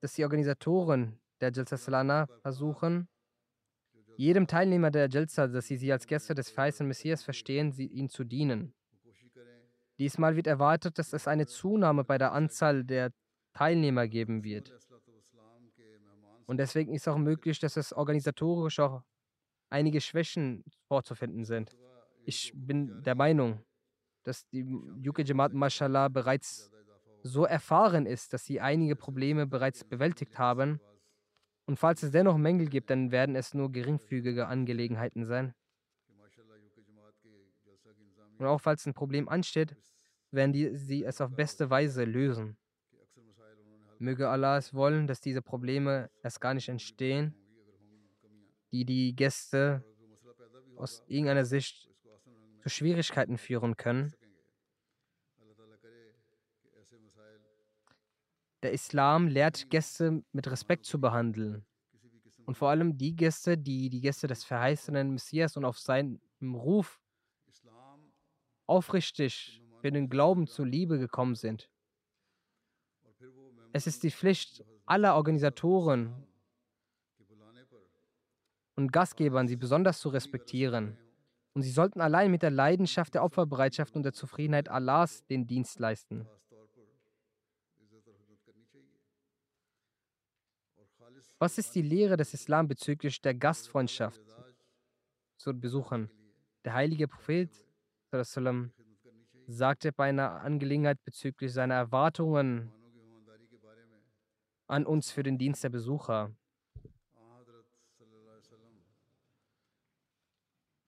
dass 0.00 0.12
die 0.12 0.24
Organisatoren 0.24 1.18
der 1.40 1.50
Jalsa 1.50 1.76
Salana 1.76 2.26
versuchen, 2.42 3.08
jedem 4.18 4.48
Teilnehmer 4.48 4.90
der 4.90 5.08
Jalsa, 5.08 5.46
dass 5.46 5.68
sie 5.68 5.76
sie 5.76 5.92
als 5.92 6.06
Gäste 6.06 6.34
des 6.34 6.50
verheißenen 6.50 6.88
Messias 6.88 7.22
verstehen, 7.22 7.70
sie 7.70 7.86
ihnen 7.86 8.08
zu 8.08 8.24
dienen. 8.24 8.74
Diesmal 9.98 10.34
wird 10.34 10.48
erwartet, 10.48 10.98
dass 10.98 11.12
es 11.12 11.28
eine 11.28 11.46
Zunahme 11.46 12.02
bei 12.02 12.18
der 12.18 12.32
Anzahl 12.32 12.84
der 12.84 13.12
Teilnehmer 13.54 14.08
geben 14.08 14.42
wird. 14.42 14.76
Und 16.46 16.56
deswegen 16.56 16.94
ist 16.94 17.06
auch 17.06 17.16
möglich, 17.16 17.60
dass 17.60 17.76
es 17.76 17.92
organisatorisch 17.92 18.80
auch 18.80 19.02
einige 19.70 20.00
Schwächen 20.00 20.64
vorzufinden 20.88 21.44
sind. 21.44 21.76
Ich 22.24 22.52
bin 22.54 23.02
der 23.04 23.14
Meinung, 23.14 23.64
dass 24.24 24.48
die 24.48 24.64
Yuke 25.00 25.22
Jamaat 25.22 25.52
Mashallah 25.52 26.08
bereits 26.08 26.72
so 27.22 27.44
erfahren 27.44 28.04
ist, 28.04 28.32
dass 28.32 28.44
sie 28.44 28.60
einige 28.60 28.96
Probleme 28.96 29.46
bereits 29.46 29.84
bewältigt 29.84 30.38
haben. 30.38 30.80
Und 31.68 31.76
falls 31.76 32.02
es 32.02 32.12
dennoch 32.12 32.38
Mängel 32.38 32.66
gibt, 32.66 32.88
dann 32.88 33.10
werden 33.10 33.36
es 33.36 33.52
nur 33.52 33.70
geringfügige 33.70 34.46
Angelegenheiten 34.46 35.26
sein. 35.26 35.54
Und 38.38 38.46
auch 38.46 38.58
falls 38.58 38.86
ein 38.86 38.94
Problem 38.94 39.28
ansteht, 39.28 39.76
werden 40.30 40.54
die, 40.54 40.74
sie 40.74 41.04
es 41.04 41.20
auf 41.20 41.30
beste 41.36 41.68
Weise 41.68 42.04
lösen. 42.04 42.56
Möge 43.98 44.30
Allah 44.30 44.56
es 44.56 44.72
wollen, 44.72 45.06
dass 45.06 45.20
diese 45.20 45.42
Probleme 45.42 46.08
erst 46.22 46.40
gar 46.40 46.54
nicht 46.54 46.70
entstehen, 46.70 47.34
die 48.72 48.86
die 48.86 49.14
Gäste 49.14 49.84
aus 50.76 51.02
irgendeiner 51.06 51.44
Sicht 51.44 51.90
zu 52.62 52.70
Schwierigkeiten 52.70 53.36
führen 53.36 53.76
können. 53.76 54.14
Der 58.62 58.72
Islam 58.72 59.28
lehrt 59.28 59.70
Gäste 59.70 60.22
mit 60.32 60.50
Respekt 60.50 60.84
zu 60.84 61.00
behandeln. 61.00 61.64
Und 62.44 62.56
vor 62.56 62.70
allem 62.70 62.96
die 62.96 63.14
Gäste, 63.14 63.58
die 63.58 63.90
die 63.90 64.00
Gäste 64.00 64.26
des 64.26 64.42
verheißenen 64.44 65.12
Messias 65.12 65.56
und 65.56 65.64
auf 65.64 65.78
seinen 65.78 66.20
Ruf 66.42 67.00
aufrichtig 68.66 69.62
für 69.80 69.90
den 69.90 70.08
Glauben 70.08 70.46
zur 70.46 70.66
Liebe 70.66 70.98
gekommen 70.98 71.34
sind. 71.34 71.70
Es 73.72 73.86
ist 73.86 74.02
die 74.02 74.10
Pflicht 74.10 74.64
aller 74.86 75.14
Organisatoren 75.14 76.26
und 78.76 78.92
Gastgebern, 78.92 79.46
sie 79.46 79.56
besonders 79.56 80.00
zu 80.00 80.08
respektieren. 80.08 80.96
Und 81.54 81.62
sie 81.62 81.70
sollten 81.70 82.00
allein 82.00 82.30
mit 82.30 82.42
der 82.42 82.50
Leidenschaft 82.50 83.14
der 83.14 83.24
Opferbereitschaft 83.24 83.96
und 83.96 84.04
der 84.04 84.12
Zufriedenheit 84.12 84.68
Allahs 84.68 85.24
den 85.26 85.46
Dienst 85.46 85.80
leisten. 85.80 86.26
Was 91.40 91.56
ist 91.56 91.72
die 91.76 91.82
Lehre 91.82 92.16
des 92.16 92.34
Islam 92.34 92.66
bezüglich 92.66 93.20
der 93.20 93.32
Gastfreundschaft 93.32 94.20
zu 95.36 95.54
Besuchern? 95.54 96.10
Der 96.64 96.74
heilige 96.74 97.06
Prophet 97.06 97.48
sagte 99.46 99.92
bei 99.92 100.08
einer 100.08 100.40
Angelegenheit 100.40 100.98
bezüglich 101.04 101.52
seiner 101.52 101.74
Erwartungen 101.74 102.72
an 104.66 104.84
uns 104.84 105.12
für 105.12 105.22
den 105.22 105.38
Dienst 105.38 105.62
der 105.62 105.68
Besucher. 105.68 106.34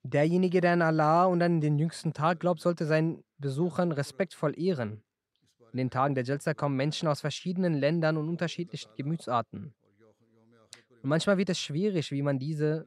Derjenige, 0.02 0.60
der 0.60 0.72
an 0.72 0.82
Allah 0.82 1.26
und 1.26 1.42
an 1.42 1.60
den 1.60 1.78
jüngsten 1.78 2.12
Tag 2.12 2.40
glaubt, 2.40 2.60
sollte 2.60 2.86
seinen 2.86 3.22
Besuchern 3.38 3.92
respektvoll 3.92 4.58
ehren. 4.58 5.04
In 5.72 5.76
den 5.76 5.90
Tagen 5.90 6.16
der 6.16 6.24
Jalsa 6.24 6.54
kommen 6.54 6.76
Menschen 6.76 7.06
aus 7.06 7.20
verschiedenen 7.20 7.74
Ländern 7.74 8.16
und 8.16 8.28
unterschiedlichen 8.28 8.90
Gemütsarten. 8.96 9.72
Und 11.02 11.08
manchmal 11.08 11.38
wird 11.38 11.48
es 11.48 11.58
schwierig, 11.58 12.10
wie 12.12 12.22
man 12.22 12.38
diese 12.38 12.86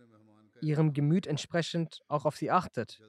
ihrem 0.62 0.94
Gemüt 0.94 1.28
entsprechend 1.28 2.02
auch 2.08 2.26
auf 2.26 2.38
sie 2.38 2.52
achtet. 2.52 3.02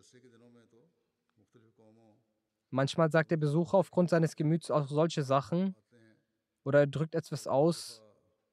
Manchmal 2.71 3.11
sagt 3.11 3.31
der 3.31 3.37
Besucher 3.37 3.79
aufgrund 3.79 4.11
seines 4.11 4.35
Gemüts 4.35 4.71
auch 4.71 4.89
solche 4.89 5.23
Sachen 5.23 5.77
oder 6.65 6.81
er 6.81 6.87
drückt 6.87 7.15
etwas 7.15 7.47
aus, 7.47 8.03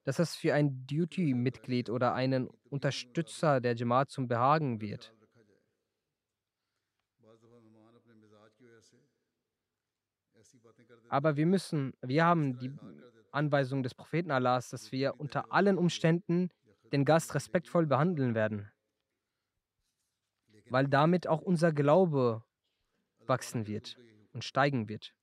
dass 0.03 0.19
es 0.19 0.35
für 0.35 0.53
ein 0.53 0.85
Duty-Mitglied 0.85 1.89
oder 1.89 2.13
einen 2.13 2.47
Unterstützer 2.69 3.61
der 3.61 3.75
Jamaat 3.75 4.11
zum 4.11 4.27
Behagen 4.27 4.81
wird. 4.81 5.13
Aber 11.09 11.35
wir 11.35 11.45
müssen, 11.45 11.93
wir 12.01 12.25
haben 12.25 12.57
die 12.57 12.71
Anweisung 13.31 13.83
des 13.83 13.95
Propheten 13.95 14.31
Allahs, 14.31 14.69
dass 14.69 14.91
wir 14.91 15.19
unter 15.19 15.51
allen 15.51 15.77
Umständen 15.77 16.49
den 16.91 17.05
Gast 17.05 17.33
respektvoll 17.33 17.85
behandeln 17.85 18.35
werden, 18.35 18.71
weil 20.69 20.87
damit 20.87 21.27
auch 21.27 21.41
unser 21.41 21.71
Glaube 21.71 22.43
wachsen 23.25 23.67
wird 23.67 23.97
und 24.33 24.43
steigen 24.43 24.89
wird. 24.89 25.15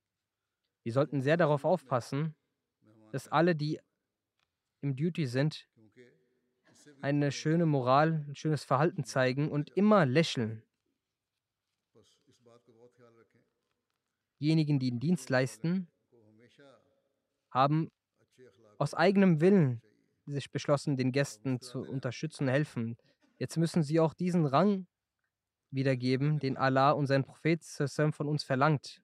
Wir 0.83 0.93
sollten 0.93 1.21
sehr 1.21 1.37
darauf 1.37 1.65
aufpassen, 1.65 2.35
dass 3.11 3.27
alle, 3.27 3.55
die 3.55 3.79
im 4.81 4.95
Duty 4.95 5.27
sind, 5.27 5.67
eine 7.01 7.31
schöne 7.31 7.65
Moral, 7.65 8.25
ein 8.27 8.35
schönes 8.35 8.63
Verhalten 8.63 9.03
zeigen 9.03 9.51
und 9.51 9.69
immer 9.75 10.05
lächeln. 10.05 10.63
Diejenigen, 14.39 14.79
die 14.79 14.89
den 14.89 14.99
Dienst 14.99 15.29
leisten, 15.29 15.87
haben 17.51 17.91
aus 18.79 18.93
eigenem 18.93 19.41
Willen 19.41 19.81
sich 20.25 20.51
beschlossen, 20.51 20.97
den 20.97 21.11
Gästen 21.11 21.59
zu 21.59 21.81
unterstützen 21.81 22.47
helfen. 22.47 22.97
Jetzt 23.37 23.57
müssen 23.57 23.83
sie 23.83 23.99
auch 23.99 24.13
diesen 24.13 24.45
Rang 24.45 24.87
wiedergeben, 25.69 26.39
den 26.39 26.57
Allah 26.57 26.91
und 26.91 27.07
sein 27.07 27.23
Prophet 27.23 27.63
von 27.63 28.27
uns 28.27 28.43
verlangt. 28.43 29.01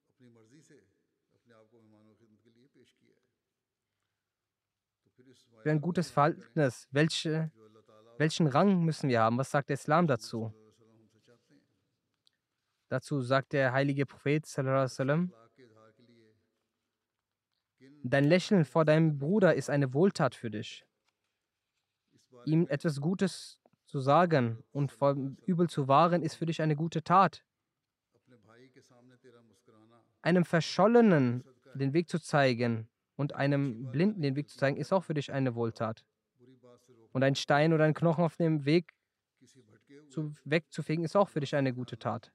Für 5.61 5.71
ein 5.71 5.81
gutes 5.81 6.11
Verhältnis, 6.11 6.87
welche, 6.91 7.51
welchen 8.17 8.47
Rang 8.47 8.83
müssen 8.83 9.09
wir 9.09 9.21
haben? 9.21 9.37
Was 9.37 9.51
sagt 9.51 9.69
der 9.69 9.73
Islam 9.75 10.07
dazu? 10.07 10.53
Dazu 12.87 13.21
sagt 13.21 13.53
der 13.53 13.73
heilige 13.73 14.05
Prophet, 14.05 14.45
sallam, 14.45 15.33
dein 18.09 18.23
Lächeln 18.23 18.65
vor 18.65 18.85
deinem 18.85 19.17
Bruder 19.17 19.55
ist 19.55 19.69
eine 19.69 19.93
Wohltat 19.93 20.35
für 20.35 20.51
dich. 20.51 20.85
Ihm 22.45 22.67
etwas 22.67 23.01
Gutes 23.01 23.59
zu 23.85 23.99
sagen 23.99 24.63
und 24.71 24.91
vom 24.91 25.37
Übel 25.45 25.69
zu 25.69 25.87
wahren, 25.87 26.21
ist 26.21 26.35
für 26.35 26.45
dich 26.45 26.61
eine 26.61 26.75
gute 26.75 27.03
Tat. 27.03 27.43
Einem 30.21 30.45
Verschollenen 30.45 31.43
den 31.73 31.93
Weg 31.93 32.09
zu 32.09 32.19
zeigen 32.19 32.87
und 33.15 33.33
einem 33.33 33.91
Blinden 33.91 34.21
den 34.21 34.35
Weg 34.35 34.49
zu 34.49 34.57
zeigen, 34.57 34.77
ist 34.77 34.93
auch 34.93 35.03
für 35.03 35.13
dich 35.13 35.31
eine 35.31 35.55
Wohltat. 35.55 36.03
Und 37.11 37.23
ein 37.23 37.35
Stein 37.35 37.73
oder 37.73 37.85
ein 37.85 37.93
Knochen 37.93 38.23
auf 38.23 38.35
dem 38.35 38.65
Weg 38.65 38.93
zu, 40.09 40.33
wegzufegen, 40.43 41.03
ist 41.03 41.15
auch 41.15 41.29
für 41.29 41.39
dich 41.39 41.55
eine 41.55 41.73
gute 41.73 41.97
Tat. 41.97 42.31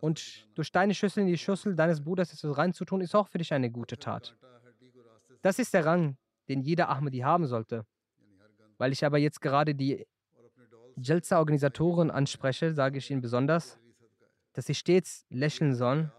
Und 0.00 0.48
durch 0.54 0.70
deine 0.70 0.94
Schüssel 0.94 1.22
in 1.22 1.26
die 1.26 1.38
Schüssel 1.38 1.74
deines 1.74 2.02
Bruders 2.02 2.38
reinzutun, 2.44 3.00
ist 3.00 3.14
auch 3.14 3.28
für 3.28 3.38
dich 3.38 3.52
eine 3.52 3.70
gute 3.70 3.98
Tat. 3.98 4.36
Das 5.42 5.58
ist 5.58 5.74
der 5.74 5.84
Rang, 5.84 6.16
den 6.48 6.62
jeder 6.62 6.88
Ahmadi 6.88 7.18
haben 7.18 7.46
sollte. 7.46 7.86
Weil 8.76 8.92
ich 8.92 9.04
aber 9.04 9.18
jetzt 9.18 9.40
gerade 9.40 9.74
die 9.74 10.06
Jalsa-Organisatoren 10.96 12.10
anspreche, 12.10 12.72
sage 12.72 12.98
ich 12.98 13.10
Ihnen 13.10 13.20
besonders, 13.20 13.78
dass 14.52 14.66
sie 14.66 14.74
stets 14.74 15.24
lächeln 15.30 15.74
sollen. 15.74 16.10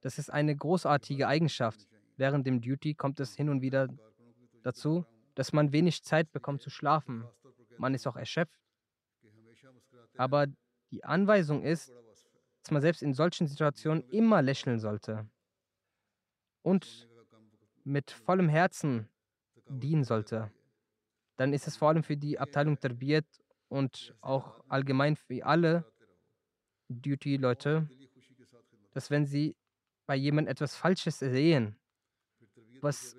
Das 0.00 0.18
ist 0.18 0.30
eine 0.30 0.54
großartige 0.54 1.26
Eigenschaft. 1.26 1.88
Während 2.16 2.46
dem 2.46 2.60
Duty 2.60 2.94
kommt 2.94 3.18
es 3.20 3.34
hin 3.34 3.48
und 3.48 3.62
wieder 3.62 3.88
dazu, 4.62 5.04
dass 5.34 5.52
man 5.52 5.72
wenig 5.72 6.04
Zeit 6.04 6.30
bekommt 6.30 6.62
zu 6.62 6.70
schlafen. 6.70 7.24
Man 7.78 7.94
ist 7.94 8.06
auch 8.06 8.16
erschöpft. 8.16 8.60
Aber 10.16 10.46
die 10.90 11.04
Anweisung 11.04 11.62
ist, 11.62 11.92
dass 12.62 12.70
man 12.70 12.80
selbst 12.80 13.02
in 13.02 13.14
solchen 13.14 13.46
Situationen 13.46 14.04
immer 14.10 14.40
lächeln 14.42 14.78
sollte 14.78 15.28
und 16.62 17.08
mit 17.84 18.10
vollem 18.10 18.48
Herzen 18.48 19.08
dienen 19.68 20.04
sollte. 20.04 20.50
Dann 21.36 21.52
ist 21.52 21.66
es 21.66 21.76
vor 21.76 21.88
allem 21.88 22.02
für 22.02 22.16
die 22.16 22.38
Abteilung 22.38 22.78
Tarbiyat 22.78 23.26
und 23.68 24.14
auch 24.20 24.62
allgemein 24.68 25.16
für 25.16 25.44
alle 25.44 25.84
Duty-Leute, 26.88 27.88
dass 28.92 29.10
wenn 29.10 29.26
sie 29.26 29.56
bei 30.06 30.16
jemandem 30.16 30.52
etwas 30.52 30.76
Falsches 30.76 31.18
sehen, 31.18 31.76
was 32.80 33.16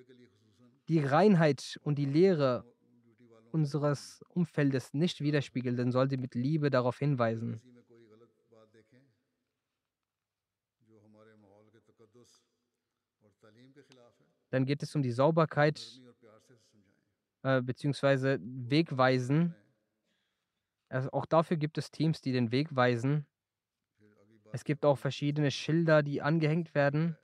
die 0.87 0.99
Reinheit 0.99 1.79
und 1.83 1.95
die 1.95 2.05
Lehre 2.05 2.63
unseres 3.51 4.23
Umfeldes 4.29 4.93
nicht 4.93 5.21
widerspiegelt, 5.21 5.79
dann 5.79 5.91
soll 5.91 6.09
sie 6.09 6.17
mit 6.17 6.35
Liebe 6.35 6.69
darauf 6.69 6.99
hinweisen. 6.99 7.61
Dann 14.55 14.65
geht 14.65 14.81
es 14.83 14.95
um 14.95 15.03
die 15.03 15.11
Sauberkeit 15.11 16.01
äh, 17.43 17.61
bzw. 17.61 18.37
Wegweisen. 18.39 19.53
Also 20.87 21.11
auch 21.11 21.25
dafür 21.25 21.57
gibt 21.57 21.77
es 21.77 21.91
Teams, 21.91 22.21
die 22.21 22.31
den 22.31 22.53
Weg 22.53 22.73
weisen. 22.73 23.25
Es 24.53 24.63
gibt 24.63 24.85
auch 24.85 24.97
verschiedene 24.97 25.51
Schilder, 25.51 26.03
die 26.03 26.21
angehängt 26.21 26.73
werden, 26.73 27.17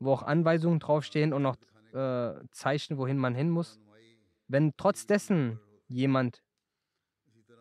wo 0.00 0.10
auch 0.14 0.24
Anweisungen 0.24 0.80
draufstehen 0.80 1.32
und 1.32 1.42
noch 1.42 1.54
äh, 1.92 2.44
Zeichen, 2.50 2.98
wohin 2.98 3.18
man 3.18 3.36
hin 3.36 3.50
muss. 3.50 3.78
Wenn 4.48 4.72
trotz 4.76 5.06
dessen 5.06 5.60
jemand 5.86 6.42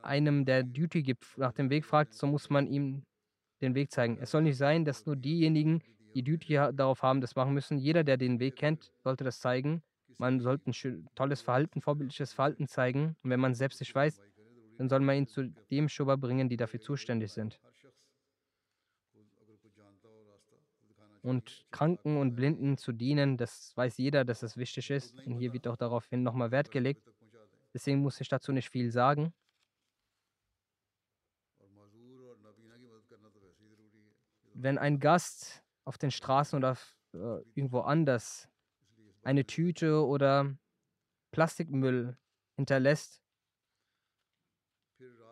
einem, 0.01 0.43
der 0.43 0.63
Duty 0.63 1.03
gibt, 1.03 1.37
nach 1.37 1.53
dem 1.53 1.69
Weg 1.69 1.85
fragt, 1.85 2.15
so 2.15 2.25
muss 2.25 2.49
man 2.49 2.65
ihm 2.65 3.05
den 3.61 3.75
Weg 3.75 3.91
zeigen. 3.91 4.17
Es 4.19 4.31
soll 4.31 4.41
nicht 4.41 4.57
sein, 4.57 4.85
dass 4.85 5.05
nur 5.05 5.15
diejenigen, 5.15 5.83
die 6.13 6.23
Duty 6.23 6.53
darauf 6.73 7.01
haben, 7.01 7.21
das 7.21 7.35
machen 7.35 7.53
müssen. 7.53 7.77
Jeder, 7.77 8.03
der 8.03 8.17
den 8.17 8.39
Weg 8.39 8.55
kennt, 8.55 8.91
sollte 9.03 9.23
das 9.23 9.39
zeigen. 9.39 9.83
Man 10.17 10.39
sollte 10.39 10.69
ein 10.69 11.09
tolles 11.15 11.41
Verhalten, 11.41 11.81
vorbildliches 11.81 12.33
Verhalten 12.33 12.67
zeigen. 12.67 13.15
Und 13.23 13.29
wenn 13.29 13.39
man 13.39 13.55
selbst 13.55 13.79
nicht 13.79 13.93
weiß, 13.93 14.21
dann 14.77 14.89
soll 14.89 14.99
man 15.01 15.17
ihn 15.17 15.27
zu 15.27 15.49
dem 15.71 15.89
Schuber 15.89 16.17
bringen, 16.17 16.49
die 16.49 16.57
dafür 16.57 16.79
zuständig 16.79 17.31
sind. 17.31 17.59
Und 21.21 21.65
Kranken 21.71 22.17
und 22.17 22.35
Blinden 22.35 22.77
zu 22.77 22.91
dienen, 22.91 23.37
das 23.37 23.75
weiß 23.77 23.97
jeder, 23.97 24.25
dass 24.25 24.41
das 24.41 24.57
wichtig 24.57 24.89
ist. 24.89 25.25
Und 25.25 25.37
hier 25.37 25.53
wird 25.53 25.67
auch 25.67 25.77
daraufhin 25.77 26.21
nochmal 26.21 26.51
Wert 26.51 26.69
gelegt. 26.69 27.09
Deswegen 27.73 28.01
muss 28.01 28.19
ich 28.19 28.27
dazu 28.27 28.51
nicht 28.51 28.69
viel 28.69 28.91
sagen. 28.91 29.33
Wenn 34.53 34.77
ein 34.77 34.99
Gast 34.99 35.62
auf 35.85 35.97
den 35.97 36.11
Straßen 36.11 36.57
oder 36.57 36.77
äh, 37.13 37.41
irgendwo 37.53 37.79
anders 37.81 38.47
eine 39.23 39.45
Tüte 39.45 40.05
oder 40.05 40.55
Plastikmüll 41.31 42.17
hinterlässt, 42.55 43.21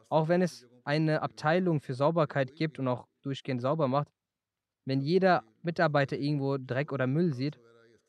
auch 0.09 0.27
wenn 0.27 0.41
es 0.41 0.67
eine 0.83 1.21
Abteilung 1.21 1.81
für 1.81 1.93
Sauberkeit 1.93 2.55
gibt 2.55 2.79
und 2.79 2.87
auch 2.87 3.07
durchgehend 3.21 3.61
sauber 3.61 3.87
macht, 3.87 4.09
wenn 4.85 5.01
jeder 5.01 5.43
Mitarbeiter 5.61 6.17
irgendwo 6.17 6.57
Dreck 6.57 6.91
oder 6.91 7.07
Müll 7.07 7.33
sieht, 7.33 7.59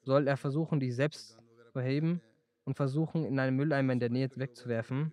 soll 0.03 0.27
er 0.27 0.37
versuchen, 0.37 0.81
die 0.81 0.91
selbst 0.91 1.39
zu 1.73 1.81
heben 1.81 2.21
und 2.65 2.75
versuchen, 2.75 3.25
in 3.25 3.39
einem 3.39 3.57
Mülleimer 3.57 3.93
in 3.93 4.01
der 4.01 4.11
Nähe 4.11 4.29
wegzuwerfen. 4.35 5.13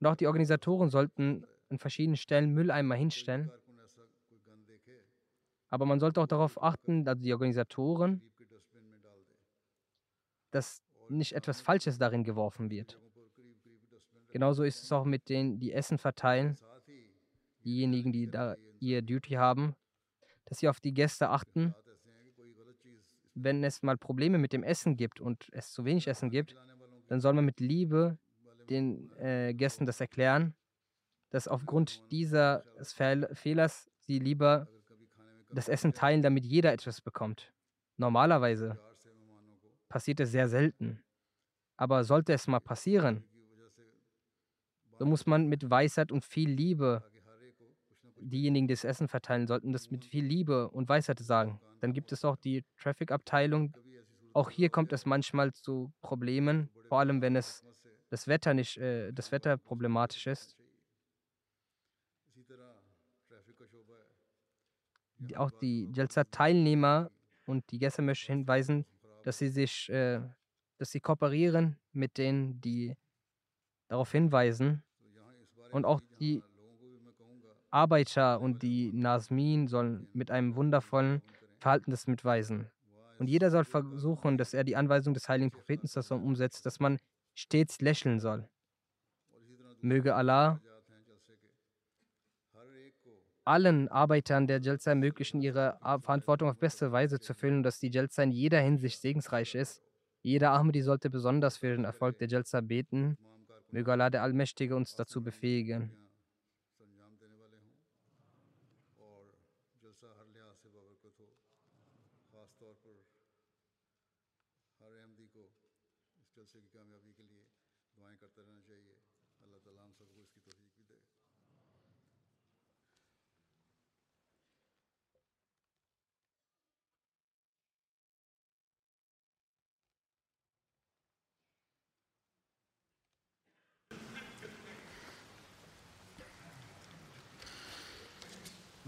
Und 0.00 0.06
auch 0.06 0.16
die 0.16 0.26
Organisatoren 0.26 0.90
sollten 0.90 1.44
an 1.70 1.78
verschiedenen 1.78 2.16
Stellen 2.16 2.52
Mülleimer 2.52 2.94
hinstellen. 2.94 3.50
Aber 5.72 5.86
man 5.86 6.00
sollte 6.00 6.20
auch 6.20 6.26
darauf 6.26 6.62
achten, 6.62 7.08
also 7.08 7.22
die 7.22 7.32
Organisatoren, 7.32 8.20
dass 10.50 10.82
nicht 11.08 11.32
etwas 11.32 11.62
Falsches 11.62 11.96
darin 11.96 12.24
geworfen 12.24 12.68
wird. 12.68 13.00
Genauso 14.28 14.64
ist 14.64 14.82
es 14.82 14.92
auch 14.92 15.06
mit 15.06 15.30
denen, 15.30 15.58
die 15.58 15.72
Essen 15.72 15.96
verteilen, 15.96 16.58
diejenigen, 17.64 18.12
die 18.12 18.26
da 18.26 18.56
ihr 18.80 19.00
Duty 19.00 19.32
haben, 19.32 19.74
dass 20.44 20.58
sie 20.58 20.68
auf 20.68 20.78
die 20.78 20.92
Gäste 20.92 21.30
achten. 21.30 21.74
Wenn 23.32 23.64
es 23.64 23.82
mal 23.82 23.96
Probleme 23.96 24.36
mit 24.36 24.52
dem 24.52 24.64
Essen 24.64 24.98
gibt 24.98 25.20
und 25.20 25.48
es 25.52 25.72
zu 25.72 25.86
wenig 25.86 26.06
Essen 26.06 26.28
gibt, 26.28 26.54
dann 27.06 27.22
soll 27.22 27.32
man 27.32 27.46
mit 27.46 27.60
Liebe 27.60 28.18
den 28.68 29.10
äh, 29.12 29.54
Gästen 29.54 29.86
das 29.86 30.02
erklären, 30.02 30.54
dass 31.30 31.48
aufgrund 31.48 32.02
dieses 32.10 32.60
Fehlers 32.92 33.90
sie 34.00 34.18
lieber 34.18 34.68
das 35.52 35.68
Essen 35.68 35.94
teilen, 35.94 36.22
damit 36.22 36.44
jeder 36.44 36.72
etwas 36.72 37.00
bekommt. 37.00 37.52
Normalerweise 37.96 38.78
passiert 39.88 40.20
es 40.20 40.30
sehr 40.30 40.48
selten. 40.48 41.02
Aber 41.76 42.04
sollte 42.04 42.32
es 42.32 42.46
mal 42.46 42.60
passieren, 42.60 43.24
so 44.98 45.06
muss 45.06 45.26
man 45.26 45.48
mit 45.48 45.68
Weisheit 45.68 46.12
und 46.12 46.24
viel 46.24 46.50
Liebe 46.50 47.02
diejenigen, 48.16 48.68
die 48.68 48.74
das 48.74 48.84
Essen 48.84 49.08
verteilen 49.08 49.46
sollten, 49.46 49.72
das 49.72 49.90
mit 49.90 50.04
viel 50.04 50.24
Liebe 50.24 50.70
und 50.70 50.88
Weisheit 50.88 51.18
sagen. 51.18 51.60
Dann 51.80 51.92
gibt 51.92 52.12
es 52.12 52.24
auch 52.24 52.36
die 52.36 52.64
Traffic-Abteilung. 52.76 53.76
Auch 54.32 54.50
hier 54.50 54.70
kommt 54.70 54.92
es 54.92 55.04
manchmal 55.04 55.52
zu 55.52 55.92
Problemen, 56.00 56.70
vor 56.88 57.00
allem 57.00 57.20
wenn 57.20 57.36
es 57.36 57.64
das 58.10 58.28
Wetter 58.28 58.54
nicht, 58.54 58.78
äh, 58.78 59.12
das 59.12 59.32
Wetter 59.32 59.56
problematisch 59.56 60.26
ist. 60.26 60.56
Auch 65.36 65.50
die 65.50 65.90
Jalsa-Teilnehmer 65.94 67.10
und 67.46 67.70
die 67.70 67.78
Gäste 67.78 68.02
möchten 68.02 68.32
hinweisen, 68.32 68.84
dass 69.24 69.38
sie 69.38 69.48
sich, 69.48 69.88
äh, 69.90 70.20
dass 70.78 70.90
sie 70.90 71.00
kooperieren 71.00 71.76
mit 71.92 72.18
denen, 72.18 72.60
die 72.60 72.96
darauf 73.88 74.12
hinweisen. 74.12 74.82
Und 75.70 75.84
auch 75.84 76.00
die 76.18 76.42
Arbeiter 77.70 78.40
und 78.40 78.62
die 78.62 78.92
Nasmin 78.92 79.66
sollen 79.68 80.08
mit 80.12 80.30
einem 80.30 80.56
wundervollen 80.56 81.22
Verhalten 81.58 81.94
mitweisen. 82.06 82.70
Und 83.18 83.28
jeder 83.28 83.50
soll 83.50 83.64
versuchen, 83.64 84.36
dass 84.36 84.52
er 84.52 84.64
die 84.64 84.76
Anweisung 84.76 85.14
des 85.14 85.28
heiligen 85.28 85.50
Propheten 85.50 85.86
umsetzt, 86.24 86.66
dass 86.66 86.80
man 86.80 86.98
stets 87.34 87.80
lächeln 87.80 88.20
soll. 88.20 88.48
Möge 89.80 90.14
Allah 90.14 90.60
allen 93.44 93.88
Arbeitern 93.88 94.46
der 94.46 94.60
Jalsa 94.60 94.90
ermöglichen, 94.90 95.40
ihre 95.42 95.78
Verantwortung 96.00 96.48
auf 96.48 96.58
beste 96.58 96.92
Weise 96.92 97.20
zu 97.20 97.32
erfüllen 97.32 97.58
und 97.58 97.62
dass 97.62 97.78
die 97.80 97.90
Jalsa 97.90 98.22
in 98.22 98.30
jeder 98.30 98.60
Hinsicht 98.60 99.00
segensreich 99.00 99.54
ist. 99.54 99.82
Jeder 100.22 100.52
Ahmadi 100.52 100.82
sollte 100.82 101.10
besonders 101.10 101.56
für 101.56 101.74
den 101.74 101.84
Erfolg 101.84 102.18
der 102.18 102.28
Jalsa 102.28 102.60
beten. 102.60 103.18
Möge 103.70 103.90
Allah 103.90 104.10
der 104.10 104.22
Allmächtige 104.22 104.76
uns 104.76 104.94
dazu 104.94 105.22
befähigen. 105.22 105.90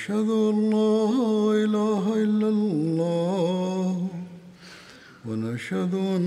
أشهد 0.00 0.30
أن 0.30 0.56
لا 0.70 1.04
إله 1.64 2.04
إلا 2.24 2.48
الله 2.48 4.08
ونشهد 5.28 5.94
أن 5.94 6.24